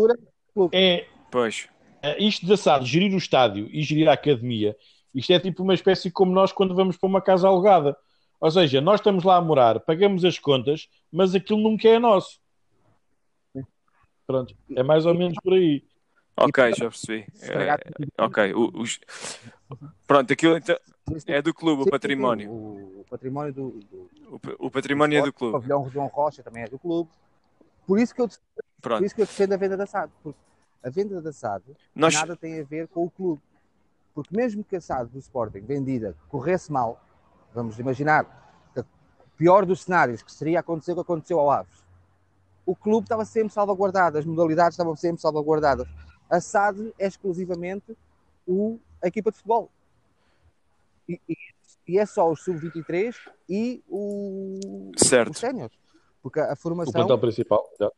é. 0.72 1.06
Pois. 1.30 1.68
É, 2.02 2.22
isto 2.22 2.46
da 2.46 2.56
SAD, 2.56 2.86
gerir 2.86 3.12
o 3.12 3.18
estádio 3.18 3.68
e 3.70 3.82
gerir 3.82 4.08
a 4.08 4.14
academia, 4.14 4.74
isto 5.14 5.32
é 5.32 5.38
tipo 5.38 5.62
uma 5.62 5.74
espécie 5.74 6.10
como 6.10 6.32
nós 6.32 6.52
quando 6.52 6.74
vamos 6.74 6.96
para 6.96 7.08
uma 7.08 7.20
casa 7.20 7.46
alugada. 7.46 7.96
Ou 8.40 8.50
seja, 8.50 8.80
nós 8.80 9.00
estamos 9.00 9.24
lá 9.24 9.36
a 9.36 9.40
morar, 9.40 9.80
pagamos 9.80 10.24
as 10.24 10.38
contas, 10.38 10.88
mas 11.12 11.34
aquilo 11.34 11.60
nunca 11.60 11.88
é 11.88 11.98
nosso. 11.98 12.38
Pronto, 14.26 14.54
é 14.74 14.82
mais 14.82 15.04
ou 15.04 15.14
menos 15.14 15.36
por 15.42 15.52
aí. 15.52 15.84
Ok, 16.36 16.72
já 16.74 16.88
percebi. 16.88 17.26
É, 17.40 18.22
ok, 18.22 18.52
os, 18.54 19.00
Pronto, 20.06 20.32
aquilo 20.32 20.56
então 20.56 20.76
é 21.26 21.42
do 21.42 21.54
clube, 21.54 21.82
o 21.82 21.90
património. 21.90 22.50
O, 22.50 23.00
o 23.00 23.04
património 23.08 23.52
do, 23.52 23.70
do, 23.70 24.10
o, 24.28 24.66
o, 24.66 24.70
património 24.70 25.20
do 25.20 25.22
é 25.22 25.26
do 25.26 25.32
clube. 25.32 25.56
O 25.56 25.60
pavilhão 25.60 25.90
João 25.90 26.06
Rocha 26.06 26.42
também 26.42 26.64
é 26.64 26.68
do 26.68 26.78
clube. 26.78 27.10
Por 27.86 27.98
isso 27.98 28.14
que 28.14 28.20
eu, 28.20 28.28
Pronto. 28.80 28.98
por 28.98 29.06
isso 29.06 29.14
que 29.14 29.22
eu 29.22 29.26
defendo 29.26 29.52
a 29.52 29.56
venda 29.56 29.76
da 29.76 29.86
SAD. 29.86 30.10
Porque 30.22 30.38
a 30.82 30.90
venda 30.90 31.20
da 31.20 31.32
SAD 31.32 31.64
Nós... 31.94 32.14
nada 32.14 32.36
tem 32.36 32.60
a 32.60 32.64
ver 32.64 32.88
com 32.88 33.04
o 33.04 33.10
clube. 33.10 33.40
Porque 34.14 34.34
mesmo 34.34 34.64
que 34.64 34.76
a 34.76 34.80
SAD 34.80 35.10
do 35.10 35.18
Sporting 35.18 35.60
vendida 35.60 36.16
corresse 36.28 36.72
mal, 36.72 37.00
vamos 37.54 37.78
imaginar, 37.78 38.24
o 38.76 38.84
pior 39.36 39.66
dos 39.66 39.82
cenários 39.82 40.22
que 40.22 40.32
seria 40.32 40.60
acontecer 40.60 40.92
o 40.92 40.94
que 40.96 41.00
aconteceu 41.02 41.38
ao 41.38 41.50
Aves, 41.50 41.84
o 42.64 42.74
clube 42.74 43.04
estava 43.04 43.24
sempre 43.24 43.52
salvaguardado, 43.52 44.18
as 44.18 44.24
modalidades 44.24 44.74
estavam 44.74 44.96
sempre 44.96 45.20
salvaguardadas. 45.20 45.86
A 46.28 46.40
SAD 46.40 46.92
é 46.98 47.06
exclusivamente 47.06 47.96
o 48.46 48.80
a 49.02 49.08
equipa 49.08 49.30
de 49.30 49.36
futebol. 49.36 49.70
E, 51.08 51.20
e, 51.28 51.36
e 51.88 51.98
é 51.98 52.06
só 52.06 52.30
os 52.30 52.42
sub-23 52.42 53.14
e 53.48 53.82
o, 53.88 54.92
certo. 54.96 55.32
os 55.32 55.38
séniores. 55.38 55.76
Porque 56.22 56.40
a 56.40 56.56
formação. 56.56 56.90
O 56.90 56.94
plantel 56.94 57.18
principal, 57.18 57.70
já. 57.78 57.90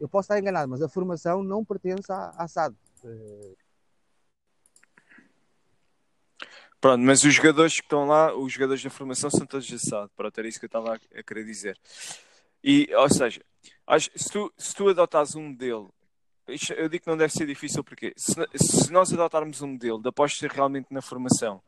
Eu 0.00 0.08
posso 0.08 0.26
estar 0.26 0.38
enganado, 0.38 0.68
mas 0.68 0.82
a 0.82 0.88
formação 0.88 1.44
não 1.44 1.64
pertence 1.64 2.10
à, 2.10 2.30
à 2.36 2.48
SAD. 2.48 2.74
Pronto, 6.80 7.02
mas 7.04 7.22
os 7.22 7.32
jogadores 7.32 7.76
que 7.76 7.82
estão 7.82 8.06
lá, 8.06 8.34
os 8.34 8.52
jogadores 8.52 8.82
da 8.82 8.90
formação 8.90 9.30
são 9.30 9.46
todos 9.46 9.70
da 9.70 9.78
SAD. 9.78 10.10
Pronto, 10.16 10.38
era 10.38 10.48
isso 10.48 10.58
que 10.58 10.64
eu 10.64 10.68
estava 10.68 10.94
a 10.94 11.22
querer 11.22 11.44
dizer. 11.44 11.78
E, 12.64 12.92
ou 12.94 13.08
seja, 13.08 13.40
se 14.16 14.30
tu, 14.30 14.52
se 14.58 14.74
tu 14.74 14.88
adotares 14.88 15.36
um 15.36 15.48
modelo 15.48 15.94
eu 16.76 16.88
digo 16.88 17.04
que 17.04 17.10
não 17.10 17.16
deve 17.16 17.32
ser 17.32 17.46
difícil 17.46 17.82
porque 17.82 18.12
se, 18.16 18.34
se 18.56 18.92
nós 18.92 19.12
adotarmos 19.12 19.60
um 19.62 19.68
modelo 19.68 20.00
de 20.00 20.08
aposta 20.08 20.46
realmente 20.48 20.88
na 20.90 21.02
formação, 21.02 21.62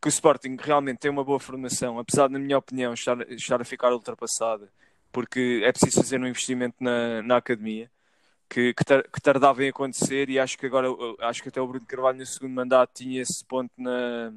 que 0.00 0.08
o 0.08 0.10
Sporting 0.10 0.56
realmente 0.60 0.98
tem 0.98 1.10
uma 1.10 1.24
boa 1.24 1.40
formação, 1.40 1.98
apesar 1.98 2.28
de, 2.28 2.34
na 2.34 2.38
minha 2.38 2.58
opinião, 2.58 2.92
estar, 2.92 3.20
estar 3.30 3.60
a 3.60 3.64
ficar 3.64 3.92
ultrapassada, 3.92 4.68
porque 5.10 5.62
é 5.64 5.72
preciso 5.72 6.02
fazer 6.02 6.20
um 6.20 6.26
investimento 6.26 6.76
na, 6.80 7.22
na 7.22 7.36
academia, 7.38 7.90
que, 8.48 8.74
que, 8.74 8.84
tar, 8.84 9.02
que, 9.02 9.20
tardava 9.20 9.64
em 9.64 9.68
acontecer, 9.68 10.28
e 10.28 10.38
acho 10.38 10.58
que 10.58 10.66
agora, 10.66 10.88
acho 11.20 11.42
que 11.42 11.48
até 11.48 11.60
o 11.60 11.66
Bruno 11.66 11.86
Carvalho 11.86 12.18
no 12.18 12.26
segundo 12.26 12.52
mandato 12.52 12.90
tinha 12.94 13.22
esse 13.22 13.44
ponto 13.44 13.72
na, 13.76 14.32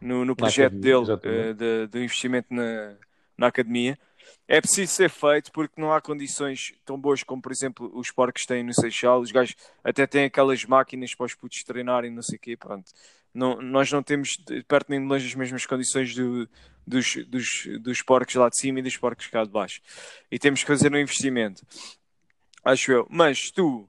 no, 0.00 0.24
no 0.24 0.36
projeto 0.36 0.74
academia, 0.74 1.16
dele, 1.16 1.50
uh, 1.50 1.54
de, 1.54 1.86
de 1.88 1.98
investimento 2.04 2.54
na, 2.54 2.94
na 3.36 3.46
academia 3.48 3.98
é 4.46 4.60
preciso 4.60 4.92
ser 4.92 5.10
feito 5.10 5.52
porque 5.52 5.80
não 5.80 5.92
há 5.92 6.00
condições 6.00 6.72
tão 6.84 6.98
boas 6.98 7.22
como, 7.22 7.42
por 7.42 7.52
exemplo, 7.52 7.90
os 7.94 8.10
porcos 8.10 8.46
têm 8.46 8.62
no 8.62 8.72
Seixal. 8.72 9.20
Os 9.20 9.30
gajos 9.30 9.54
até 9.84 10.06
têm 10.06 10.24
aquelas 10.24 10.64
máquinas 10.64 11.14
para 11.14 11.26
os 11.26 11.34
putos 11.34 11.62
treinarem, 11.64 12.10
não 12.10 12.22
sei 12.22 12.36
o 12.36 12.40
quê. 12.40 12.56
Pronto. 12.56 12.90
não, 13.34 13.60
nós 13.60 13.90
não 13.92 14.02
temos 14.02 14.36
de 14.46 14.62
perto 14.64 14.90
nem 14.90 15.00
de 15.00 15.06
longe 15.06 15.26
as 15.26 15.34
mesmas 15.34 15.66
condições 15.66 16.14
do, 16.14 16.48
dos, 16.86 17.16
dos, 17.26 17.66
dos 17.80 18.02
porcos 18.02 18.34
lá 18.34 18.48
de 18.48 18.58
cima 18.58 18.80
e 18.80 18.82
dos 18.82 18.96
porcos 18.96 19.26
cá 19.26 19.44
de 19.44 19.50
baixo. 19.50 19.80
E 20.30 20.38
temos 20.38 20.60
que 20.60 20.66
fazer 20.66 20.92
um 20.92 20.98
investimento. 20.98 21.64
Acho 22.64 22.92
eu. 22.92 23.06
Mas 23.10 23.50
tu 23.50 23.88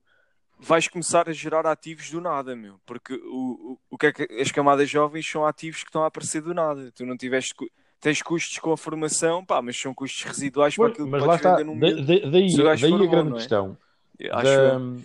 vais 0.59 0.87
começar 0.87 1.29
a 1.29 1.33
gerar 1.33 1.65
ativos 1.65 2.09
do 2.11 2.19
nada, 2.19 2.55
meu. 2.55 2.79
Porque 2.85 3.13
o, 3.13 3.73
o, 3.73 3.79
o 3.91 3.97
que 3.97 4.07
é 4.07 4.11
que 4.11 4.23
as 4.41 4.51
camadas 4.51 4.89
jovens 4.89 5.29
são 5.29 5.45
ativos 5.45 5.81
que 5.81 5.89
estão 5.89 6.03
a 6.03 6.07
aparecer 6.07 6.41
do 6.41 6.53
nada. 6.53 6.91
Tu 6.91 7.05
não 7.05 7.17
tiveste. 7.17 7.53
Tens 8.01 8.21
custos 8.21 8.57
com 8.59 8.71
a 8.71 8.77
formação, 8.77 9.43
pá, 9.43 9.61
mas 9.61 9.79
são 9.79 9.93
custos 9.93 10.23
residuais 10.23 10.75
Pois, 10.75 10.87
para 10.87 10.93
aquilo 10.93 11.07
que 11.07 11.11
mas 11.11 11.23
podes 11.23 11.43
lá 11.43 11.51
está, 11.53 11.63
num 11.63 11.77
daí, 11.79 12.31
daí 12.31 12.55
for 12.89 13.01
a 13.01 13.05
grande 13.05 13.31
é? 13.31 13.33
questão 13.35 13.77
Acho 14.31 14.43
da- 14.43 14.51
eu. 14.51 15.01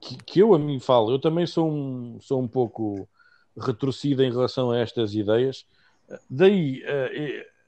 que, 0.00 0.16
que 0.24 0.38
eu 0.40 0.54
a 0.54 0.58
mim 0.58 0.78
falo, 0.78 1.10
eu 1.10 1.18
também 1.18 1.46
sou 1.46 1.70
um, 1.70 2.18
sou 2.20 2.40
um 2.40 2.48
pouco 2.48 3.08
retorcido 3.56 4.22
em 4.22 4.30
relação 4.30 4.70
a 4.70 4.78
estas 4.78 5.14
ideias. 5.14 5.66
Daí 6.28 6.82
eh, 6.84 7.10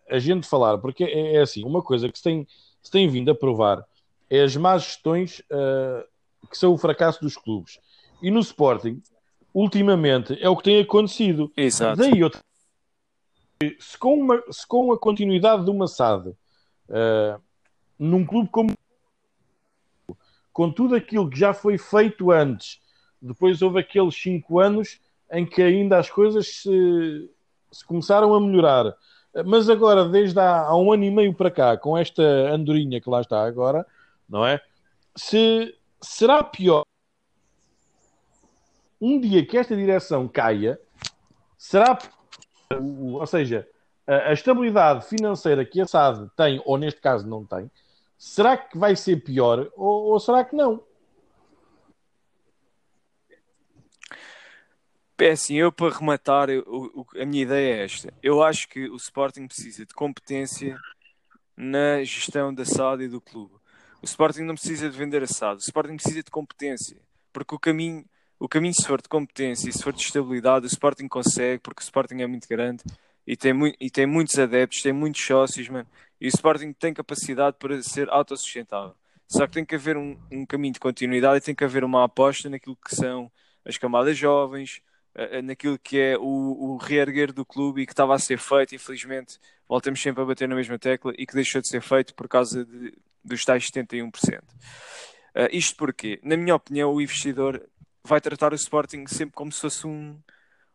eh, 0.09 0.15
a 0.17 0.19
gente 0.19 0.47
falar, 0.47 0.79
porque 0.79 1.05
é, 1.05 1.37
é 1.37 1.41
assim, 1.41 1.65
uma 1.65 1.83
coisa 1.83 2.09
que 2.09 2.17
se 2.19 2.25
tem, 2.25 2.47
se 2.83 2.91
tem 2.91 3.09
vindo 3.09 3.31
a 3.31 3.35
provar 3.35 3.85
é 4.29 4.43
as 4.43 4.55
más 4.57 4.83
gestões 4.85 5.43
eh, 5.51 6.07
que 6.51 6.57
são 6.57 6.73
o 6.73 6.79
fracasso 6.79 7.21
dos 7.21 7.37
clubes. 7.37 7.79
E 8.23 8.31
no 8.31 8.41
Sporting, 8.41 9.03
ultimamente, 9.53 10.39
é 10.41 10.49
o 10.49 10.57
que 10.57 10.65
tem 10.65 10.81
acontecido. 10.81 11.53
Exato. 11.57 11.97
Daí 11.97 12.21
eu 12.21 12.31
se 13.79 13.99
com, 13.99 14.15
uma, 14.15 14.43
se 14.51 14.67
com 14.67 14.91
a 14.91 14.99
continuidade 14.99 15.65
de 15.65 15.71
uma 15.71 15.87
SAD 15.87 16.33
eh, 16.89 17.39
num 17.99 18.25
clube 18.25 18.49
como 18.49 18.73
com 20.51 20.73
tudo 20.73 20.95
aquilo 20.95 21.29
que 21.29 21.39
já 21.39 21.53
foi 21.53 21.77
feito 21.77 22.31
antes, 22.31 22.81
depois 23.21 23.61
houve 23.61 23.81
aqueles 23.81 24.15
cinco 24.15 24.59
anos 24.59 24.99
em 25.31 25.45
que 25.45 25.63
ainda 25.63 25.99
as 25.99 26.11
coisas 26.11 26.47
se, 26.49 27.31
se 27.71 27.85
começaram 27.85 28.35
a 28.35 28.41
melhorar. 28.41 28.97
Mas 29.47 29.71
agora, 29.71 30.09
desde 30.09 30.41
há, 30.41 30.63
há 30.63 30.77
um 30.77 30.93
ano 30.93 31.05
e 31.05 31.11
meio 31.11 31.33
para 31.33 31.51
cá, 31.51 31.77
com 31.77 31.97
esta 31.97 32.23
andorinha 32.23 33.01
que 33.01 33.09
lá 33.09 33.21
está 33.21 33.45
agora, 33.45 33.87
não 34.29 34.45
é? 34.45 34.61
Se 35.15 35.75
será 36.01 36.43
pior 36.43 36.85
um 39.01 39.21
dia 39.21 39.47
que 39.47 39.57
esta 39.57 39.77
direção 39.77 40.27
caia, 40.27 40.81
será 41.57 41.97
ou 42.79 43.27
seja, 43.27 43.69
a, 44.07 44.33
estabilidade 44.33 45.07
financeira 45.07 45.65
que 45.65 45.81
a 45.81 45.87
SAD 45.87 46.31
tem, 46.37 46.63
ou 46.65 46.79
neste 46.79 47.01
caso 47.01 47.27
não 47.27 47.45
tem, 47.45 47.71
será 48.17 48.57
que 48.57 48.79
vai 48.79 48.95
ser 48.95 49.23
pior 49.25 49.71
ou, 49.77 50.13
ou 50.13 50.21
será 50.21 50.45
que 50.45 50.55
não? 50.55 50.83
É 55.19 55.33
assim, 55.33 55.57
eu 55.57 55.71
para 55.71 55.95
rematar, 55.95 56.49
eu- 56.49 56.65
o- 56.67 57.21
a 57.21 57.27
minha 57.27 57.43
ideia 57.43 57.77
é 57.77 57.85
esta. 57.85 58.13
Eu 58.23 58.43
acho 58.43 58.67
que 58.69 58.89
o 58.89 58.97
Sporting 58.97 59.47
precisa 59.47 59.85
de 59.85 59.93
competência 59.93 60.79
na 61.55 62.03
gestão 62.03 62.55
da 62.55 62.65
SAD 62.65 63.05
e 63.05 63.09
do 63.09 63.21
clube. 63.21 63.55
O 64.01 64.07
Sporting 64.07 64.43
não 64.43 64.55
precisa 64.55 64.89
de 64.89 64.97
vender 64.97 65.23
a 65.23 65.27
SAD, 65.27 65.59
o 65.59 65.61
Sporting 65.61 65.97
precisa 65.97 66.23
de 66.23 66.31
competência. 66.31 66.97
Porque 67.35 67.55
o 67.55 67.59
caminho, 67.59 68.03
o 68.41 68.49
caminho 68.49 68.75
se 68.75 68.87
for 68.87 69.01
de 69.03 69.09
competência 69.09 69.69
e 69.69 69.73
se 69.73 69.83
for 69.83 69.93
de 69.93 70.01
estabilidade, 70.03 70.65
o 70.65 70.69
Sporting 70.69 71.07
consegue, 71.09 71.61
porque 71.63 71.83
o 71.83 71.85
Sporting 71.85 72.23
é 72.23 72.27
muito 72.27 72.49
grande 72.49 72.83
e 73.27 73.37
tem, 73.37 73.53
mui- 73.53 73.77
e 73.79 73.91
tem 73.91 74.07
muitos 74.07 74.39
adeptos, 74.39 74.83
tem 74.83 74.93
muitos 74.93 75.23
sócios, 75.25 75.69
mano. 75.69 75.87
E 76.21 76.27
o 76.27 76.29
Sporting 76.29 76.73
tem 76.73 76.95
capacidade 76.95 77.57
para 77.59 77.83
ser 77.83 78.09
autossustentável. 78.11 78.95
Só 79.29 79.47
que 79.47 79.53
tem 79.53 79.65
que 79.65 79.75
haver 79.77 79.97
um, 79.97 80.19
um 80.33 80.45
caminho 80.47 80.73
de 80.75 80.81
continuidade 80.81 81.39
e 81.39 81.41
tem 81.43 81.55
que 81.55 81.65
haver 81.65 81.85
uma 81.85 82.05
aposta 82.05 82.49
naquilo 82.51 82.77
que 82.77 82.97
são 82.97 83.31
as 83.65 83.77
camadas 83.79 84.17
jovens, 84.17 84.81
eh, 85.15 85.39
eh, 85.39 85.43
naquilo 85.43 85.79
que 85.79 85.99
é 86.01 86.17
o, 86.19 86.23
o 86.25 86.77
reerguer 86.79 87.33
do 87.33 87.45
clube 87.45 87.83
e 87.83 87.87
que 87.87 87.93
estava 87.93 88.15
a 88.15 88.19
ser 88.19 88.39
feito, 88.39 88.75
infelizmente, 88.75 89.39
voltamos 89.69 90.01
sempre 90.03 90.23
a 90.23 90.27
bater 90.27 90.49
na 90.49 90.57
mesma 90.57 90.79
tecla 90.79 91.13
e 91.17 91.27
que 91.27 91.35
deixou 91.35 91.61
de 91.61 91.69
ser 91.69 91.83
feito 91.83 92.15
por 92.15 92.27
causa 92.27 92.65
de, 92.65 92.93
dos 93.25 93.45
tais 93.45 93.67
71%. 93.67 94.43
Eh, 95.35 95.49
isto 95.53 95.77
porque, 95.77 96.19
na 96.23 96.37
minha 96.37 96.55
opinião, 96.55 96.93
o 96.93 97.01
investidor 97.01 97.63
vai 98.05 98.21
tratar 98.21 98.53
o 98.53 98.57
Sporting 98.57 99.07
sempre 99.07 99.35
como 99.35 99.53
se 99.53 99.61
fosse 99.61 99.87
um, 99.87 100.19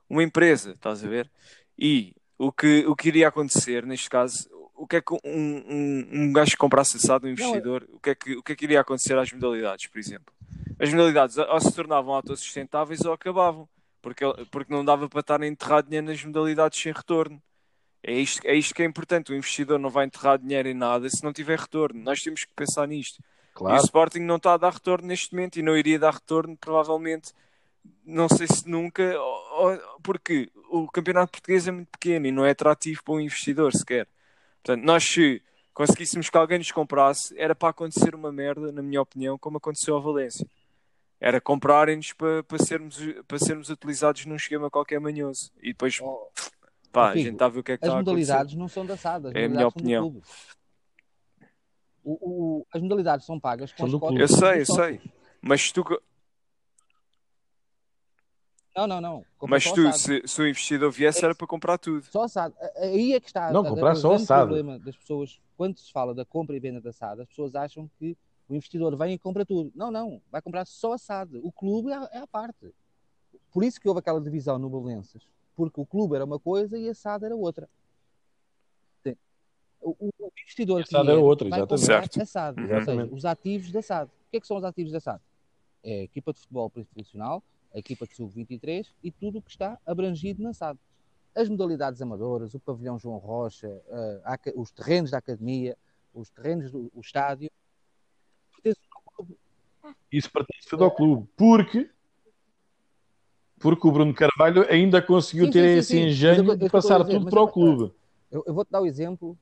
uma 0.10 0.24
empresa, 0.24 0.72
estás 0.72 1.04
a 1.04 1.08
ver? 1.08 1.30
E 1.78 2.16
o 2.38 2.52
que, 2.52 2.86
o 2.86 2.96
que 2.96 3.08
iria 3.08 3.28
acontecer 3.28 3.86
neste 3.86 4.10
caso, 4.10 4.50
o 4.76 4.86
que 4.86 4.98
é 4.98 5.02
que 5.02 5.14
um, 5.14 5.18
um, 5.26 6.10
um 6.12 6.34
gajo 6.34 6.52
que 6.52 6.58
comprasse 6.58 6.98
assado, 6.98 7.28
um 7.28 7.32
investidor, 7.32 7.88
o, 7.92 8.00
que 8.00 8.10
é 8.10 8.16
que, 8.16 8.36
o 8.36 8.44
que 8.44 8.52
é 8.52 8.56
que 8.56 8.66
iria 8.66 8.82
acontecer 8.82 9.18
às 9.18 9.32
modalidades, 9.32 9.88
por 9.88 10.00
exemplo? 10.00 10.34
As 10.80 10.92
modalidades 10.92 11.38
ou 11.38 11.60
se 11.60 11.74
tornavam 11.74 12.14
autossustentáveis 12.14 13.02
ou 13.02 13.14
acabavam, 13.14 13.68
porque, 14.02 14.26
porque 14.52 14.74
não 14.74 14.84
dava 14.84 15.10
para 15.10 15.22
estar 15.22 15.42
a 15.42 15.48
enterrar 15.48 15.84
dinheiro 15.84 16.08
nas 16.08 16.24
modalidades 16.24 16.80
sem 16.80 16.92
retorno. 16.92 17.42
É 18.04 18.14
isto, 18.14 18.46
é 18.46 18.54
isto 18.54 18.76
que 18.76 18.84
é 18.84 18.86
importante. 18.86 19.32
O 19.32 19.36
investidor 19.36 19.80
não 19.80 19.90
vai 19.90 20.06
enterrar 20.06 20.38
dinheiro 20.38 20.70
em 20.70 20.76
nada 20.76 21.10
se 21.10 21.24
não 21.24 21.34
tiver 21.34 21.58
retorno. 21.58 22.00
Nós 22.04 22.22
temos 22.22 22.44
que 22.44 22.54
pensar 22.56 22.88
nisto. 22.88 23.20
E 23.56 23.64
o 23.64 23.68
Claro, 23.68 23.84
Sporting 23.84 24.20
não 24.20 24.36
está 24.36 24.54
a 24.54 24.58
dar 24.58 24.74
retorno 24.74 25.08
neste 25.08 25.34
momento 25.34 25.58
e 25.58 25.62
não 25.64 25.78
iria 25.78 25.98
dar 25.98 26.14
retorno, 26.14 26.58
provavelmente, 26.58 27.32
não 28.06 28.28
sei 28.28 28.48
se 28.48 28.68
nunca, 28.70 29.16
porque 30.04 30.52
o 30.70 30.88
campeonato 30.88 31.32
português 31.32 31.68
é 31.68 31.72
muito 31.72 31.90
pequeno 31.90 32.26
e 32.28 32.32
não 32.32 32.46
é 32.46 32.52
atrativo 32.52 33.04
para 33.04 33.14
um 33.14 33.20
investidor 33.20 33.72
sequer. 33.74 34.08
Portanto, 34.64 34.84
nós 34.84 35.04
se 35.06 35.42
conseguíssemos 35.74 36.30
que 36.30 36.38
alguém 36.38 36.58
nos 36.58 36.72
comprasse, 36.72 37.34
era 37.38 37.54
para 37.56 37.70
acontecer 37.70 38.14
uma 38.16 38.32
merda, 38.32 38.72
na 38.72 38.82
minha 38.82 39.02
opinião, 39.02 39.38
como 39.38 39.58
aconteceu 39.58 39.96
ao 39.96 40.02
Valência. 40.02 40.46
Era 41.20 41.40
comprarem-nos 41.40 42.12
para, 42.14 42.44
para, 42.44 42.58
sermos, 42.60 42.98
para 43.28 43.40
sermos 43.40 43.70
utilizados 43.70 44.26
num 44.26 44.36
esquema 44.36 44.70
qualquer 44.70 45.00
manhoso. 45.00 45.52
E 45.62 45.70
depois, 45.70 45.98
Oh, 46.02 46.28
pá, 46.92 47.10
a 47.10 47.12
Figo, 47.14 47.24
gente 47.24 47.34
está 47.34 47.46
a 47.46 47.50
ver 47.50 47.60
o 47.60 47.64
que 47.64 47.72
é 47.72 47.78
que 47.78 47.86
as 47.86 47.88
está 47.88 47.98
a 47.98 48.02
acontecer. 48.02 48.32
modalidades 48.34 48.56
não 48.56 48.68
são 48.68 48.86
da 48.86 48.98
SAD, 48.98 49.28
as 49.28 49.36
É 49.36 49.46
a 49.46 49.50
minha 49.50 49.68
opinião. 49.68 50.22
O, 52.06 52.60
o- 52.62 52.68
as 52.72 52.82
modalidades 52.82 53.26
são 53.26 53.40
pagas 53.40 53.72
com 53.74 53.90
São 53.90 54.00
cotas 54.00 54.10
clube. 54.10 54.22
Eu 54.22 54.28
sei, 54.28 54.62
eu 54.62 54.66
sei. 54.68 55.02
Mas 55.42 55.72
tu, 55.72 55.84
Não, 58.78 58.86
não, 58.86 59.02
não. 59.02 59.26
Compra 59.38 59.56
mas 59.56 59.64
só 59.64 59.74
tu 59.74 59.92
se, 59.94 60.22
se 60.28 60.42
o 60.42 60.48
investidor 60.48 60.92
viesse, 60.92 61.24
era 61.26 61.34
para 61.34 61.48
comprar 61.48 61.78
tudo. 61.78 62.04
Só 62.06 62.24
a 62.24 62.28
SAD. 62.28 62.54
A- 62.60 62.80
Aí 62.84 63.14
é 63.14 63.20
que 63.20 63.28
está 63.28 63.52
Não, 63.52 63.64
a- 63.64 63.68
a- 63.68 63.70
comprar 63.70 63.94
o 63.94 63.96
só 63.96 64.08
a 64.10 64.12
grande 64.12 64.26
SAD. 64.28 64.46
problema 64.46 64.80
das 64.80 64.96
pessoas. 64.98 65.40
Quando 65.58 65.80
se 65.80 65.92
fala 65.92 66.14
da 66.14 66.26
compra 66.26 66.56
e 66.56 66.60
venda 66.60 66.80
da 66.82 66.92
SAD, 66.92 67.22
as 67.22 67.28
pessoas 67.28 67.56
acham 67.56 67.90
que 67.98 68.16
o 68.48 68.54
investidor 68.54 68.96
vem 68.98 69.14
e 69.14 69.18
compra 69.18 69.46
tudo. 69.46 69.72
Não, 69.74 69.90
não. 69.90 70.22
Vai 70.32 70.42
comprar 70.42 70.66
só 70.68 70.94
a 70.94 70.98
SAD. 70.98 71.40
O 71.42 71.52
clube 71.52 71.90
é 71.92 71.96
a, 71.96 72.10
é 72.12 72.18
a 72.20 72.28
parte. 72.28 72.72
Por 73.52 73.64
isso 73.64 73.80
que 73.80 73.88
houve 73.88 74.00
aquela 74.00 74.22
divisão 74.22 74.60
no 74.60 74.70
Belenenses. 74.70 75.24
Porque 75.56 75.80
o 75.82 75.86
clube 75.86 76.16
era 76.16 76.26
uma 76.26 76.38
coisa 76.40 76.78
e 76.78 76.88
a 76.90 76.94
SAD 76.94 77.26
era 77.26 77.36
outra. 77.36 77.68
O, 79.86 79.96
o- 80.00 80.32
investidor 80.44 80.82
E 80.82 80.86
SAD 80.88 80.96
era 80.96 81.06
cliente 81.06 81.24
outra, 81.28 81.50
vai 81.50 81.60
exatamente. 81.60 81.82
comprar 81.82 82.02
Certo. 82.02 82.22
a 82.22 82.26
SAD. 82.26 82.60
Ou 82.60 82.66
Exatamente. 82.66 83.04
seja, 83.10 83.16
os 83.16 83.26
ativos 83.26 83.72
da 83.72 83.82
SAD. 83.82 84.08
O 84.10 84.32
que 84.32 84.38
é 84.38 84.40
que 84.40 84.48
são 84.48 84.58
os 84.58 84.64
ativos 84.64 84.92
da 84.92 85.00
SAD? 85.00 85.22
É 85.84 86.00
a 86.00 86.04
equipa 86.04 86.34
de 86.34 86.40
futebol 86.40 86.70
profissional, 86.70 87.44
a 87.74 87.78
equipa 87.78 88.08
de 88.08 88.16
sub-23 88.16 88.88
e 89.04 89.12
tudo 89.12 89.38
o 89.38 89.42
que 89.44 89.52
está 89.52 89.78
abrangido 89.86 90.42
na 90.42 90.54
SAD. 90.54 90.80
As 91.36 91.48
modalidades 91.50 92.02
amadoras, 92.02 92.54
o 92.56 92.60
pavilhão 92.60 92.98
João 92.98 93.18
Rocha, 93.18 93.70
aca- 94.24 94.54
os 94.56 94.72
terrenos 94.72 95.12
da 95.12 95.20
academia, 95.20 95.78
os 96.14 96.30
terrenos 96.32 96.72
do 96.72 96.90
o 96.96 97.02
estádio, 97.02 97.52
pertencem 98.56 98.84
ao 98.96 99.02
clube. 99.14 99.38
isso 100.12 100.32
pertence 100.32 100.68
tudo 100.68 100.84
ao 100.86 100.92
clube. 100.92 101.28
Porque, 101.36 101.90
porque 103.60 103.88
o 103.88 103.92
Bruno 103.92 104.14
Carvalho 104.14 104.66
ainda 104.72 105.02
conseguiu 105.02 105.46
Sim, 105.48 105.52
ter 105.52 105.60
sim, 105.62 105.68
sim, 105.74 105.78
esse 105.80 105.88
sim. 105.90 106.08
Engenho 106.08 106.44
eu- 106.44 106.52
eu 106.54 106.58
de 106.58 106.66
estou 106.66 106.68
a 106.80 106.82
passar 106.82 107.04
dizer, 107.04 107.20
tudo 107.20 107.30
para 107.30 107.42
o 107.42 107.44
eu- 107.44 107.52
clube. 107.52 107.94
Eu, 108.32 108.44
eu 108.48 108.54
vou-te 108.54 108.72
dar 108.72 108.82
o 108.82 108.86
exemplo 108.86 109.38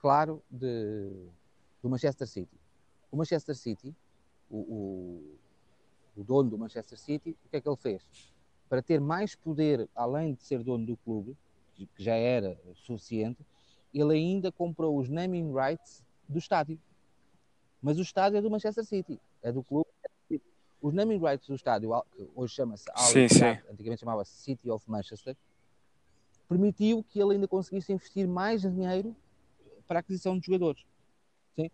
claro 0.00 0.42
de, 0.50 1.10
do 1.82 1.88
Manchester 1.88 2.26
City. 2.26 2.58
O 3.10 3.16
Manchester 3.16 3.54
City, 3.54 3.94
o, 4.50 4.58
o, 4.58 5.38
o 6.16 6.24
dono 6.24 6.50
do 6.50 6.58
Manchester 6.58 6.98
City, 6.98 7.36
o 7.44 7.48
que 7.48 7.56
é 7.56 7.60
que 7.60 7.68
ele 7.68 7.76
fez? 7.76 8.02
Para 8.68 8.82
ter 8.82 9.00
mais 9.00 9.34
poder, 9.34 9.88
além 9.94 10.34
de 10.34 10.42
ser 10.42 10.62
dono 10.62 10.86
do 10.86 10.96
clube, 10.96 11.36
que 11.74 11.88
já 11.98 12.14
era 12.14 12.58
suficiente, 12.74 13.44
ele 13.92 14.14
ainda 14.14 14.52
comprou 14.52 14.98
os 14.98 15.08
naming 15.08 15.52
rights 15.52 16.04
do 16.28 16.38
estádio. 16.38 16.78
Mas 17.82 17.98
o 17.98 18.02
estádio 18.02 18.38
é 18.38 18.42
do 18.42 18.50
Manchester 18.50 18.84
City, 18.84 19.20
é 19.42 19.50
do 19.50 19.62
clube. 19.62 19.88
Os 20.80 20.94
naming 20.94 21.18
rights 21.18 21.46
do 21.46 21.54
estádio, 21.54 21.90
que 22.12 22.28
hoje 22.34 22.54
chama-se 22.54 22.86
antigamente 23.70 24.00
chamava-se 24.00 24.32
City 24.32 24.70
of 24.70 24.88
Manchester, 24.88 25.36
permitiu 26.48 27.04
que 27.04 27.20
ele 27.20 27.34
ainda 27.34 27.46
conseguisse 27.46 27.92
investir 27.92 28.26
mais 28.26 28.62
dinheiro 28.62 29.14
para 29.90 29.98
a 29.98 30.02
aquisição 30.02 30.38
de 30.38 30.46
jogadores. 30.46 30.84
Sim? 31.56 31.68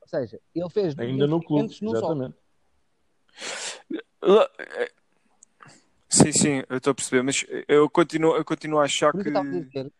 Ou 0.00 0.08
seja, 0.08 0.40
ele 0.54 0.70
fez 0.70 0.98
Ainda 0.98 1.26
no 1.26 1.44
clube, 1.44 1.68
só. 1.74 1.90
exatamente. 1.90 2.34
Sim, 6.08 6.32
sim, 6.32 6.62
eu 6.70 6.78
estou 6.78 6.92
a 6.92 6.94
perceber, 6.94 7.22
mas 7.22 7.44
eu 7.68 7.88
continuo, 7.90 8.34
eu 8.34 8.44
continuo 8.46 8.80
a 8.80 8.84
achar 8.84 9.12
que, 9.12 9.18
isso 9.18 9.28
eu 9.28 9.32
estava 9.32 9.46
a 9.46 9.60
dizer, 9.60 9.92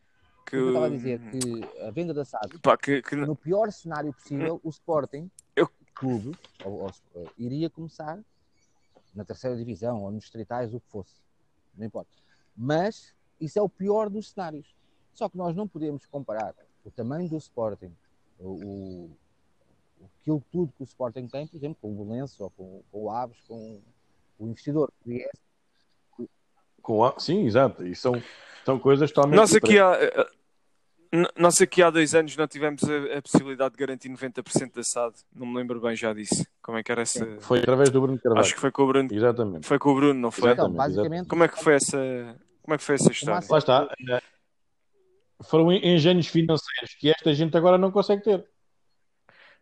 que, 0.47 0.57
eu 0.57 0.69
estava 0.69 0.87
a 0.87 0.89
dizer 0.89 1.21
que 1.31 1.83
a 1.87 1.91
venda 1.91 2.15
da 2.15 2.25
SAD, 2.25 2.59
pá, 2.61 2.79
que, 2.79 3.03
que- 3.03 3.15
no 3.15 3.37
pior 3.37 3.71
cenário 3.71 4.11
possível, 4.15 4.59
o 4.65 4.71
Sporting, 4.71 5.31
Eu- 5.55 5.69
clube, 5.95 6.35
ou- 6.65 6.91
ou- 7.15 7.31
iria 7.37 7.69
começar 7.69 8.19
na 9.15 9.23
terceira 9.23 9.55
divisão 9.55 10.03
ou 10.03 10.11
nos 10.11 10.23
distritais, 10.23 10.73
o 10.73 10.81
que 10.81 10.89
fosse. 10.89 11.15
Não 11.77 11.85
importa. 11.87 12.11
Mas 12.57 13.15
isso 13.39 13.59
é 13.59 13.63
o 13.63 13.69
pior 13.69 14.09
dos 14.09 14.31
cenários. 14.31 14.75
Só 15.13 15.29
que 15.29 15.37
nós 15.37 15.55
não 15.55 15.69
podemos 15.69 16.07
comparar 16.07 16.55
o 16.85 16.91
tamanho 16.91 17.28
do 17.28 17.37
Sporting, 17.37 17.93
o, 18.39 18.49
o 18.49 19.11
aquilo 20.20 20.43
tudo 20.51 20.72
que 20.76 20.83
o 20.83 20.85
Sporting 20.85 21.26
tem, 21.26 21.47
por 21.47 21.57
exemplo, 21.57 21.76
com 21.81 21.93
o 21.93 22.05
Belenço 22.05 22.43
ou 22.43 22.51
com, 22.51 22.83
com, 22.91 23.05
o 23.05 23.11
Aves, 23.11 23.39
com 23.47 23.81
o 24.39 24.47
investidor 24.49 24.91
que 25.03 25.09
viesse. 25.09 25.41
Com 26.83 27.05
a... 27.05 27.18
Sim, 27.18 27.45
exato. 27.47 27.87
E 27.87 27.95
são, 27.95 28.22
são 28.64 28.78
coisas 28.78 29.11
totalmente. 29.11 29.37
Nós 29.37 29.55
aqui 29.55 29.78
há, 29.78 29.99
nós 31.37 31.61
aqui 31.61 31.83
há 31.83 31.91
dois 31.91 32.14
anos 32.14 32.37
não 32.37 32.47
tivemos 32.47 32.83
a, 32.85 33.18
a 33.18 33.22
possibilidade 33.22 33.72
de 33.72 33.78
garantir 33.78 34.09
90% 34.09 34.74
da 34.74 34.83
SAD. 34.83 35.14
Não 35.35 35.47
me 35.47 35.57
lembro 35.57 35.81
bem 35.81 35.95
já 35.97 36.12
disso. 36.14 36.47
Como 36.62 36.78
é 36.78 36.83
que 36.83 36.91
era 36.93 37.03
essa. 37.03 37.26
Foi 37.41 37.59
através 37.59 37.91
do 37.91 38.01
Bruno 38.01 38.18
Carvalho. 38.18 38.41
Acho 38.41 38.55
que 38.55 38.61
foi 38.61 38.70
com 38.70 38.83
o 38.83 38.87
Bruno. 38.87 39.09
Exatamente. 39.12 39.66
Foi 39.66 39.78
com 39.78 39.91
o 39.91 39.95
Bruno, 39.95 40.20
não 40.20 40.31
foi? 40.31 40.53
Então, 40.53 40.70
basicamente. 40.70 41.28
Como 41.28 41.45
é 41.45 41.49
que 41.49 41.62
foi 41.62 41.74
essa. 41.74 41.99
Como 42.62 42.74
é 42.74 42.78
que 42.78 42.85
foi 42.85 42.95
essa 42.95 43.11
história? 43.11 43.47
Lá 43.49 43.59
está. 43.59 43.89
Foram 45.45 45.72
engenhos 45.72 46.26
financeiros 46.26 46.95
que 46.99 47.11
esta 47.11 47.32
gente 47.34 47.57
agora 47.57 47.78
não 47.78 47.91
consegue 47.91 48.22
ter. 48.22 48.47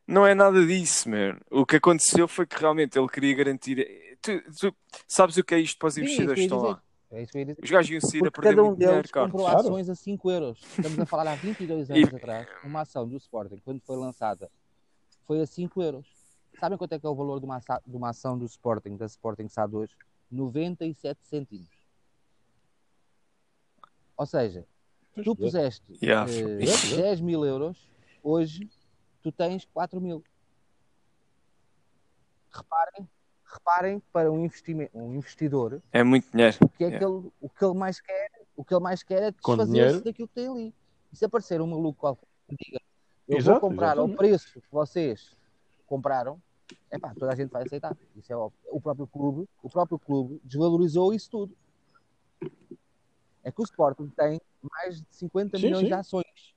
Não 0.06 0.26
é 0.26 0.34
nada 0.34 0.64
disso, 0.66 1.08
mano. 1.08 1.38
O 1.50 1.66
que 1.66 1.76
aconteceu 1.76 2.26
foi 2.26 2.46
que 2.46 2.58
realmente 2.58 2.98
ele 2.98 3.08
queria 3.08 3.34
garantir. 3.34 3.86
Tu, 4.22 4.40
tu 4.58 4.74
sabes 5.06 5.36
o 5.36 5.44
que 5.44 5.54
é 5.54 5.60
isto 5.60 5.78
para 5.78 5.88
os 5.88 5.98
investidores 5.98 6.34
que 6.34 6.40
estão 6.40 6.60
lá? 6.60 6.82
É 7.10 7.22
isso 7.22 7.32
que 7.32 7.38
eu 7.38 7.40
ia 7.40 7.46
dizer. 7.46 7.62
Os 7.62 7.70
gajos 7.70 7.90
iam 7.90 8.00
sair 8.00 8.18
Porque 8.20 8.28
a 8.28 8.32
perder 8.32 8.48
cada 8.50 8.62
um 8.62 8.66
muito 8.66 8.78
dinheiro, 8.78 8.96
deles 8.98 9.10
Carlos. 9.10 9.32
comprou 9.32 9.48
Claro. 9.50 9.66
ações 9.68 9.88
a 9.88 9.94
5 9.94 10.30
euros. 10.30 10.60
Estamos 10.76 10.98
a 10.98 11.06
falar 11.06 11.30
há 11.30 11.34
22 11.36 11.90
anos 11.90 12.14
atrás. 12.14 12.48
Uma 12.64 12.80
ação 12.80 13.06
do 13.08 13.16
Sporting, 13.16 13.58
quando 13.64 13.80
foi 13.80 13.96
lançada, 13.96 14.50
foi 15.26 15.40
a 15.40 15.46
5 15.46 15.82
euros. 15.82 16.06
Sabem 16.58 16.76
quanto 16.76 16.92
é 16.94 16.98
que 16.98 17.06
é 17.06 17.08
o 17.08 17.14
valor 17.14 17.38
de 17.38 17.44
uma, 17.46 17.56
aça- 17.56 17.80
de 17.86 17.96
uma 17.96 18.08
ação 18.10 18.36
do 18.36 18.44
Sporting, 18.46 18.96
da 18.96 19.06
Sporting 19.06 19.46
SAD 19.48 19.76
hoje? 19.76 19.94
97 20.30 21.18
cêntimos. 21.22 21.68
Ou 24.16 24.26
seja, 24.26 24.66
tu 25.24 25.36
puseste 25.36 25.82
Yeah. 26.02 26.30
eh, 26.30 26.96
10 26.96 27.20
mil 27.20 27.44
euros, 27.44 27.88
hoje 28.22 28.68
tu 29.22 29.30
tens 29.32 29.64
4 29.72 30.00
mil. 30.00 30.22
Reparem, 32.52 33.08
reparem 33.44 34.02
para 34.12 34.32
um, 34.32 34.44
investimento, 34.44 34.96
um 34.98 35.14
investidor 35.14 35.82
É 35.92 36.02
muito 36.02 36.30
dinheiro. 36.30 36.56
o 36.62 36.68
que, 36.68 36.84
é 36.84 36.86
Yeah. 36.88 36.98
que 36.98 37.04
ele, 37.12 37.32
o 37.40 37.48
que 37.48 37.64
ele 37.64 37.74
mais 37.74 38.00
quer, 38.00 38.30
o 38.56 38.64
que 38.64 38.74
ele 38.74 38.82
mais 38.82 39.02
quer 39.02 39.22
é 39.24 39.30
desfazer-se 39.30 40.02
daquilo 40.02 40.28
que 40.28 40.34
tem 40.34 40.48
ali. 40.48 40.74
E 41.12 41.16
se 41.16 41.24
aparecer 41.24 41.60
um 41.60 41.66
maluco 41.66 41.98
qualquer 42.00 42.26
que 42.48 42.56
diga 42.56 42.80
eu 43.28 43.36
Exato, 43.36 43.60
vou 43.60 43.68
comprar 43.70 43.88
exatamente. 43.92 44.10
ao 44.12 44.16
preço 44.16 44.60
que 44.60 44.66
vocês 44.72 45.36
compraram, 45.86 46.40
é 46.90 46.98
pá, 46.98 47.14
toda 47.14 47.30
a 47.32 47.34
gente 47.36 47.50
vai 47.50 47.62
aceitar. 47.62 47.94
Isso 48.16 48.32
é 48.32 48.36
óbvio. 48.36 48.58
O 48.70 48.80
próprio 48.80 49.06
clube, 49.06 49.46
o 49.62 49.68
próprio 49.68 49.98
clube 49.98 50.40
desvalorizou 50.42 51.12
isso 51.12 51.30
tudo. 51.30 51.56
É 53.44 53.52
que 53.52 53.60
o 53.60 53.64
Sporting 53.64 54.08
tem 54.16 54.40
mais 54.62 55.00
de 55.00 55.06
50 55.10 55.58
Sim, 55.58 55.64
milhões 55.66 55.80
sim. 55.80 55.86
de 55.86 55.92
ações. 55.92 56.54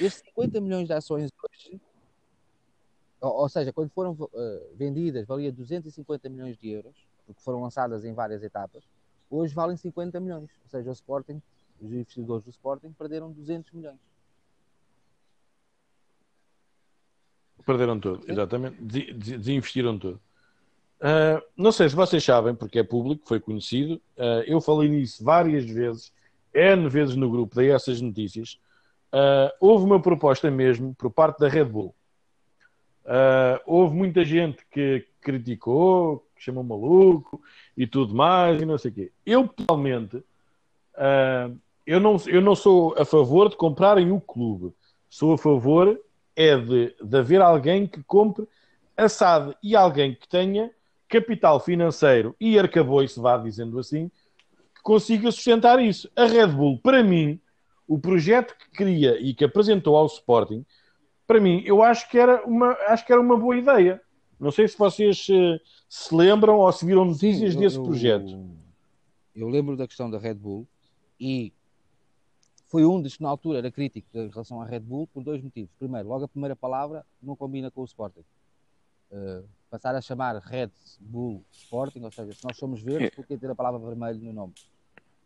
Estes 0.00 0.22
50 0.28 0.60
milhões 0.60 0.86
de 0.86 0.92
ações 0.92 1.30
hoje, 1.42 1.80
ou, 3.20 3.32
ou 3.32 3.48
seja, 3.48 3.72
quando 3.72 3.90
foram 3.90 4.16
eh, 4.34 4.66
vendidas, 4.74 5.26
valia 5.26 5.52
250 5.52 6.28
milhões 6.28 6.56
de 6.58 6.68
euros, 6.70 6.94
porque 7.26 7.40
foram 7.42 7.62
lançadas 7.62 8.04
em 8.04 8.12
várias 8.12 8.42
etapas, 8.42 8.84
hoje 9.30 9.54
valem 9.54 9.76
50 9.76 10.18
milhões. 10.20 10.50
Ou 10.64 10.68
seja, 10.70 10.90
o 10.90 10.92
Sporting, 10.92 11.40
os 11.80 11.90
investidores 11.92 12.44
do 12.44 12.50
Sporting 12.50 12.92
perderam 12.92 13.30
200 13.32 13.72
milhões. 13.72 13.98
Perderam 17.64 17.98
tudo, 17.98 18.30
exatamente. 18.30 18.76
Des- 18.82 19.16
des- 19.16 19.38
Desinvestiram 19.38 19.98
tudo. 19.98 20.20
Ah, 21.00 21.42
não 21.56 21.72
sei 21.72 21.88
se 21.88 21.94
vocês 21.94 22.22
sabem, 22.22 22.54
porque 22.54 22.78
é 22.78 22.84
público, 22.84 23.26
foi 23.26 23.40
conhecido. 23.40 24.00
ah, 24.18 24.42
eu 24.46 24.60
falei 24.60 24.88
nisso 24.88 25.24
várias 25.24 25.64
vezes, 25.64 26.12
N 26.54 26.88
vezes 26.88 27.16
no 27.16 27.28
grupo, 27.28 27.56
dei 27.56 27.72
essas 27.72 28.00
notícias. 28.00 28.58
Ah, 29.12 29.52
houve 29.60 29.84
uma 29.84 30.00
proposta 30.00 30.50
mesmo 30.50 30.94
por 30.94 31.10
parte 31.10 31.38
da 31.38 31.48
Red 31.48 31.66
Bull. 31.66 31.94
Ah, 33.04 33.60
houve 33.66 33.94
muita 33.94 34.24
gente 34.24 34.64
que 34.70 35.06
criticou, 35.20 36.26
que 36.36 36.42
chamou 36.42 36.62
maluco 36.62 37.40
e 37.76 37.86
tudo 37.86 38.14
mais, 38.14 38.62
e 38.62 38.66
não 38.66 38.78
sei 38.78 38.90
o 38.90 38.94
quê. 38.94 39.12
Eu, 39.26 39.48
pessoalmente, 39.48 40.22
ah, 40.96 41.50
eu, 41.86 42.00
não, 42.00 42.16
eu 42.26 42.40
não 42.40 42.54
sou 42.54 42.94
a 42.98 43.04
favor 43.04 43.48
de 43.48 43.56
comprarem 43.56 44.10
o 44.10 44.20
clube. 44.20 44.72
Sou 45.08 45.34
a 45.34 45.38
favor 45.38 46.00
é 46.36 46.56
de, 46.56 46.94
de 47.00 47.16
haver 47.16 47.40
alguém 47.40 47.86
que 47.86 48.02
compre 48.02 48.48
a 48.96 49.08
SAD 49.08 49.56
e 49.62 49.76
alguém 49.76 50.14
que 50.14 50.26
tenha 50.28 50.70
capital 51.08 51.60
financeiro 51.60 52.34
e 52.40 52.58
arcabouço, 52.58 53.22
vá 53.22 53.36
dizendo 53.36 53.78
assim, 53.78 54.10
consiga 54.84 55.32
sustentar 55.32 55.82
isso. 55.82 56.08
A 56.14 56.26
Red 56.26 56.48
Bull, 56.48 56.78
para 56.78 57.02
mim, 57.02 57.40
o 57.88 57.98
projeto 57.98 58.54
que 58.56 58.70
queria 58.70 59.18
e 59.18 59.34
que 59.34 59.42
apresentou 59.44 59.96
ao 59.96 60.06
Sporting, 60.06 60.64
para 61.26 61.40
mim, 61.40 61.62
eu 61.64 61.82
acho 61.82 62.08
que 62.10 62.18
era 62.18 62.44
uma, 62.44 62.72
acho 62.88 63.04
que 63.04 63.10
era 63.12 63.20
uma 63.20 63.36
boa 63.36 63.56
ideia. 63.56 64.00
Não 64.38 64.52
sei 64.52 64.68
se 64.68 64.76
vocês 64.76 65.26
eh, 65.30 65.58
se 65.88 66.14
lembram 66.14 66.58
ou 66.58 66.70
se 66.70 66.84
viram 66.84 67.04
notícias 67.06 67.54
eu- 67.54 67.60
desse 67.60 67.76
eu- 67.78 67.82
projeto. 67.82 68.38
Eu 69.34 69.48
lembro 69.48 69.74
da 69.76 69.88
questão 69.88 70.10
da 70.10 70.18
Red 70.18 70.34
Bull 70.34 70.66
e 71.18 71.52
foi 72.68 72.84
um 72.84 73.00
dos 73.00 73.16
que 73.16 73.22
na 73.22 73.28
altura 73.30 73.58
era 73.58 73.70
crítico 73.70 74.06
em 74.14 74.28
relação 74.28 74.60
à 74.60 74.66
Red 74.66 74.80
Bull 74.80 75.06
por 75.06 75.24
dois 75.24 75.42
motivos. 75.42 75.70
Primeiro, 75.78 76.08
logo 76.08 76.24
a 76.24 76.28
primeira 76.28 76.54
palavra 76.54 77.06
não 77.22 77.34
combina 77.34 77.70
com 77.70 77.80
o 77.80 77.84
Sporting. 77.84 78.24
Uh, 79.10 79.44
passar 79.70 79.94
a 79.94 80.00
chamar 80.00 80.36
Red 80.38 80.70
Bull 81.00 81.42
Sporting, 81.52 82.02
ou 82.02 82.10
seja, 82.12 82.32
se 82.32 82.44
nós 82.44 82.56
somos 82.56 82.82
verdes, 82.82 83.10
por 83.14 83.26
que 83.26 83.36
ter 83.36 83.50
a 83.50 83.54
palavra 83.54 83.78
vermelho 83.80 84.20
no 84.20 84.32
nome? 84.32 84.52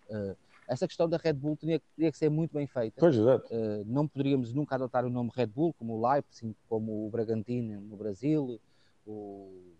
Uh, 0.09 0.37
essa 0.67 0.87
questão 0.87 1.09
da 1.09 1.17
Red 1.17 1.33
Bull 1.35 1.57
tinha, 1.57 1.81
teria 1.97 2.13
que 2.13 2.19
ser 2.19 2.29
muito 2.29 2.53
bem 2.53 2.67
feita. 2.67 2.97
Pois, 3.01 3.17
exato. 3.17 3.47
Uh, 3.55 3.85
não 3.87 4.07
poderíamos 4.07 4.53
nunca 4.53 4.75
adotar 4.75 5.05
o 5.05 5.11
nome 5.11 5.31
Red 5.35 5.47
Bull, 5.47 5.73
como 5.75 5.95
o 5.95 6.09
Leipzig, 6.11 6.55
como 6.69 7.07
o 7.07 7.11
Bragantino 7.11 7.81
no 7.81 7.97
Brasil, 7.97 8.61
o- 9.07 9.73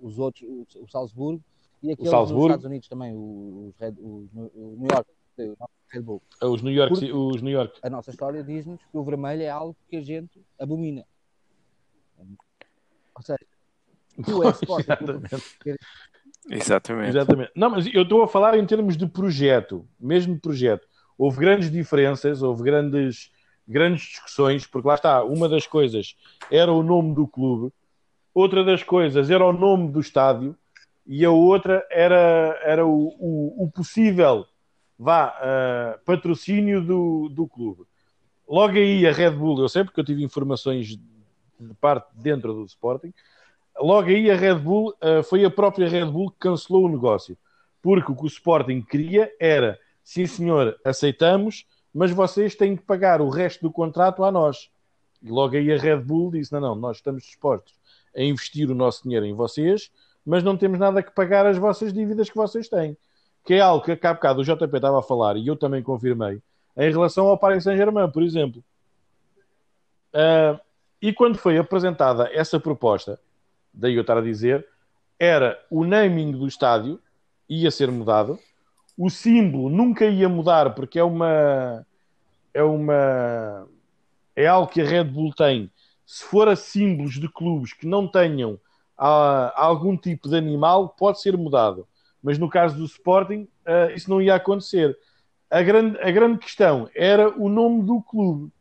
os 0.00 0.18
outros, 0.18 0.44
o, 0.48 0.84
o 0.84 0.88
Salzburgo, 0.88 1.42
e 1.82 1.90
aqueles 1.92 2.10
nos. 2.12 2.46
Estados 2.52 2.64
Unidos 2.66 2.88
também, 2.88 3.12
o- 3.14 3.68
os 3.68 3.76
Red, 3.76 3.94
o, 3.98 4.28
o 4.34 4.76
New 4.78 4.88
York, 4.92 5.10
o 5.38 5.68
Red 5.88 6.00
Bull. 6.02 6.22
Os 6.42 6.62
New 6.62 6.72
York, 6.72 6.94
Porque- 6.94 7.12
os 7.12 7.42
New 7.42 7.52
York. 7.52 7.80
A 7.82 7.90
nossa 7.90 8.10
história 8.10 8.44
diz-nos 8.44 8.80
que 8.80 8.96
o 8.96 9.02
vermelho 9.02 9.42
é 9.42 9.48
algo 9.50 9.76
que 9.88 9.96
a 9.96 10.00
gente 10.00 10.40
abomina. 10.58 11.04
Ou 13.14 13.22
seja, 13.22 13.38
tu 14.24 14.42
és 14.44 14.54
Sporting, 14.62 14.92
Exatamente. 16.50 17.10
Exatamente. 17.10 17.50
Não, 17.54 17.70
mas 17.70 17.86
eu 17.92 18.02
estou 18.02 18.22
a 18.22 18.28
falar 18.28 18.56
em 18.56 18.66
termos 18.66 18.96
de 18.96 19.06
projeto, 19.06 19.86
mesmo 19.98 20.38
projeto. 20.38 20.86
Houve 21.18 21.38
grandes 21.38 21.70
diferenças, 21.70 22.42
houve 22.42 22.62
grandes, 22.62 23.30
grandes 23.66 24.02
discussões, 24.02 24.66
porque 24.66 24.86
lá 24.86 24.94
está, 24.94 25.24
uma 25.24 25.48
das 25.48 25.66
coisas 25.66 26.16
era 26.50 26.70
o 26.70 26.82
nome 26.82 27.14
do 27.14 27.26
clube, 27.26 27.72
outra 28.34 28.62
das 28.62 28.82
coisas 28.82 29.30
era 29.30 29.44
o 29.44 29.52
nome 29.52 29.90
do 29.90 30.00
estádio 30.00 30.56
e 31.06 31.24
a 31.24 31.30
outra 31.30 31.86
era, 31.90 32.60
era 32.62 32.86
o, 32.86 33.14
o, 33.18 33.64
o 33.64 33.70
possível 33.70 34.46
vá, 34.98 35.34
ah, 35.40 35.98
patrocínio 36.04 36.82
do, 36.82 37.28
do 37.28 37.46
clube. 37.46 37.84
Logo 38.48 38.74
aí 38.74 39.06
a 39.06 39.12
Red 39.12 39.32
Bull, 39.32 39.60
eu 39.60 39.68
sei 39.68 39.84
porque 39.84 40.00
eu 40.00 40.04
tive 40.04 40.22
informações 40.22 40.88
de 40.88 41.74
parte 41.80 42.08
dentro 42.14 42.52
do 42.52 42.64
Sporting, 42.64 43.12
logo 43.80 44.08
aí 44.08 44.30
a 44.30 44.36
Red 44.36 44.56
Bull 44.56 44.94
uh, 45.02 45.22
foi 45.22 45.44
a 45.44 45.50
própria 45.50 45.88
Red 45.88 46.06
Bull 46.06 46.30
que 46.30 46.38
cancelou 46.38 46.86
o 46.86 46.88
negócio. 46.88 47.36
Porque 47.82 48.10
o 48.10 48.16
que 48.16 48.24
o 48.24 48.26
Sporting 48.26 48.82
queria 48.82 49.32
era, 49.38 49.78
sim 50.02 50.26
senhor, 50.26 50.78
aceitamos, 50.84 51.66
mas 51.92 52.10
vocês 52.10 52.54
têm 52.54 52.76
que 52.76 52.82
pagar 52.82 53.20
o 53.20 53.28
resto 53.28 53.62
do 53.62 53.70
contrato 53.70 54.24
a 54.24 54.30
nós. 54.30 54.70
E 55.22 55.30
logo 55.30 55.56
aí 55.56 55.72
a 55.72 55.78
Red 55.78 55.98
Bull 55.98 56.30
disse: 56.30 56.52
não, 56.52 56.60
não, 56.60 56.74
nós 56.74 56.98
estamos 56.98 57.22
dispostos 57.22 57.74
a 58.14 58.22
investir 58.22 58.70
o 58.70 58.74
nosso 58.74 59.02
dinheiro 59.02 59.26
em 59.26 59.34
vocês, 59.34 59.90
mas 60.24 60.42
não 60.42 60.56
temos 60.56 60.78
nada 60.78 61.02
que 61.02 61.10
pagar 61.10 61.46
as 61.46 61.58
vossas 61.58 61.92
dívidas 61.92 62.28
que 62.28 62.36
vocês 62.36 62.68
têm. 62.68 62.96
Que 63.44 63.54
é 63.54 63.60
algo 63.60 63.84
que 63.84 63.92
a 63.92 64.14
bocado 64.14 64.40
o 64.40 64.44
JP 64.44 64.76
estava 64.76 64.98
a 64.98 65.02
falar 65.02 65.36
e 65.36 65.46
eu 65.46 65.56
também 65.56 65.82
confirmei, 65.82 66.42
em 66.76 66.90
relação 66.90 67.26
ao 67.28 67.38
Paris 67.38 67.64
Saint-Germain, 67.64 68.10
por 68.10 68.22
exemplo. 68.22 68.62
Uh, 70.12 70.58
e 71.00 71.12
quando 71.12 71.38
foi 71.38 71.58
apresentada 71.58 72.28
essa 72.32 72.58
proposta, 72.58 73.20
daí 73.76 73.94
eu 73.94 74.00
estar 74.00 74.16
a 74.16 74.22
dizer, 74.22 74.66
era 75.18 75.58
o 75.70 75.84
naming 75.84 76.32
do 76.32 76.46
estádio 76.48 77.00
ia 77.48 77.70
ser 77.70 77.90
mudado, 77.90 78.38
o 78.96 79.10
símbolo 79.10 79.68
nunca 79.68 80.06
ia 80.06 80.28
mudar 80.28 80.74
porque 80.74 80.98
é 80.98 81.04
uma 81.04 81.86
é 82.52 82.62
uma 82.62 83.68
é 84.34 84.46
algo 84.46 84.70
que 84.70 84.80
a 84.80 84.84
Red 84.84 85.04
Bull 85.04 85.32
tem. 85.32 85.70
Se 86.04 86.24
for 86.24 86.48
a 86.48 86.56
símbolos 86.56 87.14
de 87.14 87.28
clubes 87.28 87.72
que 87.72 87.86
não 87.86 88.08
tenham 88.08 88.58
ah, 88.96 89.52
algum 89.56 89.96
tipo 89.96 90.28
de 90.28 90.36
animal, 90.36 90.90
pode 90.90 91.20
ser 91.20 91.36
mudado. 91.36 91.86
Mas 92.22 92.38
no 92.38 92.48
caso 92.48 92.76
do 92.76 92.84
Sporting, 92.84 93.46
ah, 93.64 93.90
isso 93.94 94.08
não 94.08 94.22
ia 94.22 94.34
acontecer. 94.34 94.96
A 95.50 95.62
grande, 95.62 95.98
a 96.00 96.10
grande 96.10 96.38
questão 96.38 96.88
era 96.94 97.30
o 97.38 97.48
nome 97.48 97.82
do 97.82 98.00
clube. 98.02 98.52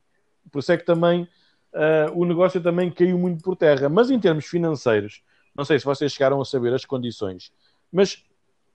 Por 0.51 0.59
isso 0.59 0.72
é 0.72 0.78
que 0.78 0.86
também 0.86 1.28
ah, 1.76 2.11
o 2.13 2.26
negócio 2.26 2.61
também 2.61 2.89
caiu 2.89 3.19
muito 3.19 3.43
por 3.43 3.55
terra. 3.55 3.89
Mas 3.89 4.09
em 4.09 4.19
termos 4.19 4.45
financeiros, 4.45 5.21
não 5.53 5.65
sei 5.65 5.78
se 5.78 5.86
vocês 5.86 6.13
chegaram 6.13 6.41
a 6.41 6.45
saber 6.45 6.73
as 6.73 6.86
condições, 6.86 7.51
mas 7.91 8.23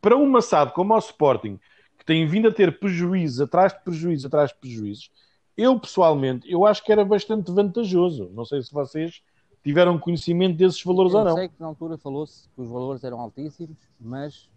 para 0.01 0.16
um 0.16 0.28
maçado 0.28 0.72
como 0.72 0.94
o 0.94 0.98
Sporting, 0.98 1.59
que 1.98 2.05
tem 2.05 2.26
vindo 2.26 2.48
a 2.48 2.53
ter 2.53 2.78
prejuízos 2.78 3.40
atrás 3.40 3.72
de 3.72 3.80
prejuízos 3.80 4.26
atrás 4.26 4.51
de 4.51 4.57
prejuízos, 4.57 5.11
eu 5.57 5.78
pessoalmente, 5.78 6.51
eu 6.51 6.64
acho 6.64 6.82
que 6.82 6.92
era 6.92 7.05
bastante 7.05 7.51
vantajoso. 7.51 8.30
Não 8.32 8.44
sei 8.44 8.62
se 8.62 8.72
vocês 8.72 9.22
tiveram 9.62 9.98
conhecimento 9.98 10.57
desses 10.57 10.82
valores 10.82 11.12
eu 11.12 11.18
ou 11.18 11.24
não. 11.24 11.36
sei 11.36 11.48
que 11.48 11.61
na 11.61 11.66
altura 11.66 11.98
falou-se 11.98 12.48
que 12.48 12.61
os 12.61 12.68
valores 12.68 13.05
eram 13.05 13.20
altíssimos, 13.20 13.76
mas 14.01 14.48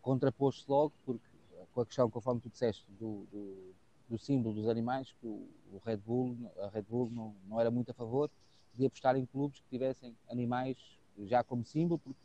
contrapôs-se 0.00 0.64
logo, 0.68 0.92
porque 1.04 1.24
com 1.74 1.80
a 1.80 1.86
questão, 1.86 2.08
conforme 2.08 2.40
tu 2.40 2.48
disseste, 2.48 2.84
do, 3.00 3.26
do, 3.32 3.73
do 4.14 4.18
símbolo 4.18 4.54
dos 4.54 4.68
animais, 4.68 5.12
que 5.20 5.26
o, 5.26 5.48
Red 5.84 5.96
Bull, 5.96 6.36
a 6.62 6.68
Red 6.68 6.82
Bull 6.82 7.10
não, 7.10 7.34
não 7.48 7.60
era 7.60 7.68
muito 7.70 7.90
a 7.90 7.94
favor 7.94 8.30
de 8.72 8.86
apostar 8.86 9.16
em 9.16 9.26
clubes 9.26 9.58
que 9.58 9.68
tivessem 9.68 10.16
animais 10.30 10.76
já 11.24 11.42
como 11.42 11.64
símbolo, 11.64 11.98
porque 11.98 12.20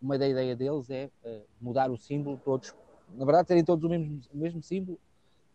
uma 0.00 0.18
da 0.18 0.26
ideia 0.26 0.56
deles 0.56 0.88
é 0.88 1.10
uh, 1.22 1.42
mudar 1.60 1.90
o 1.90 1.98
símbolo, 1.98 2.40
todos, 2.42 2.74
na 3.14 3.24
verdade, 3.26 3.48
terem 3.48 3.64
todos 3.64 3.84
o 3.84 3.88
mesmo, 3.88 4.20
o 4.32 4.36
mesmo 4.36 4.62
símbolo, 4.62 4.98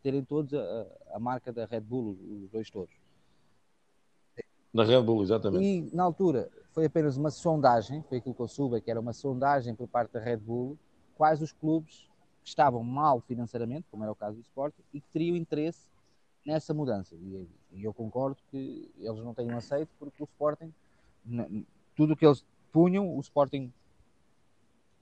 terem 0.03 0.23
todos 0.23 0.53
a, 0.53 0.87
a 1.13 1.19
marca 1.19 1.51
da 1.51 1.65
Red 1.65 1.81
Bull, 1.81 2.17
os 2.43 2.49
dois 2.51 2.69
todos. 2.69 2.93
Na 4.71 4.83
Red 4.83 5.01
Bull, 5.01 5.23
exatamente. 5.23 5.63
E 5.63 5.95
na 5.95 6.03
altura 6.03 6.49
foi 6.71 6.85
apenas 6.85 7.17
uma 7.17 7.31
sondagem, 7.31 8.03
foi 8.03 8.19
aquilo 8.19 8.35
que 8.35 8.41
eu 8.41 8.47
soube, 8.47 8.79
que 8.79 8.91
era 8.91 8.99
uma 8.99 9.13
sondagem 9.13 9.73
por 9.73 9.87
parte 9.87 10.13
da 10.13 10.19
Red 10.19 10.37
Bull, 10.37 10.77
quais 11.15 11.41
os 11.41 11.51
clubes 11.51 12.08
que 12.41 12.49
estavam 12.49 12.83
mal 12.83 13.19
financeiramente, 13.21 13.87
como 13.89 14.03
era 14.03 14.11
o 14.11 14.15
caso 14.15 14.37
do 14.37 14.41
Sporting, 14.41 14.81
e 14.93 15.01
que 15.01 15.07
teriam 15.09 15.35
interesse 15.35 15.89
nessa 16.45 16.73
mudança. 16.73 17.15
E, 17.15 17.47
e 17.71 17.83
eu 17.83 17.93
concordo 17.93 18.37
que 18.49 18.91
eles 18.97 19.23
não 19.23 19.33
tenham 19.33 19.57
aceito, 19.57 19.89
porque 19.99 20.23
o 20.23 20.25
Sporting, 20.25 20.73
tudo 21.95 22.13
o 22.13 22.17
que 22.17 22.25
eles 22.25 22.45
punham, 22.71 23.15
o 23.15 23.19
Sporting 23.19 23.71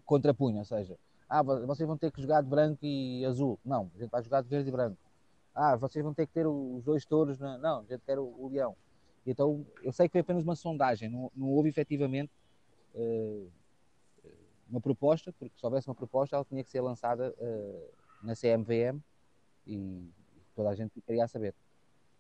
contrapunha, 0.06 0.60
ou 0.60 0.66
seja, 0.66 0.98
ah, 1.30 1.44
vocês 1.44 1.86
vão 1.86 1.98
ter 1.98 2.12
que 2.12 2.22
jogar 2.22 2.42
de 2.42 2.50
branco 2.50 2.80
e 2.86 3.26
azul. 3.26 3.60
Não, 3.64 3.92
a 3.94 4.00
gente 4.00 4.10
vai 4.10 4.24
jogar 4.24 4.42
de 4.42 4.48
verde 4.48 4.70
e 4.70 4.72
branco. 4.72 4.98
Ah, 5.54 5.76
vocês 5.76 6.04
vão 6.04 6.14
ter 6.14 6.26
que 6.26 6.34
ter 6.34 6.48
os 6.48 6.84
dois 6.84 7.06
touros. 7.06 7.38
Na... 7.38 7.58
Não, 7.58 7.80
a 7.80 7.84
gente 7.84 8.02
quer 8.06 8.18
o, 8.18 8.24
o 8.24 8.48
leão. 8.48 8.76
Então, 9.26 9.66
eu 9.84 9.92
sei 9.92 10.08
que 10.08 10.14
foi 10.14 10.22
apenas 10.22 10.44
uma 10.44 10.56
sondagem, 10.56 11.10
não, 11.10 11.30
não 11.36 11.50
houve 11.50 11.68
efetivamente 11.68 12.32
uh, 12.96 13.52
uma 14.70 14.82
proposta, 14.82 15.34
porque 15.34 15.58
se 15.58 15.66
houvesse 15.66 15.88
uma 15.88 15.96
proposta, 15.96 16.36
ela 16.36 16.46
tinha 16.46 16.64
que 16.64 16.70
ser 16.70 16.82
lançada 16.82 17.34
uh, 17.38 17.90
na 18.22 18.34
CMVM 18.36 19.00
e 19.66 20.10
toda 20.56 20.70
a 20.70 20.76
gente 20.76 21.00
queria 21.02 21.28
saber. 21.28 21.54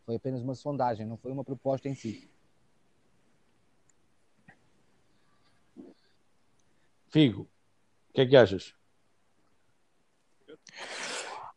Foi 0.06 0.16
apenas 0.16 0.42
uma 0.42 0.56
sondagem, 0.56 1.06
não 1.06 1.18
foi 1.18 1.32
uma 1.32 1.44
proposta 1.44 1.90
em 1.90 1.96
si. 1.96 2.30
Figo, 7.10 7.44
o 8.10 8.14
que 8.14 8.22
é 8.22 8.26
que 8.26 8.36
achas? 8.36 8.76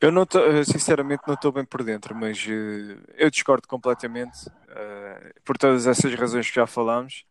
Eu 0.01 0.11
não 0.11 0.25
tô, 0.25 0.39
sinceramente 0.65 1.23
não 1.27 1.35
estou 1.35 1.53
bem 1.53 1.65
por 1.65 1.85
dentro, 1.85 2.15
mas 2.15 2.43
uh, 2.47 3.03
eu 3.17 3.31
discordo 3.31 3.69
completamente 3.69 4.49
uh, 4.49 5.41
por 5.45 5.59
todas 5.59 5.87
essas 5.87 6.15
razões 6.15 6.49
que 6.49 6.57
já 6.57 6.67
falámos, 6.67 7.27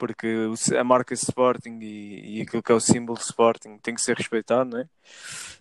porque 0.00 0.48
a 0.78 0.82
marca 0.82 1.12
Sporting 1.12 1.78
e, 1.82 2.38
e, 2.38 2.40
aquilo 2.40 2.62
que 2.62 2.72
é 2.72 2.74
o 2.74 2.80
símbolo 2.80 3.18
Sporting 3.18 3.76
tem 3.78 3.94
que 3.94 4.00
ser 4.00 4.16
respeitado, 4.16 4.70
não 4.70 4.78
é? 4.80 4.84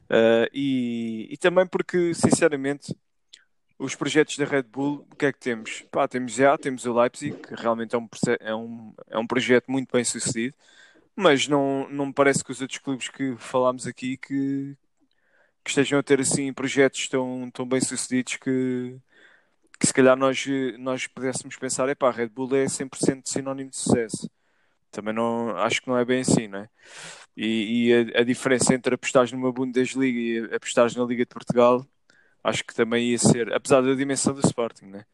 Uh, 0.10 0.50
e, 0.54 1.28
e, 1.30 1.38
também 1.38 1.68
porque, 1.68 2.14
sinceramente, 2.14 2.96
os 3.78 3.96
projetos 3.96 4.38
da 4.38 4.46
Red 4.46 4.64
Bull, 4.64 5.06
o 5.12 5.16
que 5.18 5.26
é 5.26 5.34
que 5.34 5.40
temos? 5.40 5.84
Pá, 5.92 6.08
temos 6.08 6.32
já, 6.34 6.58
temos 6.58 6.86
o 6.86 6.94
Leipzig, 6.94 7.36
que 7.38 7.54
realmente 7.54 7.94
é 7.94 7.98
um, 7.98 8.08
é 8.40 8.56
um, 8.56 8.94
é 9.10 9.20
um 9.20 9.28
projeto 9.28 9.70
muito 9.70 9.92
bem 9.92 10.06
sucedido, 10.06 10.56
mas 11.16 11.48
não, 11.48 11.90
não 11.90 12.08
me 12.08 12.14
parece 12.14 12.42
que 12.44 12.52
os 12.52 12.62
outros 12.62 12.80
clubes 12.80 13.10
que 13.10 13.36
falámos 13.38 13.86
aqui 13.86 14.16
que, 14.18 14.78
que 15.64 15.70
estejam 15.70 16.00
a 16.00 16.04
ter 16.04 16.22
assim 16.22 16.54
projetos 16.54 17.10
tão, 17.10 17.52
tão 17.52 17.68
bem 17.68 17.82
sucedidos 17.82 18.38
que, 18.38 18.98
que 19.80 19.88
se 19.88 19.94
calhar 19.94 20.18
nós, 20.18 20.46
nós 20.78 21.08
pudéssemos 21.08 21.56
pensar, 21.56 21.88
epá, 21.90 22.12
Red 22.12 22.28
Bull 22.30 22.56
é 22.56 22.66
100% 22.66 23.22
sinónimo 23.26 23.70
de 23.70 23.78
sucesso. 23.78 24.30
Também 24.92 25.14
não, 25.14 25.56
acho 25.58 25.82
que 25.82 25.88
não 25.88 25.98
é 25.98 26.04
bem 26.04 26.22
assim, 26.22 26.48
não 26.48 26.60
é? 26.60 26.70
E, 27.38 27.88
e 27.88 27.94
a, 27.94 28.22
a, 28.22 28.24
diferença 28.24 28.74
entre 28.74 28.96
apostares 28.96 29.32
numa 29.32 29.52
Bundesliga 29.52 30.20
e 30.52 30.56
apostares 30.56 30.96
na 30.96 31.06
Liga 31.06 31.24
de 31.24 31.30
Portugal, 31.34 31.86
acho 32.44 32.66
que 32.66 32.74
também 32.76 33.12
ia 33.12 33.18
ser, 33.18 33.54
apesar 33.54 33.82
da 33.82 33.94
dimensão 33.96 34.34
do 34.34 34.46
Sporting, 34.46 34.88
né? 34.88 35.06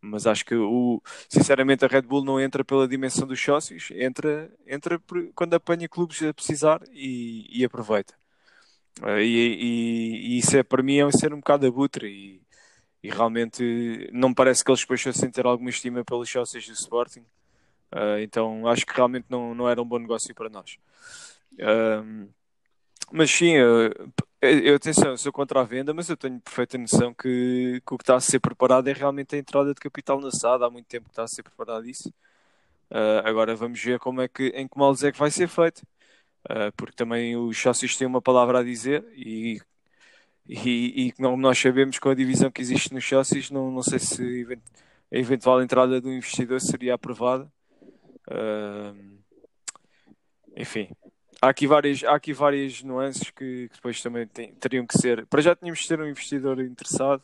Mas 0.00 0.26
acho 0.26 0.44
que, 0.44 0.54
o, 0.54 1.02
sinceramente, 1.28 1.84
a 1.84 1.88
Red 1.88 2.02
Bull 2.02 2.24
não 2.24 2.40
entra 2.40 2.64
pela 2.64 2.88
dimensão 2.88 3.26
dos 3.28 3.40
sócios, 3.40 3.90
entra, 3.92 4.50
entra 4.66 5.00
quando 5.34 5.54
apanha 5.54 5.88
clubes 5.88 6.22
a 6.22 6.32
precisar 6.34 6.80
e, 6.92 7.46
e 7.50 7.64
aproveita. 7.64 8.14
E, 9.18 9.22
e, 9.22 10.36
e, 10.36 10.38
isso 10.38 10.56
é 10.56 10.62
para 10.62 10.82
mim 10.82 10.98
é 10.98 11.10
ser 11.12 11.32
um 11.32 11.38
bocado 11.38 11.66
abutre 11.66 12.39
e, 13.02 13.10
realmente 13.10 14.08
não 14.12 14.32
parece 14.34 14.64
que 14.64 14.70
eles 14.70 14.80
depois 14.80 15.02
fossem 15.02 15.30
ter 15.30 15.46
alguma 15.46 15.70
estima 15.70 16.04
pelos 16.04 16.30
sócios 16.30 16.66
do 16.66 16.72
Sporting. 16.72 17.24
Uh, 17.92 18.20
então 18.20 18.68
acho 18.68 18.86
que 18.86 18.94
realmente 18.94 19.26
não, 19.28 19.54
não 19.54 19.68
era 19.68 19.82
um 19.82 19.84
bom 19.84 19.98
negócio 19.98 20.34
para 20.34 20.48
nós. 20.48 20.78
Uh, 21.54 22.28
mas 23.12 23.30
sim, 23.30 23.52
eu, 23.52 23.92
eu 24.40 24.76
atenção, 24.76 25.10
eu 25.10 25.18
sou 25.18 25.32
contra 25.32 25.60
a 25.60 25.64
venda, 25.64 25.92
mas 25.92 26.08
eu 26.08 26.16
tenho 26.16 26.40
perfeita 26.40 26.78
noção 26.78 27.12
que, 27.12 27.82
que, 27.84 27.94
o 27.94 27.98
que 27.98 28.02
está 28.02 28.16
a 28.16 28.20
ser 28.20 28.38
preparado 28.38 28.88
é 28.88 28.92
realmente 28.92 29.34
a 29.34 29.38
entrada 29.38 29.74
de 29.74 29.80
capital 29.80 30.20
na 30.20 30.30
SAD. 30.30 30.64
Há 30.64 30.70
muito 30.70 30.86
tempo 30.86 31.06
que 31.06 31.12
está 31.12 31.24
a 31.24 31.28
ser 31.28 31.42
preparado 31.42 31.88
isso. 31.88 32.12
Agora 33.24 33.54
vamos 33.56 33.80
ver 33.82 33.98
como 33.98 34.20
é 34.20 34.28
que, 34.28 34.48
em 34.48 34.68
que 34.68 34.78
moldes 34.78 35.04
é 35.04 35.12
que 35.12 35.18
vai 35.18 35.30
ser 35.30 35.48
feito. 35.48 35.82
Porque 36.76 36.94
também 36.96 37.36
os 37.36 37.58
sócios 37.60 37.96
têm 37.96 38.06
uma 38.06 38.22
palavra 38.22 38.60
a 38.60 38.62
dizer 38.62 39.04
e, 39.14 39.60
e, 40.48 41.12
e 41.18 41.22
nós 41.36 41.58
sabemos 41.58 41.98
com 41.98 42.08
a 42.08 42.14
divisão 42.14 42.50
que 42.50 42.60
existe 42.60 42.92
nos 42.92 43.06
sócios, 43.06 43.50
não, 43.50 43.70
não 43.70 43.82
sei 43.82 43.98
se 43.98 44.46
a 45.12 45.16
eventual 45.16 45.62
entrada 45.62 46.00
do 46.00 46.12
investidor 46.12 46.60
seria 46.60 46.94
aprovada. 46.94 47.50
Uh, 48.28 49.18
enfim, 50.56 50.88
há 51.40 51.48
aqui 51.48 51.66
várias, 51.66 52.04
há 52.04 52.14
aqui 52.14 52.32
várias 52.32 52.82
nuances 52.82 53.30
que, 53.30 53.68
que 53.68 53.74
depois 53.74 54.02
também 54.02 54.26
tem, 54.26 54.54
teriam 54.54 54.86
que 54.86 54.98
ser. 54.98 55.26
Para 55.26 55.40
já 55.40 55.54
tínhamos 55.54 55.80
de 55.80 55.88
ter 55.88 56.00
um 56.00 56.08
investidor 56.08 56.60
interessado 56.60 57.22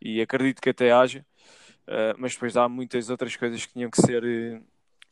e 0.00 0.20
acredito 0.20 0.60
que 0.60 0.70
até 0.70 0.92
haja, 0.92 1.24
uh, 1.88 2.14
mas 2.18 2.34
depois 2.34 2.56
há 2.56 2.68
muitas 2.68 3.10
outras 3.10 3.36
coisas 3.36 3.64
que 3.64 3.72
tinham 3.72 3.90
que 3.90 4.00
ser 4.00 4.22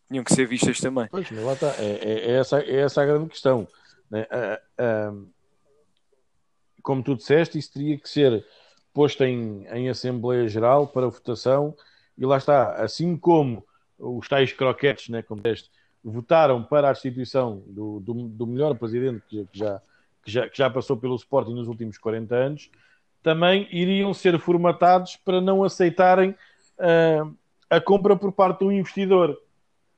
tinham 0.09 0.25
que 0.25 0.35
ser 0.35 0.47
vistas 0.47 0.79
também. 0.79 1.09
Pois, 1.11 1.31
mas 1.31 1.43
lá 1.43 1.53
está. 1.55 1.75
É, 1.79 1.99
é, 2.03 2.31
é, 2.31 2.39
essa, 2.39 2.61
é 2.61 2.81
essa 2.81 3.03
a 3.03 3.07
grande 3.07 3.31
questão. 3.31 3.67
Né? 4.11 4.27
Uh, 4.31 5.15
uh, 5.15 5.29
como 6.83 7.03
tu 7.03 7.15
disseste, 7.15 7.59
isso 7.59 7.73
teria 7.73 7.99
que 7.99 8.09
ser 8.09 8.45
posto 8.93 9.25
em, 9.25 9.67
em 9.69 9.89
Assembleia 9.89 10.47
Geral 10.49 10.87
para 10.87 11.09
votação 11.09 11.75
e 12.17 12.27
lá 12.27 12.37
está. 12.37 12.75
Assim 12.75 13.17
como 13.17 13.65
os 13.99 14.29
tais 14.29 14.53
croquetes, 14.53 15.09
né, 15.09 15.23
como 15.23 15.41
deste, 15.41 15.71
votaram 16.05 16.63
para 16.63 16.89
a 16.89 16.93
destituição 16.93 17.63
do, 17.67 18.01
do, 18.01 18.15
do 18.29 18.47
melhor 18.47 18.75
presidente 18.77 19.23
que, 19.29 19.47
já, 19.53 19.81
que, 20.25 20.31
já, 20.31 20.49
que 20.49 20.59
já 20.59 20.69
passou 20.69 20.97
pelo 20.97 21.17
Sporting 21.17 21.55
nos 21.55 21.69
últimos 21.69 21.99
40 21.99 22.35
anos, 22.35 22.71
também 23.23 23.69
iriam 23.71 24.13
ser 24.13 24.39
formatados 24.41 25.17
para 25.17 25.41
não 25.41 25.63
aceitarem 25.63 26.31
uh, 26.31 27.37
a 27.71 27.81
compra 27.81 28.17
por 28.17 28.33
parte 28.33 28.65
do 28.65 28.73
investidor 28.73 29.39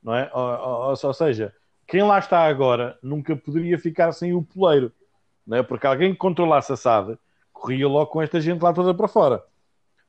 não 0.05 0.15
é? 0.15 0.29
Ou, 0.31 0.41
ou, 0.41 0.95
ou, 1.03 1.13
seja, 1.13 1.51
quem 1.87 2.03
lá 2.03 2.19
está 2.19 2.45
agora 2.45 2.97
nunca 3.01 3.35
poderia 3.35 3.79
ficar 3.79 4.11
sem 4.11 4.33
o 4.35 4.43
poleiro, 4.43 4.93
não 5.45 5.57
é? 5.57 5.63
Porque 5.63 5.87
alguém 5.87 6.11
que 6.11 6.17
controlasse 6.17 6.71
a 6.73 6.77
SAD 6.77 7.17
corria 7.51 7.87
logo 7.87 8.07
com 8.07 8.21
esta 8.21 8.39
gente 8.39 8.61
lá 8.61 8.73
toda 8.73 8.93
para 8.93 9.07
fora. 9.07 9.43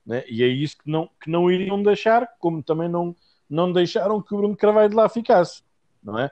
É? 0.09 0.25
E 0.29 0.43
é 0.43 0.47
isso 0.47 0.79
que 0.79 0.91
não, 0.91 1.09
que 1.21 1.31
não 1.31 1.51
iriam 1.51 1.83
deixar, 1.83 2.29
como 2.39 2.63
também 2.63 2.89
não, 2.89 3.15
não 3.51 3.73
deixaram 3.73 4.23
que 4.23 4.35
o 4.35 4.39
Bruno 4.39 4.57
Carvalho 4.57 4.95
lá 4.95 5.09
ficasse, 5.09 5.63
não 6.03 6.19
é? 6.19 6.31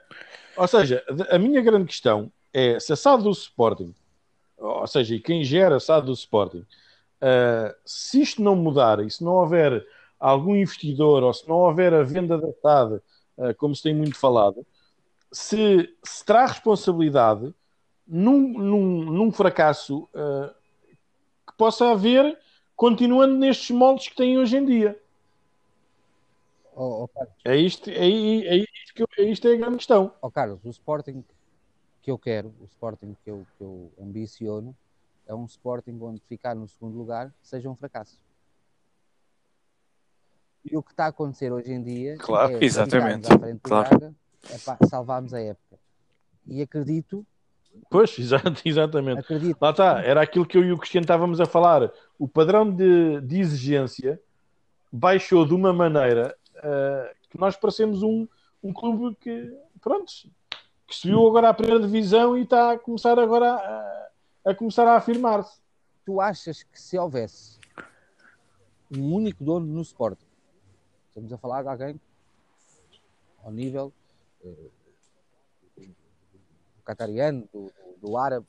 Ou 0.55 0.67
seja, 0.67 1.03
a 1.29 1.37
minha 1.37 1.61
grande 1.61 1.85
questão 1.85 2.31
é 2.53 2.79
se 2.79 2.93
a 2.93 2.95
SAD 2.95 3.23
do 3.23 3.31
Sporting, 3.31 3.93
ou 4.57 4.87
seja, 4.87 5.15
e 5.15 5.19
quem 5.19 5.43
gera 5.43 5.75
a 5.75 5.79
SAD 5.79 6.05
do 6.05 6.13
Sporting, 6.13 6.59
uh, 6.59 7.75
se 7.83 8.21
isto 8.21 8.41
não 8.41 8.55
mudar 8.55 9.03
e 9.03 9.11
se 9.11 9.21
não 9.21 9.33
houver 9.33 9.85
algum 10.17 10.55
investidor 10.55 11.21
ou 11.23 11.33
se 11.33 11.47
não 11.47 11.55
houver 11.55 11.93
a 11.93 12.03
venda 12.03 12.37
da 12.37 12.47
SAD 12.61 13.01
eh, 13.37 13.53
como 13.55 13.75
se 13.75 13.83
tem 13.83 13.93
muito 13.93 14.17
falado, 14.17 14.65
se, 15.31 15.93
se 16.03 16.25
terá 16.25 16.45
responsabilidade 16.45 17.53
num, 18.07 18.59
num, 18.59 19.03
num 19.05 19.31
fracasso 19.31 20.03
uh, 20.13 20.53
que 21.47 21.53
possa 21.57 21.91
haver 21.91 22.39
continuando 22.75 23.35
nestes 23.35 23.71
moldes 23.71 24.07
que 24.07 24.15
têm 24.15 24.37
hoje 24.37 24.57
em 24.57 24.65
dia. 24.65 24.99
Oh, 26.75 27.07
oh, 27.15 27.27
é, 27.45 27.55
isto, 27.55 27.89
é, 27.89 28.05
é, 28.05 28.57
isto 28.57 28.93
que 28.93 29.01
eu, 29.01 29.07
é 29.17 29.23
isto 29.23 29.47
é 29.47 29.53
a 29.53 29.57
grande 29.57 29.77
questão. 29.77 30.13
Oh, 30.21 30.29
Carlos, 30.29 30.59
o 30.65 30.69
Sporting 30.69 31.23
que 32.01 32.11
eu 32.11 32.17
quero, 32.17 32.53
o 32.59 32.65
Sporting 32.65 33.15
que 33.23 33.31
eu, 33.31 33.47
que 33.57 33.63
eu 33.63 33.91
ambiciono, 33.99 34.75
é 35.25 35.33
um 35.33 35.45
Sporting 35.45 35.97
onde 36.01 36.21
ficar 36.27 36.53
no 36.53 36.67
segundo 36.67 36.97
lugar 36.97 37.33
seja 37.41 37.69
um 37.69 37.75
fracasso. 37.75 38.19
E 40.63 40.75
o 40.75 40.83
que 40.83 40.91
está 40.91 41.05
a 41.05 41.09
acontecer 41.09 41.51
hoje 41.51 41.71
em 41.71 41.81
dia 41.81 42.17
claro, 42.17 42.57
é 42.57 42.63
exatamente. 42.63 43.31
à 43.31 43.39
frente 43.39 43.59
claro. 43.61 43.89
Braga, 43.89 44.15
é 44.49 44.57
pá, 44.57 44.77
salvarmos 44.87 45.33
a 45.33 45.39
época. 45.39 45.79
E 46.45 46.61
acredito 46.61 47.25
Pois, 47.89 48.17
exatamente. 48.65 49.19
Acredito. 49.19 49.57
Lá 49.59 49.71
está, 49.71 50.01
era 50.01 50.21
aquilo 50.21 50.45
que 50.45 50.57
eu 50.57 50.63
e 50.63 50.71
o 50.71 50.77
Cristiano 50.77 51.03
estávamos 51.03 51.39
a 51.39 51.45
falar. 51.45 51.91
O 52.17 52.27
padrão 52.27 52.69
de, 52.69 53.21
de 53.21 53.39
exigência 53.39 54.19
baixou 54.91 55.45
de 55.45 55.53
uma 55.53 55.73
maneira 55.73 56.35
uh, 56.57 57.15
que 57.29 57.39
nós 57.39 57.55
parecemos 57.55 58.01
um, 58.01 58.27
um 58.63 58.73
clube 58.73 59.15
que, 59.19 59.53
pronto, 59.81 60.11
que 60.87 60.95
subiu 60.95 61.27
agora 61.27 61.49
à 61.49 61.53
primeira 61.53 61.81
divisão 61.85 62.37
e 62.37 62.43
está 62.43 62.71
a 62.71 62.79
começar 62.79 63.19
agora 63.19 63.53
a, 63.53 64.09
a 64.51 64.55
começar 64.55 64.87
a 64.87 64.95
afirmar-se. 64.95 65.59
Tu 66.05 66.21
achas 66.21 66.63
que 66.63 66.79
se 66.79 66.97
houvesse 66.97 67.59
um 68.95 69.13
único 69.13 69.43
dono 69.43 69.65
no 69.65 69.81
Sport, 69.81 70.19
estamos 71.09 71.33
a 71.33 71.37
falar 71.37 71.63
de 71.63 71.69
alguém 71.69 71.99
ao 73.43 73.51
nível 73.51 73.91
uh, 74.43 74.71
catariano, 76.85 77.49
do, 77.51 77.71
do 77.99 78.17
árabe, 78.17 78.45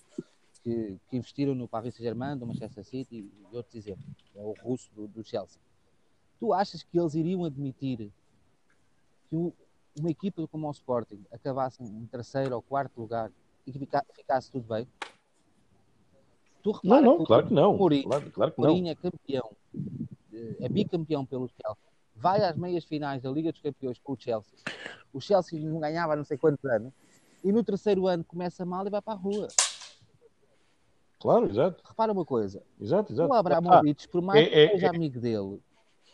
que, 0.62 0.98
que, 1.08 1.16
investiram 1.16 1.54
no 1.54 1.66
Paris 1.66 1.94
Saint-Germain, 1.94 2.36
do 2.36 2.46
Manchester 2.46 2.84
City 2.84 3.16
e 3.16 3.56
outros 3.56 3.74
exemplos, 3.74 4.06
é 4.34 4.42
o 4.42 4.54
russo 4.62 4.90
do, 4.94 5.08
do 5.08 5.24
Chelsea. 5.24 5.60
Tu 6.38 6.52
achas 6.52 6.82
que 6.82 6.98
eles 6.98 7.14
iriam 7.14 7.44
admitir 7.44 8.12
que 9.30 9.52
uma 9.98 10.10
equipa 10.10 10.46
como 10.48 10.68
o 10.68 10.70
Sporting 10.70 11.24
acabasse 11.32 11.82
em 11.82 12.06
terceiro 12.06 12.54
ou 12.54 12.62
quarto 12.62 13.00
lugar 13.00 13.32
e 13.66 13.72
que 13.72 13.78
ficasse 14.14 14.50
tudo 14.50 14.66
bem? 14.68 14.86
Tu 16.62 16.80
não, 16.84 17.00
não, 17.00 17.24
claro 17.24 17.46
que 17.46 17.54
não. 17.54 17.76
Mourinho, 17.76 18.08
claro, 18.08 18.30
claro 18.30 18.52
que 18.52 18.60
Mourinho 18.60 18.84
não. 18.84 18.90
é 18.90 18.94
campeão, 18.94 19.50
eh, 20.32 20.56
é 20.60 20.68
bicampeão 20.68 21.24
pelo 21.24 21.48
Chelsea, 21.48 21.82
vai 22.14 22.44
às 22.44 22.56
meias 22.56 22.84
finais 22.84 23.22
da 23.22 23.30
Liga 23.30 23.52
dos 23.52 23.60
Campeões 23.60 23.98
com 23.98 24.12
o 24.12 24.16
Chelsea. 24.18 24.58
O 25.12 25.20
Chelsea 25.20 25.60
não 25.60 25.80
ganhava 25.80 26.12
há 26.12 26.16
não 26.16 26.24
sei 26.24 26.36
quantos 26.36 26.64
anos 26.64 26.92
e 27.46 27.52
no 27.52 27.62
terceiro 27.62 28.08
ano 28.08 28.24
começa 28.24 28.64
mal 28.64 28.84
e 28.88 28.90
vai 28.90 29.00
para 29.00 29.14
a 29.14 29.16
rua. 29.16 29.46
Claro, 31.20 31.48
exato. 31.48 31.80
Repara 31.86 32.12
uma 32.12 32.24
coisa. 32.24 32.60
Exato, 32.80 33.12
exato. 33.12 33.30
O 33.30 33.34
Abramovich, 33.34 34.06
ah, 34.06 34.10
por 34.10 34.20
mais 34.20 34.44
é, 34.44 34.64
é, 34.64 34.66
que 34.66 34.74
seja 34.74 34.86
é, 34.86 34.88
amigo 34.90 35.20
dele, 35.20 35.60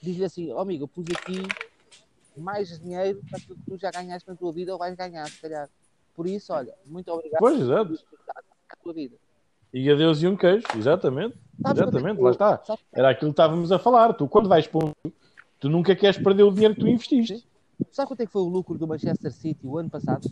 diz-lhe 0.02 0.24
assim, 0.26 0.52
oh, 0.52 0.58
amigo, 0.58 0.84
eu 0.84 0.88
pus 0.88 1.06
aqui 1.16 1.42
mais 2.36 2.78
dinheiro 2.78 3.22
para 3.30 3.40
que 3.40 3.54
tu 3.66 3.78
já 3.78 3.90
ganhaste 3.90 4.28
na 4.28 4.36
tua 4.36 4.52
vida 4.52 4.72
ou 4.74 4.78
vais 4.78 4.94
ganhar, 4.94 5.26
se 5.26 5.40
calhar. 5.40 5.70
Por 6.14 6.26
isso, 6.26 6.52
olha, 6.52 6.74
muito 6.84 7.10
obrigado. 7.10 7.40
Pois, 7.40 7.58
exato. 7.58 7.98
tua 8.82 8.92
vida. 8.92 9.16
E 9.72 9.90
adeus 9.90 10.22
e 10.22 10.28
um 10.28 10.36
queijo, 10.36 10.66
exatamente. 10.76 11.34
Sabes 11.62 11.82
exatamente, 11.82 12.18
eu, 12.18 12.24
lá 12.24 12.30
está. 12.30 12.62
Sabes? 12.62 12.84
Era 12.92 13.10
aquilo 13.10 13.30
que 13.30 13.34
estávamos 13.40 13.72
a 13.72 13.78
falar. 13.78 14.12
Tu, 14.12 14.28
quando 14.28 14.50
vais 14.50 14.66
para 14.66 14.84
um, 14.86 14.92
tu 15.58 15.70
nunca 15.70 15.96
queres 15.96 16.18
perder 16.18 16.42
o 16.42 16.52
dinheiro 16.52 16.74
que 16.74 16.80
tu 16.82 16.88
investiste. 16.88 17.48
Sabe 17.90 18.08
quanto 18.08 18.20
é 18.20 18.26
que 18.26 18.32
foi 18.32 18.42
o 18.42 18.48
lucro 18.48 18.76
do 18.76 18.86
Manchester 18.86 19.32
City 19.32 19.66
o 19.66 19.78
ano 19.78 19.88
passado? 19.88 20.30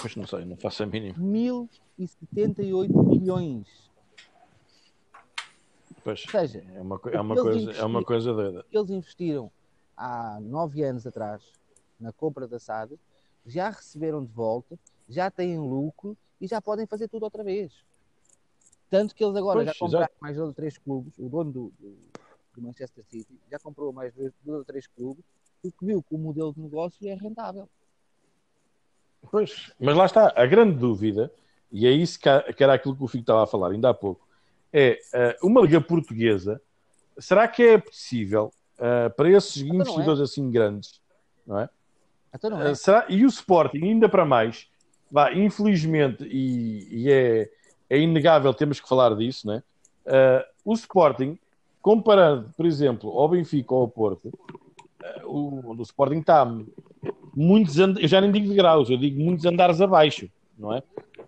Pois 0.00 0.16
não 0.16 0.26
sei, 0.26 0.44
não 0.44 0.56
faço 0.56 0.82
a 0.82 0.86
mínima. 0.86 1.16
1078 1.18 2.92
milhões. 3.04 3.90
Pois, 6.04 6.24
Ou 6.24 6.30
seja, 6.30 6.64
é 6.74 6.80
uma, 6.80 7.00
é 7.12 7.20
uma, 7.20 7.34
coisa, 7.34 7.72
é 7.72 7.84
uma 7.84 8.04
coisa 8.04 8.32
doida. 8.32 8.64
Eles 8.70 8.90
investiram 8.90 9.50
há 9.96 10.38
nove 10.40 10.82
anos 10.84 11.06
atrás 11.06 11.42
na 11.98 12.12
compra 12.12 12.46
da 12.46 12.58
SAD, 12.58 12.98
já 13.44 13.70
receberam 13.70 14.24
de 14.24 14.30
volta, 14.30 14.78
já 15.08 15.30
têm 15.30 15.58
lucro 15.58 16.16
e 16.40 16.46
já 16.46 16.60
podem 16.60 16.86
fazer 16.86 17.08
tudo 17.08 17.22
outra 17.24 17.42
vez. 17.42 17.72
Tanto 18.90 19.14
que 19.14 19.24
eles 19.24 19.34
agora 19.34 19.58
Pois, 19.58 19.66
já 19.66 19.74
compraram 19.74 20.04
exato. 20.04 20.16
mais 20.20 20.36
dois 20.36 20.48
ou 20.48 20.54
três 20.54 20.78
clubes, 20.78 21.18
o 21.18 21.28
dono 21.28 21.50
do, 21.50 21.72
do, 21.78 21.96
do 22.54 22.62
Manchester 22.62 23.04
City 23.04 23.40
já 23.50 23.58
comprou 23.58 23.92
mais 23.92 24.12
dois, 24.14 24.32
dois 24.44 24.58
ou 24.58 24.64
três 24.64 24.86
clubes, 24.86 25.24
porque 25.60 25.84
viu 25.84 26.02
que 26.02 26.14
o 26.14 26.18
modelo 26.18 26.52
de 26.52 26.60
negócio 26.60 27.08
é 27.08 27.14
rentável. 27.14 27.68
Pois, 29.30 29.72
mas 29.78 29.96
lá 29.96 30.06
está, 30.06 30.32
a 30.36 30.46
grande 30.46 30.76
dúvida, 30.76 31.32
e 31.70 31.86
é 31.86 31.90
isso 31.90 32.18
que, 32.18 32.28
era 32.28 32.74
aquilo 32.74 32.96
que 32.96 33.04
o 33.04 33.08
Fico 33.08 33.22
estava 33.22 33.44
a 33.44 33.46
falar 33.46 33.70
ainda 33.70 33.90
há 33.90 33.94
pouco, 33.94 34.26
é 34.72 34.98
uh, 35.42 35.46
uma 35.46 35.60
liga 35.60 35.80
portuguesa, 35.80 36.60
será 37.18 37.46
que 37.48 37.62
é 37.62 37.78
possível 37.78 38.52
uh, 38.78 39.10
para 39.14 39.30
esses 39.30 39.58
Então 39.58 39.74
não 39.74 39.80
investidores 39.82 40.20
assim 40.20 40.50
grandes, 40.50 41.00
não 41.46 41.60
é? 41.60 41.68
Então 42.34 42.50
não 42.50 42.62
é? 42.62 42.72
Uh, 42.72 42.76
será, 42.76 43.06
e 43.08 43.24
o 43.24 43.28
Sporting, 43.28 43.82
ainda 43.82 44.08
para 44.08 44.24
mais, 44.24 44.68
vá, 45.10 45.32
infelizmente, 45.32 46.24
e, 46.24 46.88
e 46.90 47.10
é, 47.10 47.50
é 47.88 47.98
inegável, 47.98 48.52
temos 48.52 48.80
que 48.80 48.88
falar 48.88 49.14
disso, 49.14 49.46
né? 49.46 49.62
o 50.64 50.72
Sporting, 50.74 51.36
comparando, 51.82 52.52
por 52.56 52.64
exemplo, 52.64 53.10
ao 53.10 53.28
Benfica 53.28 53.74
ou 53.74 53.80
ao 53.80 53.88
Porto, 53.88 54.32
o, 55.24 55.74
o 55.76 55.82
Sporting 55.82 56.20
está 56.20 56.46
muitos 57.36 57.78
and... 57.78 57.94
eu 58.00 58.08
já 58.08 58.20
nem 58.20 58.32
digo 58.32 58.48
de 58.48 58.54
graus, 58.54 58.88
eu 58.88 58.96
digo 58.96 59.20
muitos 59.22 59.44
andares 59.44 59.80
abaixo, 59.80 60.28
não 60.58 60.72
é? 60.72 60.82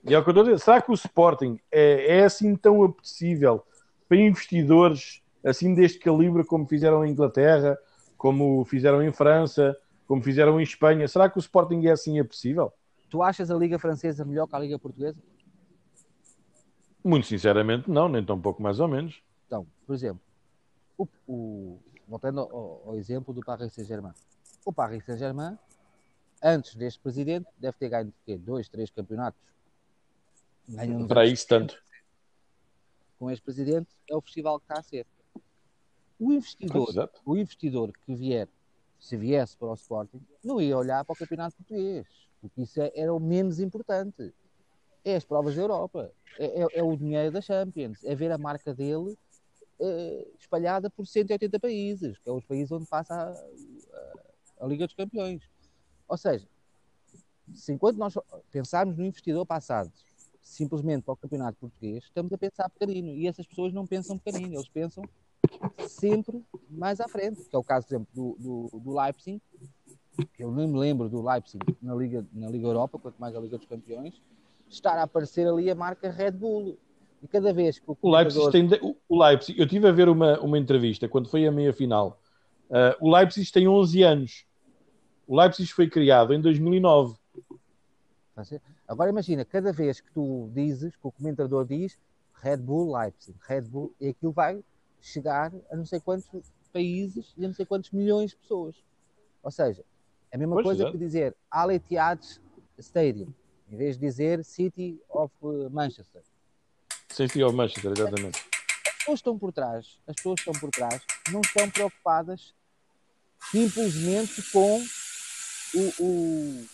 E 0.05 0.15
é 0.15 0.19
o 0.19 0.23
que 0.25 0.31
eu 0.31 0.33
estou 0.33 0.43
a 0.43 0.45
dizer. 0.47 0.59
Será 0.59 0.81
que 0.81 0.91
o 0.91 0.95
Sporting 0.95 1.61
é, 1.71 2.19
é 2.19 2.25
assim 2.25 2.57
tão 2.57 2.83
apetecível 2.83 3.63
para 4.09 4.17
investidores 4.17 5.23
assim 5.45 5.75
deste 5.75 5.99
calibre 5.99 6.45
como 6.45 6.67
fizeram 6.67 7.05
em 7.05 7.11
Inglaterra, 7.11 7.79
como 8.17 8.65
fizeram 8.65 9.03
em 9.03 9.13
França, 9.13 9.77
como 10.07 10.23
fizeram 10.23 10.59
em 10.59 10.63
Espanha? 10.63 11.07
Será 11.07 11.29
que 11.29 11.37
o 11.37 11.41
Sporting 11.41 11.85
é 11.87 11.91
assim 11.91 12.19
apetecível? 12.19 12.73
Tu 13.11 13.23
achas 13.23 13.51
a 13.51 13.55
Liga 13.55 13.79
Francesa 13.79 14.25
melhor 14.25 14.47
que 14.47 14.57
a 14.57 14.59
Liga 14.59 14.79
Portuguesa? 14.79 15.19
Muito 17.05 17.27
sinceramente, 17.27 17.91
não, 17.91 18.09
nem 18.09 18.25
tão 18.25 18.41
pouco 18.41 18.63
mais 18.63 18.81
ou 18.81 18.89
menos. 18.89 19.23
Então, 19.47 19.67
por 19.87 19.95
exemplo, 19.95 20.21
o, 20.97 21.07
o, 21.27 21.79
voltando 22.07 22.41
ao, 22.41 22.83
ao 22.87 22.97
exemplo 22.97 23.33
do 23.33 23.41
Paris 23.41 23.73
Saint-Germain. 23.73 24.13
O 24.65 24.73
Paris 24.73 25.05
Saint-Germain, 25.05 25.57
antes 26.43 26.75
deste 26.75 27.01
presidente, 27.01 27.47
deve 27.57 27.77
ter 27.79 27.89
ganho 27.89 28.13
quê? 28.25 28.37
dois, 28.37 28.69
três 28.69 28.91
campeonatos. 28.91 29.41
Nos 30.69 31.07
Para 31.09 31.27
isso 31.27 31.47
tanto. 31.47 31.77
com 33.19 33.31
este 33.31 33.43
presidente 33.43 33.89
é 34.09 34.15
o 34.15 34.21
festival 34.21 34.59
que 34.61 34.65
está 34.67 34.81
a 34.81 34.83
ser. 34.83 35.07
O 36.21 36.33
investidor, 36.33 37.11
o 37.25 37.37
investidor 37.37 37.93
que 38.05 38.15
vier, 38.15 38.49
se 38.99 39.17
viesse 39.17 39.57
para 39.57 39.69
o 39.69 39.75
Sporting, 39.75 40.21
não 40.43 40.61
ia 40.61 40.77
olhar 40.77 41.05
para 41.05 41.13
o 41.13 41.17
campeonato 41.17 41.57
português, 41.57 42.07
porque 42.41 42.63
isso 42.63 42.81
é- 42.81 42.93
era 42.95 43.15
o 43.15 43.21
menos 43.21 43.61
importante. 43.61 44.35
É 45.05 45.15
as 45.17 45.25
provas 45.25 45.55
da 45.55 45.63
Europa, 45.63 46.13
é, 46.39 46.63
é- 46.63 46.79
é 46.81 46.83
o 46.83 46.97
dinheiro 46.97 47.31
da 47.33 47.41
Champions, 47.41 48.03
é 48.05 48.15
ver 48.15 48.31
a 48.33 48.39
marca 48.39 48.75
dele 48.75 49.17
eh, 49.81 50.27
espalhada 50.41 50.91
por 50.91 51.07
180 51.07 51.61
países, 51.61 52.19
que 52.19 52.29
é 52.29 52.33
os 52.33 52.45
países 52.45 52.73
onde 52.73 52.85
passa 52.89 53.15
a, 53.15 53.31
a- 53.31 54.65
a 54.65 54.67
Liga 54.67 54.87
dos 54.87 54.95
Campeões. 54.97 55.41
Ou 56.09 56.17
seja, 56.17 56.47
se 57.55 57.73
enquanto 57.73 57.97
nós 57.99 58.15
pensarmos 58.51 58.97
no 58.97 59.05
investidor 59.05 59.45
passado 59.47 59.93
simplesmente 60.41 61.03
para 61.03 61.13
o 61.13 61.17
campeonato 61.17 61.59
português, 61.61 62.05
estamos 62.05 62.33
a 62.33 62.39
pensar 62.39 62.71
pequenino. 62.71 63.15
E 63.15 63.27
essas 63.27 63.47
pessoas 63.47 63.73
não 63.73 63.87
pensam 63.87 64.17
pequenino, 64.17 64.55
eles 64.55 64.69
pensam 64.69 65.05
sempre 65.87 66.43
mais 66.71 67.01
à 67.01 67.09
frente. 67.09 67.45
Que 67.45 67.55
é 67.55 67.59
o 67.59 67.63
caso, 67.63 67.87
por 67.87 67.95
exemplo, 67.95 68.09
do, 68.15 68.37
do, 68.39 68.81
do 68.81 68.99
Leipzig. 68.99 69.41
Eu 70.39 70.51
nem 70.51 70.67
me 70.67 70.79
lembro 70.79 71.09
do 71.09 71.23
Leipzig 71.23 71.63
na 71.81 71.95
Liga, 71.95 72.27
na 72.33 72.49
Liga 72.49 72.67
Europa, 72.67 72.99
quanto 72.99 73.19
mais 73.19 73.37
a 73.37 73.41
Liga 73.41 73.59
dos 73.59 73.67
Campeões, 73.67 74.21
estar 74.69 74.99
a 74.99 75.03
aparecer 75.03 75.47
ali 75.47 75.71
a 75.71 75.75
marca 75.75 76.11
Red 76.11 76.33
Bull. 76.33 76.79
E 77.23 77.29
cada 77.29 77.53
vez 77.53 77.79
que 77.79 77.91
o 77.91 77.97
O 78.01 78.11
Leipzig, 78.11 78.51
tem, 78.51 78.69
o 79.09 79.23
Leipzig, 79.23 79.59
eu 79.59 79.65
estive 79.65 79.89
a 79.89 79.93
ver 79.93 80.09
uma, 80.09 80.41
uma 80.41 80.59
entrevista 80.59 81.09
quando 81.09 81.29
foi 81.29 81.47
a 81.47 81.53
meia 81.53 81.73
final. 81.73 82.21
Uh, 82.71 83.07
o 83.07 83.15
Leipzig 83.15 83.51
tem 83.53 83.69
11 83.69 84.03
anos. 84.03 84.48
O 85.29 85.39
Leipzig 85.39 85.71
foi 85.75 85.91
criado 85.91 86.33
em 86.33 86.41
2009. 86.41 87.15
Está 88.31 88.41
a 88.41 88.45
ser? 88.45 88.63
Agora 88.89 89.11
imagina, 89.11 89.45
cada 89.45 89.71
vez 89.71 90.01
que 90.01 90.11
tu 90.11 90.51
dizes, 90.55 90.97
que 90.97 91.07
o 91.07 91.13
comentador 91.13 91.67
diz 91.67 92.01
Red 92.33 92.57
Bull 92.57 92.97
Leipzig, 92.97 93.37
Red 93.47 93.61
Bull, 93.63 93.95
e 94.01 94.09
aquilo 94.09 94.33
vai 94.33 94.65
chegar 95.03 95.53
a 95.71 95.77
não 95.77 95.85
sei 95.85 96.01
quantos 96.01 96.27
países 96.73 97.35
e 97.37 97.45
a 97.45 97.49
não 97.49 97.55
sei 97.55 97.67
quantos 97.67 97.91
milhões 97.91 98.31
de 98.31 98.37
pessoas. 98.39 98.75
Ou 99.43 99.51
seja, 99.51 99.85
é 100.31 100.37
a 100.37 100.39
mesma 100.39 100.55
Pois, 100.55 100.65
coisa 100.65 100.83
exato. 100.85 100.93
que 100.93 101.05
dizer 101.05 101.37
Al 101.51 101.71
Ittihad 101.73 102.25
Stadium, 102.79 103.29
em 103.71 103.77
vez 103.77 103.99
de 103.99 104.07
dizer 104.07 104.43
City 104.43 104.99
of 105.11 105.35
Manchester. 105.71 106.23
City 107.11 107.43
of 107.43 107.55
Manchester, 107.55 107.93
exatamente. 107.93 108.39
As 108.87 108.95
pessoas 108.99 109.19
estão 109.19 109.39
por 109.39 109.53
trás, 109.53 110.01
as 110.07 110.17
pessoas 110.17 110.41
estão 110.41 110.55
por 110.55 110.71
trás, 110.71 111.03
não 111.31 111.43
estão 111.43 111.69
preocupadas 111.69 112.55
simplesmente 113.51 114.43
com 114.51 114.81
o, 115.75 116.03
o, 116.03 116.67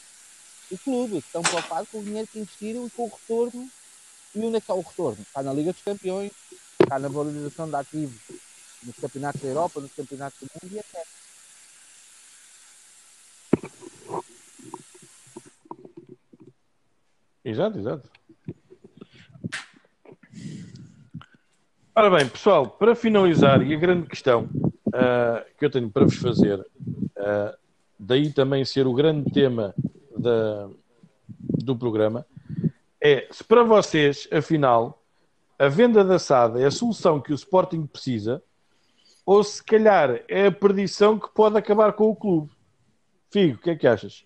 o 0.71 0.79
clube, 0.79 1.19
estão 1.19 1.43
preocupados 1.43 1.89
com 1.91 1.99
o 1.99 2.05
dinheiro 2.05 2.29
que 2.29 2.39
investiram 2.39 2.87
e 2.87 2.91
com 2.91 3.05
o 3.05 3.09
retorno. 3.09 3.71
E 4.35 4.39
onde 4.39 4.57
é 4.57 4.61
que 4.61 4.65
está 4.65 4.75
o 4.75 4.81
retorno? 4.81 5.23
Está 5.23 5.43
na 5.43 5.53
Liga 5.53 5.73
dos 5.73 5.83
Campeões, 5.83 6.33
está 6.81 6.99
na 6.99 7.09
valorização 7.09 7.69
de 7.69 7.77
ativos 7.77 8.21
nos 8.83 8.97
campeonatos 8.97 9.41
da 9.41 9.49
Europa, 9.49 9.81
nos 9.81 9.93
campeonatos 9.93 10.41
do 10.41 10.49
mundo 10.63 10.75
e 10.75 10.79
etc. 10.79 11.07
Exato, 17.45 17.79
exato. 17.79 18.11
Ora 21.95 22.11
bem, 22.11 22.29
pessoal, 22.29 22.69
para 22.69 22.97
finalizar, 22.97 23.63
e 23.63 23.75
a 23.75 23.79
grande 23.79 24.09
questão 24.09 24.49
ah, 24.93 25.45
que 25.59 25.65
eu 25.65 25.71
tenho 25.71 25.91
para 25.91 26.05
vos 26.05 26.17
fazer, 26.17 26.65
ah, 27.17 27.57
daí 28.05 28.33
também 28.33 28.65
ser 28.65 28.87
o 28.87 28.95
grande 28.95 29.31
tema 29.33 29.75
da- 30.17 30.69
do 31.39 31.77
programa, 31.77 32.27
é 33.01 33.27
se 33.31 33.43
para 33.45 33.63
vocês, 33.63 34.29
afinal, 34.33 35.03
a 35.59 35.69
venda 35.69 36.05
da 36.05 36.19
SAD 36.19 36.61
é 36.61 36.67
a 36.67 36.71
solução 36.71 37.21
que 37.21 37.33
o 37.33 37.35
Sporting 37.35 37.87
precisa 37.87 38.43
ou 39.25 39.43
se 39.43 39.63
calhar 39.63 40.23
é 40.29 40.47
a 40.47 40.53
perdição 40.53 41.19
que 41.19 41.29
pode 41.33 41.57
acabar 41.57 41.93
com 41.93 42.11
o 42.11 42.17
clube. 42.17 42.53
Figo, 43.31 43.57
o 43.57 43.59
que 43.59 43.71
é 43.71 43.77
que 43.77 43.87
achas? 43.87 44.25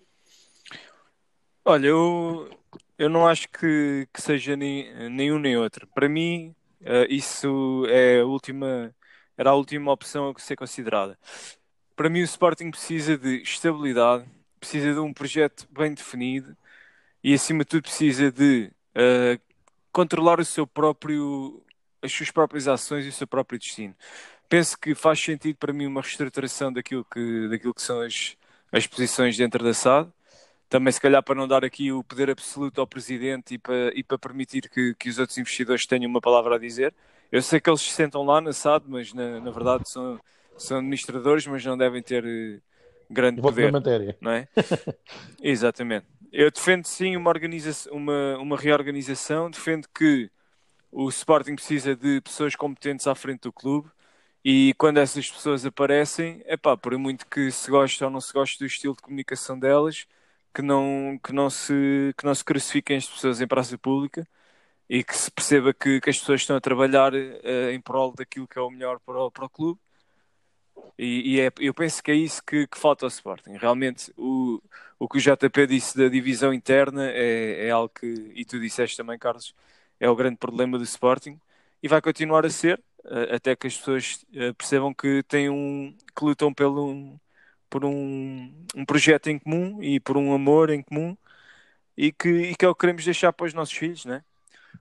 Olha, 1.63 1.87
eu, 1.87 2.49
eu 2.97 3.09
não 3.09 3.27
acho 3.27 3.47
que, 3.49 4.07
que 4.13 4.21
seja 4.21 4.55
nem, 4.55 5.09
nenhum 5.09 5.39
nem 5.39 5.57
outro. 5.57 5.87
Para 5.93 6.09
mim, 6.09 6.55
uh, 6.81 7.05
isso 7.09 7.85
é 7.87 8.21
a 8.21 8.25
última, 8.25 8.93
era 9.37 9.51
a 9.51 9.55
última 9.55 9.91
opção 9.91 10.33
a 10.35 10.39
ser 10.39 10.55
considerada. 10.55 11.17
Para 11.99 12.09
mim, 12.09 12.21
o 12.21 12.23
Sporting 12.23 12.71
precisa 12.71 13.17
de 13.17 13.41
estabilidade, 13.41 14.23
precisa 14.57 14.93
de 14.93 14.99
um 14.99 15.11
projeto 15.11 15.67
bem 15.69 15.93
definido 15.93 16.55
e, 17.21 17.33
acima 17.33 17.65
de 17.65 17.71
tudo, 17.71 17.81
precisa 17.81 18.31
de 18.31 18.71
uh, 18.95 19.41
controlar 19.91 20.39
o 20.39 20.45
seu 20.45 20.65
próprio, 20.65 21.61
as 22.01 22.09
suas 22.09 22.31
próprias 22.31 22.69
ações 22.69 23.05
e 23.05 23.09
o 23.09 23.11
seu 23.11 23.27
próprio 23.27 23.59
destino. 23.59 23.93
Penso 24.47 24.79
que 24.79 24.95
faz 24.95 25.19
sentido 25.19 25.57
para 25.57 25.73
mim 25.73 25.87
uma 25.87 25.99
reestruturação 25.99 26.71
daquilo 26.71 27.03
que, 27.03 27.49
daquilo 27.49 27.73
que 27.73 27.81
são 27.81 27.99
as, 27.99 28.37
as 28.71 28.87
posições 28.87 29.35
dentro 29.35 29.61
da 29.61 29.73
SAD. 29.73 30.09
Também, 30.69 30.93
se 30.93 31.01
calhar, 31.01 31.21
para 31.21 31.35
não 31.35 31.49
dar 31.49 31.65
aqui 31.65 31.91
o 31.91 32.01
poder 32.01 32.29
absoluto 32.29 32.79
ao 32.79 32.87
presidente 32.87 33.55
e 33.55 33.57
para, 33.57 33.91
e 33.93 34.05
para 34.05 34.17
permitir 34.17 34.69
que, 34.69 34.95
que 34.95 35.09
os 35.09 35.19
outros 35.19 35.37
investidores 35.37 35.85
tenham 35.85 36.09
uma 36.09 36.21
palavra 36.21 36.55
a 36.55 36.59
dizer. 36.59 36.95
Eu 37.29 37.41
sei 37.41 37.59
que 37.59 37.69
eles 37.69 37.81
se 37.81 37.91
sentam 37.91 38.23
lá 38.23 38.39
na 38.39 38.53
SAD, 38.53 38.85
mas 38.87 39.13
na, 39.13 39.41
na 39.41 39.51
verdade 39.51 39.89
são, 39.89 40.17
são 40.63 40.77
administradores, 40.77 41.45
mas 41.47 41.63
não 41.65 41.77
devem 41.77 42.01
ter 42.01 42.25
eh, 42.25 42.59
grande 43.09 43.41
Voto 43.41 43.55
poder. 43.55 43.71
matéria. 43.71 44.17
Não 44.21 44.31
é? 44.31 44.47
Exatamente. 45.41 46.05
Eu 46.31 46.51
defendo 46.51 46.85
sim 46.85 47.15
uma, 47.15 47.29
organização, 47.29 47.93
uma, 47.93 48.37
uma 48.37 48.57
reorganização, 48.57 49.49
defendo 49.49 49.87
que 49.93 50.29
o 50.91 51.09
Sporting 51.09 51.55
precisa 51.55 51.95
de 51.95 52.21
pessoas 52.21 52.55
competentes 52.55 53.07
à 53.07 53.15
frente 53.15 53.41
do 53.41 53.53
clube 53.53 53.89
e 54.43 54.73
quando 54.77 54.97
essas 54.99 55.29
pessoas 55.29 55.65
aparecem, 55.65 56.41
é 56.45 56.55
pá, 56.55 56.77
por 56.77 56.97
muito 56.97 57.27
que 57.27 57.51
se 57.51 57.69
goste 57.69 58.03
ou 58.03 58.09
não 58.09 58.21
se 58.21 58.31
goste 58.33 58.57
do 58.59 58.65
estilo 58.65 58.95
de 58.95 59.01
comunicação 59.01 59.59
delas, 59.59 60.07
que 60.53 60.61
não, 60.61 61.19
que 61.23 61.33
não, 61.33 61.49
se, 61.49 62.13
que 62.17 62.25
não 62.25 62.33
se 62.33 62.43
crucifiquem 62.43 62.97
as 62.97 63.07
pessoas 63.07 63.41
em 63.41 63.47
praça 63.47 63.77
pública 63.77 64.27
e 64.89 65.03
que 65.03 65.15
se 65.15 65.31
perceba 65.31 65.73
que, 65.73 66.01
que 66.01 66.09
as 66.09 66.19
pessoas 66.19 66.41
estão 66.41 66.55
a 66.57 66.61
trabalhar 66.61 67.13
uh, 67.13 67.69
em 67.71 67.81
prol 67.81 68.13
daquilo 68.13 68.47
que 68.47 68.57
é 68.57 68.61
o 68.61 68.69
melhor 68.71 68.99
para 68.99 69.19
o, 69.19 69.31
para 69.31 69.45
o 69.45 69.49
clube. 69.49 69.79
E, 70.97 71.35
e 71.35 71.41
é, 71.41 71.51
eu 71.59 71.73
penso 71.73 72.03
que 72.03 72.11
é 72.11 72.15
isso 72.15 72.41
que, 72.43 72.67
que, 72.67 72.77
falta 72.77 73.05
ao 73.05 73.09
Sporting. 73.09 73.53
Realmente, 73.57 74.11
o, 74.17 74.61
o 74.97 75.07
que 75.07 75.17
o 75.17 75.21
JP 75.21 75.67
disse 75.67 75.97
da 75.97 76.09
divisão 76.09 76.53
interna 76.53 77.09
é, 77.09 77.67
é 77.67 77.71
algo 77.71 77.89
que, 77.89 78.31
e 78.35 78.43
tu 78.45 78.59
disseste 78.59 78.97
também, 78.97 79.17
Carlos, 79.17 79.55
é 79.99 80.09
o 80.09 80.15
grande 80.15 80.37
problema 80.37 80.77
do 80.77 80.83
Sporting 80.83 81.39
e 81.81 81.87
vai 81.87 82.01
continuar 82.01 82.45
a 82.45 82.49
ser 82.49 82.81
até 83.31 83.55
que 83.55 83.67
as 83.67 83.77
pessoas 83.77 84.25
uh, 84.33 84.53
percebam 84.55 84.93
que 84.93 85.23
têm 85.23 85.49
um 85.49 85.95
que 86.15 86.23
lutam 86.23 86.53
pelo 86.53 87.19
por 87.69 87.85
um, 87.85 88.51
um 88.75 88.85
projeto 88.85 89.27
em 89.27 89.37
comum 89.37 89.81
e 89.81 89.99
por 89.99 90.17
um 90.17 90.33
amor 90.33 90.69
em 90.71 90.81
comum 90.81 91.15
e 91.95 92.11
que, 92.11 92.29
e 92.29 92.55
que 92.55 92.65
é 92.65 92.69
o 92.69 92.73
que 92.73 92.81
queremos 92.81 93.05
deixar 93.05 93.31
para 93.31 93.45
os 93.45 93.53
nossos 93.53 93.75
filhos, 93.77 94.05
né? 94.05 94.23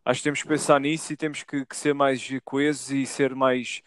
Acho 0.04 0.20
que 0.20 0.24
temos 0.24 0.42
que 0.42 0.48
pensar 0.48 0.80
nisso 0.80 1.12
e 1.12 1.16
temos 1.16 1.42
que, 1.42 1.66
que 1.66 1.76
ser 1.76 1.94
mais 1.94 2.26
coesos 2.44 2.90
e 2.90 3.04
ser 3.04 3.34
mais 3.34 3.82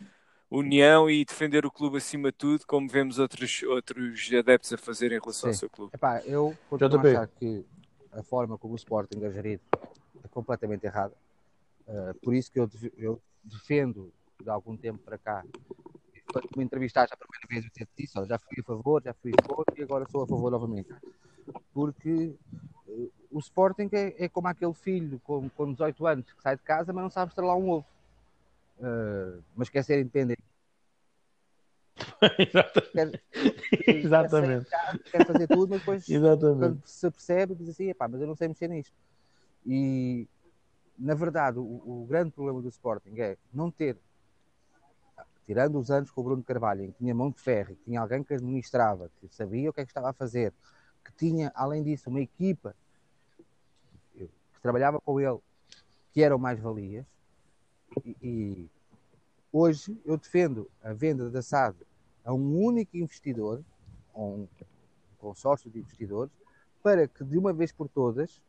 união 0.52 1.10
e 1.10 1.24
defender 1.24 1.66
o 1.66 1.72
clube 1.72 1.98
acima 1.98 2.32
de 2.32 2.38
tudo, 2.38 2.68
como 2.68 2.88
vemos 2.88 3.18
outros, 3.18 3.64
outros 3.64 4.30
adeptos 4.38 4.74
a 4.74 4.78
fazer 4.78 5.08
em 5.08 5.20
relação 5.20 5.44
Sim. 5.44 5.48
ao 5.48 5.54
seu 5.54 5.70
clube. 5.70 5.92
Epá, 5.96 6.22
eu 6.26 6.56
continuo 6.70 7.00
a 7.00 7.10
achar 7.10 7.28
que 7.28 7.66
a 8.12 8.22
forma 8.22 8.58
como 8.58 8.74
o 8.74 8.76
Sporting 8.76 9.24
é 9.24 9.32
gerido 9.32 9.64
é 10.24 10.28
completamente 10.28 10.86
errada. 10.86 11.14
Uh, 11.88 12.14
por 12.22 12.36
isso 12.36 12.52
que 12.52 12.60
eu, 12.60 12.70
eu 12.98 13.22
defendo 13.44 14.14
de 14.44 14.50
algum 14.50 14.76
tempo 14.76 15.00
para 15.00 15.18
cá 15.18 15.44
quando 16.32 16.48
me 16.56 16.64
entrevistaste 16.64 17.14
a 17.14 17.18
primeira 17.18 17.48
vez, 17.48 17.66
eu 17.66 17.72
disse 17.76 18.04
isso, 18.04 18.26
já 18.26 18.40
fui 18.40 18.58
a 18.60 18.64
favor, 18.64 19.02
já 19.04 19.14
fui 19.14 19.32
a 19.38 19.44
favor 19.44 19.66
e 19.78 19.84
agora 19.84 20.06
sou 20.10 20.24
a 20.24 20.28
favor 20.28 20.50
novamente. 20.50 20.90
Porque 21.74 22.34
uh, 22.88 23.12
o 23.30 23.40
Sporting 23.40 23.90
é, 23.92 24.26
é, 24.26 24.30
como 24.30 24.48
aquele 24.48 24.74
filho 24.74 25.20
com, 25.24 25.50
com 25.50 25.74
18 25.74 26.08
anos 26.08 26.32
que 26.32 26.42
sai 26.42 26.56
de 26.56 26.64
casa, 26.64 26.94
mas 26.94 27.04
não 27.04 27.10
sabe 27.10 27.32
estrelar 27.32 27.58
um 27.58 27.70
ovo. 27.70 27.86
Uh, 28.82 29.44
mas 29.56 29.70
quer 29.70 29.84
ser 29.84 30.00
independente. 30.00 30.42
Exatamente. 32.40 33.24
Quer, 33.84 33.96
Exatamente. 33.96 34.70
Quer, 34.70 35.00
quer, 35.12 35.28
fazer 35.28 35.48
tudo, 35.48 35.70
mas 35.70 35.80
depois 35.80 36.06
quando 36.58 36.82
se 36.84 37.12
percebe, 37.12 37.56
diz 37.56 37.70
assim: 37.70 37.94
mas 37.98 38.22
eu 38.22 38.28
não 38.28 38.36
sei 38.36 38.48
mexer 38.48 38.68
nisto. 38.68 38.96
E 39.66 40.28
na 40.98 41.14
verdade, 41.14 41.60
o, 41.60 41.64
o 41.64 42.06
grande 42.08 42.32
problema 42.32 42.62
do 42.62 42.70
Sporting 42.70 43.20
é 43.20 43.38
não 43.54 43.70
ter 43.70 43.98
tirando 45.46 45.80
os 45.80 45.92
anos 45.92 46.10
com 46.12 46.22
o 46.22 46.24
Bruno 46.24 46.44
Carvalho, 46.44 46.84
em 46.84 46.92
que 46.92 47.00
tinha 47.00 47.14
mão 47.14 47.30
de 47.30 47.40
ferro, 47.40 47.76
que 47.76 47.84
tinha 47.84 48.00
alguém 48.00 48.24
que 48.24 48.34
administrava, 48.34 49.12
que 49.20 49.28
sabia 49.36 49.70
o 49.70 49.74
que 49.74 49.82
é 49.82 49.84
que 49.84 49.90
estava 49.92 50.10
a 50.10 50.14
fazer, 50.14 50.54
que 51.04 51.12
tinha, 51.14 51.52
além 51.54 51.84
disso, 51.84 52.10
uma 52.10 52.22
equipa 52.22 52.76
que 54.16 54.30
trabalhava 54.62 55.00
com 55.02 55.20
ele, 55.20 55.40
que 56.14 56.22
eram 56.22 56.38
mais-valias, 56.38 57.06
e, 58.06 58.16
e, 58.22 58.70
hoje 59.52 60.00
eu 60.06 60.18
defendo 60.18 60.70
a 60.84 60.94
venda 60.94 61.30
da 61.30 61.42
SAD 61.42 61.76
a 62.24 62.34
um 62.34 62.60
único 62.60 62.98
investidor, 62.98 63.64
a 64.14 64.20
um 64.20 64.48
consórcio 65.18 65.70
de 65.70 65.80
investidores, 65.80 66.32
para 66.84 67.08
que 67.08 67.24
de 67.24 67.38
uma 67.38 67.54
vez 67.54 67.72
por 67.72 67.88
todas 67.88 68.42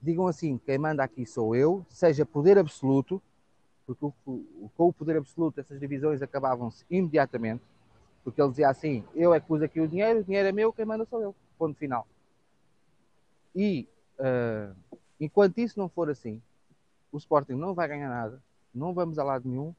digam 0.00 0.26
assim: 0.26 0.58
quem 0.58 0.78
manda 0.78 1.02
aqui 1.02 1.24
sou 1.24 1.56
eu, 1.56 1.84
seja 1.88 2.26
poder 2.26 2.58
absoluto 2.58 3.20
porque 3.86 4.06
com 4.24 4.88
o 4.88 4.92
poder 4.92 5.16
absoluto 5.16 5.60
essas 5.60 5.78
divisões 5.78 6.22
acabavam-se 6.22 6.84
imediatamente, 6.90 7.62
porque 8.22 8.40
ele 8.40 8.50
dizia 8.50 8.68
assim: 8.68 9.04
eu 9.14 9.34
é 9.34 9.40
que 9.40 9.46
pus 9.46 9.62
aqui 9.62 9.80
o 9.80 9.88
dinheiro, 9.88 10.20
o 10.20 10.24
dinheiro 10.24 10.48
é 10.48 10.52
meu, 10.52 10.72
quem 10.72 10.84
manda 10.84 11.04
sou 11.04 11.20
eu. 11.20 11.34
Ponto 11.58 11.78
final. 11.78 12.06
E 13.54 13.86
uh, 14.18 14.74
enquanto 15.20 15.58
isso 15.58 15.78
não 15.78 15.88
for 15.88 16.10
assim, 16.10 16.42
o 17.14 17.18
Sporting 17.18 17.52
não 17.52 17.74
vai 17.74 17.86
ganhar 17.86 18.08
nada, 18.08 18.42
não 18.74 18.92
vamos 18.92 19.20
a 19.20 19.24
lado 19.24 19.48
nenhum, 19.48 19.72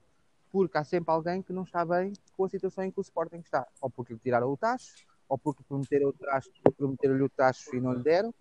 porque 0.49 0.77
há 0.77 0.85
sempre 0.85 1.11
alguém 1.11 1.41
que 1.41 1.51
não 1.51 1.63
está 1.63 1.83
bem 1.83 2.13
com 2.37 2.45
a 2.45 2.49
situação 2.49 2.85
em 2.85 2.91
que 2.91 2.97
o 2.97 3.01
Sporting 3.01 3.39
está, 3.39 3.67
ou 3.81 3.89
porque 3.89 4.13
lhe 4.13 4.19
tiraram 4.19 4.49
o 4.49 4.55
tacho, 4.55 5.05
ou 5.27 5.37
porque 5.37 5.61
prometeram-lhe 5.67 6.11
o 6.11 6.13
tacho, 6.13 6.49
prometeram 6.77 7.25
o 7.25 7.29
tacho 7.29 7.75
e 7.75 7.81
não 7.81 7.91
lhe 7.91 8.03
deram, 8.03 8.33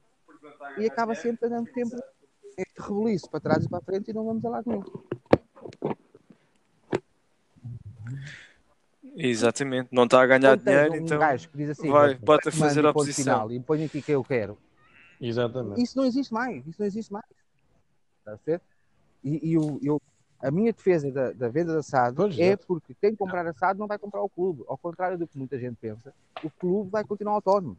e 0.79 0.87
acaba 0.87 1.15
sempre 1.17 1.49
dando 1.49 1.71
tempo 1.73 1.97
este 2.57 2.81
rebuliço 2.81 3.29
para 3.29 3.41
trás 3.41 3.65
e 3.65 3.69
para 3.69 3.79
a 3.79 3.83
frente 3.83 4.13
e 4.13 4.15
não 4.15 4.25
vamos 4.25 4.45
a 4.45 4.49
lado 4.49 4.71
nenhum. 4.71 4.85
Exatamente, 9.17 9.89
não 9.91 10.05
está 10.05 10.23
a 10.23 10.27
ganhar 10.27 10.57
dinheiro, 10.57 10.93
um 10.93 10.97
então 10.97 11.19
gajo 11.19 11.49
que 11.49 11.57
diz 11.57 11.71
assim, 11.71 11.91
vai, 11.91 12.15
pode 12.15 12.49
fazer 12.53 12.87
a 12.87 12.91
oposição. 12.91 13.25
Final, 13.25 13.53
e 13.53 13.59
põe 13.59 13.85
aqui 13.85 14.01
que 14.01 14.13
eu 14.13 14.23
quero. 14.23 14.57
Exatamente. 15.21 15.83
Isso 15.83 15.99
não 15.99 16.05
existe 16.05 16.33
mais, 16.33 16.65
isso 16.65 16.79
não 16.79 16.87
existe 16.87 17.13
mais. 17.13 17.27
Está 18.21 18.35
a 18.35 18.39
ver? 18.47 18.61
E, 19.25 19.53
e 19.53 19.59
o, 19.59 19.81
eu, 19.83 20.01
a 20.41 20.51
minha 20.51 20.73
defesa 20.73 21.11
da, 21.11 21.33
da 21.33 21.49
venda 21.49 21.75
da 21.75 21.83
SAD 21.83 22.17
pois 22.17 22.39
é, 22.39 22.49
é 22.49 22.57
porque 22.57 22.95
quem 23.01 23.17
comprar 23.17 23.47
a 23.47 23.55
SAD 23.55 23.79
não 23.79 23.87
vai 23.87 23.99
comprar 23.99 24.21
o 24.23 24.29
clube. 24.29 24.63
Ao 24.69 24.77
contrário 24.77 25.17
do 25.17 25.27
que 25.27 25.39
muita 25.39 25.59
gente 25.59 25.77
pensa, 25.81 26.15
o 26.43 26.51
clube 26.51 26.91
vai 26.91 27.03
continuar 27.03 27.33
autónomo. 27.33 27.79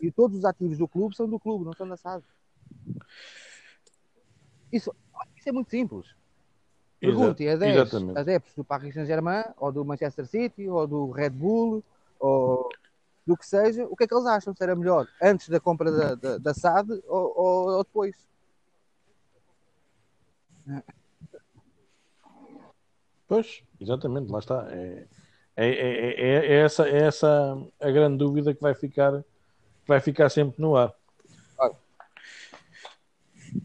E 0.00 0.10
todos 0.12 0.36
os 0.36 0.44
ativos 0.44 0.78
do 0.78 0.86
clube 0.86 1.16
são 1.16 1.28
do 1.28 1.40
clube, 1.40 1.64
não 1.64 1.72
são 1.72 1.88
da 1.88 1.96
SAD. 1.96 2.22
Isso, 4.70 4.94
isso 5.34 5.48
é 5.48 5.52
muito 5.52 5.70
simples. 5.70 6.14
Pergunte 7.00 7.48
a 7.48 7.56
10 7.56 7.94
adeptos 8.16 8.54
do 8.54 8.64
Paris 8.64 8.92
Saint-Germain, 8.92 9.44
ou 9.56 9.72
do 9.72 9.84
Manchester 9.84 10.26
City, 10.26 10.68
ou 10.68 10.86
do 10.86 11.10
Red 11.10 11.30
Bull, 11.30 11.82
ou 12.18 12.68
do 13.26 13.36
que 13.36 13.46
seja, 13.46 13.86
o 13.86 13.96
que 13.96 14.04
é 14.04 14.06
que 14.06 14.14
eles 14.14 14.26
acham? 14.26 14.54
Se 14.54 14.62
era 14.62 14.74
melhor 14.74 15.06
antes 15.22 15.48
da 15.48 15.60
compra 15.60 15.92
da, 15.92 16.14
da, 16.14 16.38
da 16.38 16.54
SAD 16.54 17.02
ou, 17.06 17.32
ou, 17.36 17.68
ou 17.76 17.84
depois? 17.84 18.16
Pois, 23.26 23.62
exatamente, 23.80 24.30
lá 24.30 24.38
está. 24.38 24.66
É, 24.70 25.06
é, 25.56 25.68
é, 25.68 26.46
é, 26.46 26.54
essa, 26.60 26.88
é 26.88 26.98
essa 26.98 27.58
a 27.80 27.90
grande 27.90 28.16
dúvida 28.16 28.54
que 28.54 28.60
vai 28.60 28.74
ficar, 28.74 29.12
que 29.20 29.88
vai 29.88 30.00
ficar 30.00 30.28
sempre 30.28 30.60
no 30.60 30.76
ar. 30.76 30.92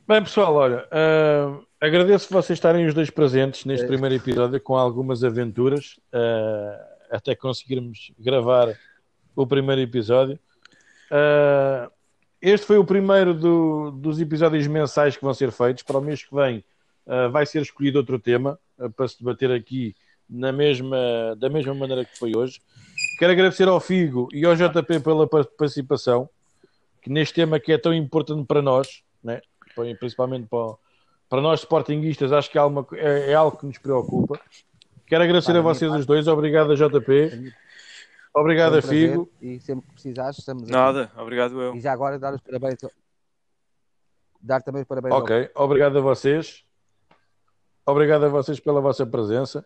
Bem, 0.08 0.24
pessoal, 0.24 0.56
olha, 0.56 0.88
uh, 0.88 1.66
agradeço 1.80 2.34
vocês 2.34 2.58
estarem 2.58 2.86
os 2.86 2.94
dois 2.94 3.10
presentes 3.10 3.66
neste 3.66 3.86
é. 3.86 3.88
primeiro 3.88 4.16
episódio 4.16 4.60
com 4.62 4.76
algumas 4.76 5.24
aventuras, 5.24 6.00
uh, 6.14 6.84
até 7.12 7.36
conseguirmos 7.36 8.12
gravar 8.18 8.78
o 9.36 9.46
primeiro 9.46 9.82
episódio. 9.82 10.40
Uh, 11.12 11.92
este 12.42 12.66
foi 12.66 12.78
o 12.78 12.86
primeiro 12.86 13.34
do, 13.34 13.92
dos 13.92 14.20
episódios 14.20 14.68
mensais 14.68 15.16
que 15.16 15.24
vão 15.24 15.34
ser 15.34 15.52
feitos. 15.52 15.84
Para 15.84 15.98
o 15.98 16.02
mês 16.02 16.24
que 16.24 16.34
vem 16.34 16.64
vai 17.32 17.46
ser 17.46 17.62
escolhido 17.62 18.00
outro 18.00 18.20
tema 18.20 18.60
para 18.96 19.08
se 19.08 19.20
debater 19.20 19.52
aqui 19.52 19.96
na 20.30 20.52
mesma, 20.52 20.98
da 21.38 21.50
mesma 21.50 21.74
maneira 21.74 22.04
que 22.06 22.18
foi 22.18 22.36
hoje. 22.36 22.62
Quero 23.20 23.32
agradecer 23.32 23.68
ao 23.68 23.80
Figo 23.80 24.28
e 24.34 24.46
ao 24.46 24.56
JP 24.56 25.00
pela 25.02 25.28
participação, 25.28 26.30
que 27.02 27.10
neste 27.10 27.36
tema 27.36 27.60
que 27.60 27.72
é 27.72 27.78
tão 27.78 27.94
importante 27.94 28.46
para 28.46 28.62
nós, 28.62 29.04
né? 29.24 29.42
principalmente 30.00 30.48
para, 30.48 30.76
para 31.30 31.42
nós 31.42 31.62
sportinguistas, 31.62 32.32
acho 32.32 32.50
que 32.50 32.58
é, 32.58 32.62
uma, 32.62 32.86
é, 32.94 33.32
é 33.32 33.34
algo 33.34 33.58
que 33.58 33.66
nos 33.66 33.78
preocupa. 33.78 34.40
Quero 35.06 35.24
agradecer 35.24 35.56
a 35.56 35.62
vocês 35.62 35.92
os 35.92 36.06
dois, 36.06 36.28
obrigado 36.28 36.72
a 36.72 36.76
JP, 36.76 37.54
obrigado 38.34 38.76
um 38.76 38.78
a 38.78 38.82
Figo. 38.82 39.30
E 39.42 39.60
sempre 39.60 39.86
que 39.88 39.94
precisares, 39.94 40.40
estamos 40.40 40.64
aqui. 40.64 40.72
Nada, 40.72 41.12
obrigado 41.18 41.62
eu. 41.62 41.76
E 41.76 41.80
já 41.80 41.92
agora 41.92 42.18
dar 42.18 42.34
os 42.34 42.42
parabéns. 42.42 42.80
Dar 44.42 44.62
também 44.62 44.82
os 44.82 44.88
parabéns 44.88 45.14
Ok, 45.14 45.52
obrigado 45.56 45.98
a 45.98 46.02
vocês. 46.02 46.66
Obrigado 47.86 48.26
a 48.26 48.30
vocês 48.30 48.60
pela 48.60 48.80
vossa 48.80 49.06
presença. 49.06 49.66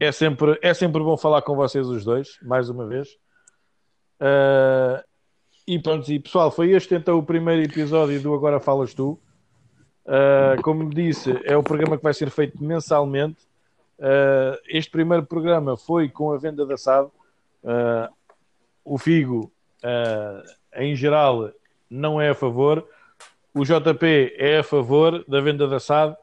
É 0.00 0.10
sempre, 0.10 0.58
é 0.62 0.72
sempre 0.72 1.02
bom 1.02 1.16
falar 1.16 1.42
com 1.42 1.54
vocês 1.54 1.86
os 1.86 2.04
dois, 2.04 2.38
mais 2.42 2.68
uma 2.68 2.86
vez. 2.86 3.08
Uh, 4.20 5.02
e 5.66 5.78
pronto, 5.78 6.10
e 6.10 6.18
pessoal, 6.18 6.50
foi 6.50 6.70
este 6.70 6.94
então 6.94 7.18
o 7.18 7.22
primeiro 7.22 7.62
episódio 7.62 8.20
do 8.20 8.34
Agora 8.34 8.58
Falas 8.58 8.94
Tu. 8.94 9.18
Uh, 10.04 10.60
como 10.62 10.88
disse, 10.88 11.38
é 11.44 11.56
o 11.56 11.62
programa 11.62 11.96
que 11.96 12.02
vai 12.02 12.14
ser 12.14 12.30
feito 12.30 12.62
mensalmente. 12.62 13.42
Uh, 13.98 14.58
este 14.66 14.90
primeiro 14.90 15.24
programa 15.24 15.76
foi 15.76 16.08
com 16.08 16.32
a 16.32 16.38
venda 16.38 16.66
da 16.66 16.76
SAD. 16.76 17.08
Uh, 17.62 18.12
o 18.84 18.98
Figo, 18.98 19.52
em 20.74 20.96
geral, 20.96 21.52
não 21.88 22.20
é 22.20 22.30
a 22.30 22.34
favor. 22.34 22.84
O 23.54 23.64
JP 23.64 24.34
é 24.36 24.58
a 24.58 24.64
favor 24.64 25.24
da 25.28 25.40
venda 25.40 25.68
da 25.68 25.78
SAD. 25.78 26.16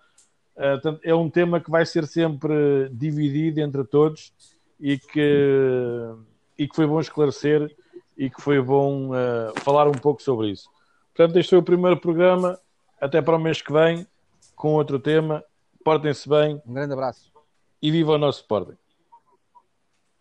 É 1.04 1.16
um 1.16 1.30
tema 1.30 1.60
que 1.60 1.72
vai 1.72 1.86
ser 1.86 2.06
sempre 2.06 2.90
dividido 2.92 3.62
entre 3.62 3.84
todos 3.84 4.34
e 4.80 4.98
que, 4.98 6.16
e 6.58 6.68
que 6.68 6.76
foi 6.76 6.86
bom 6.86 7.00
esclarecer 7.00 7.74
e 8.18 8.30
que 8.30 8.42
foi 8.42 8.62
bom 8.62 9.12
falar 9.56 9.88
um 9.88 9.94
pouco 9.94 10.22
sobre 10.22 10.52
isso. 10.52 10.70
Portanto, 11.16 11.38
este 11.38 11.50
foi 11.52 11.60
o 11.60 11.64
primeiro 11.64 11.98
programa. 11.98 12.60
Até 13.00 13.22
para 13.22 13.36
o 13.36 13.40
mês 13.40 13.62
que 13.62 13.72
vem, 13.72 14.06
com 14.56 14.74
outro 14.74 15.00
tema. 15.00 15.44
Portem-se 15.84 16.28
bem. 16.28 16.62
Um 16.66 16.74
grande 16.74 16.94
abraço. 16.94 17.32
E 17.82 17.90
viva 17.90 18.14
o 18.14 18.18
nosso 18.18 18.42
Sporting. 18.42 18.78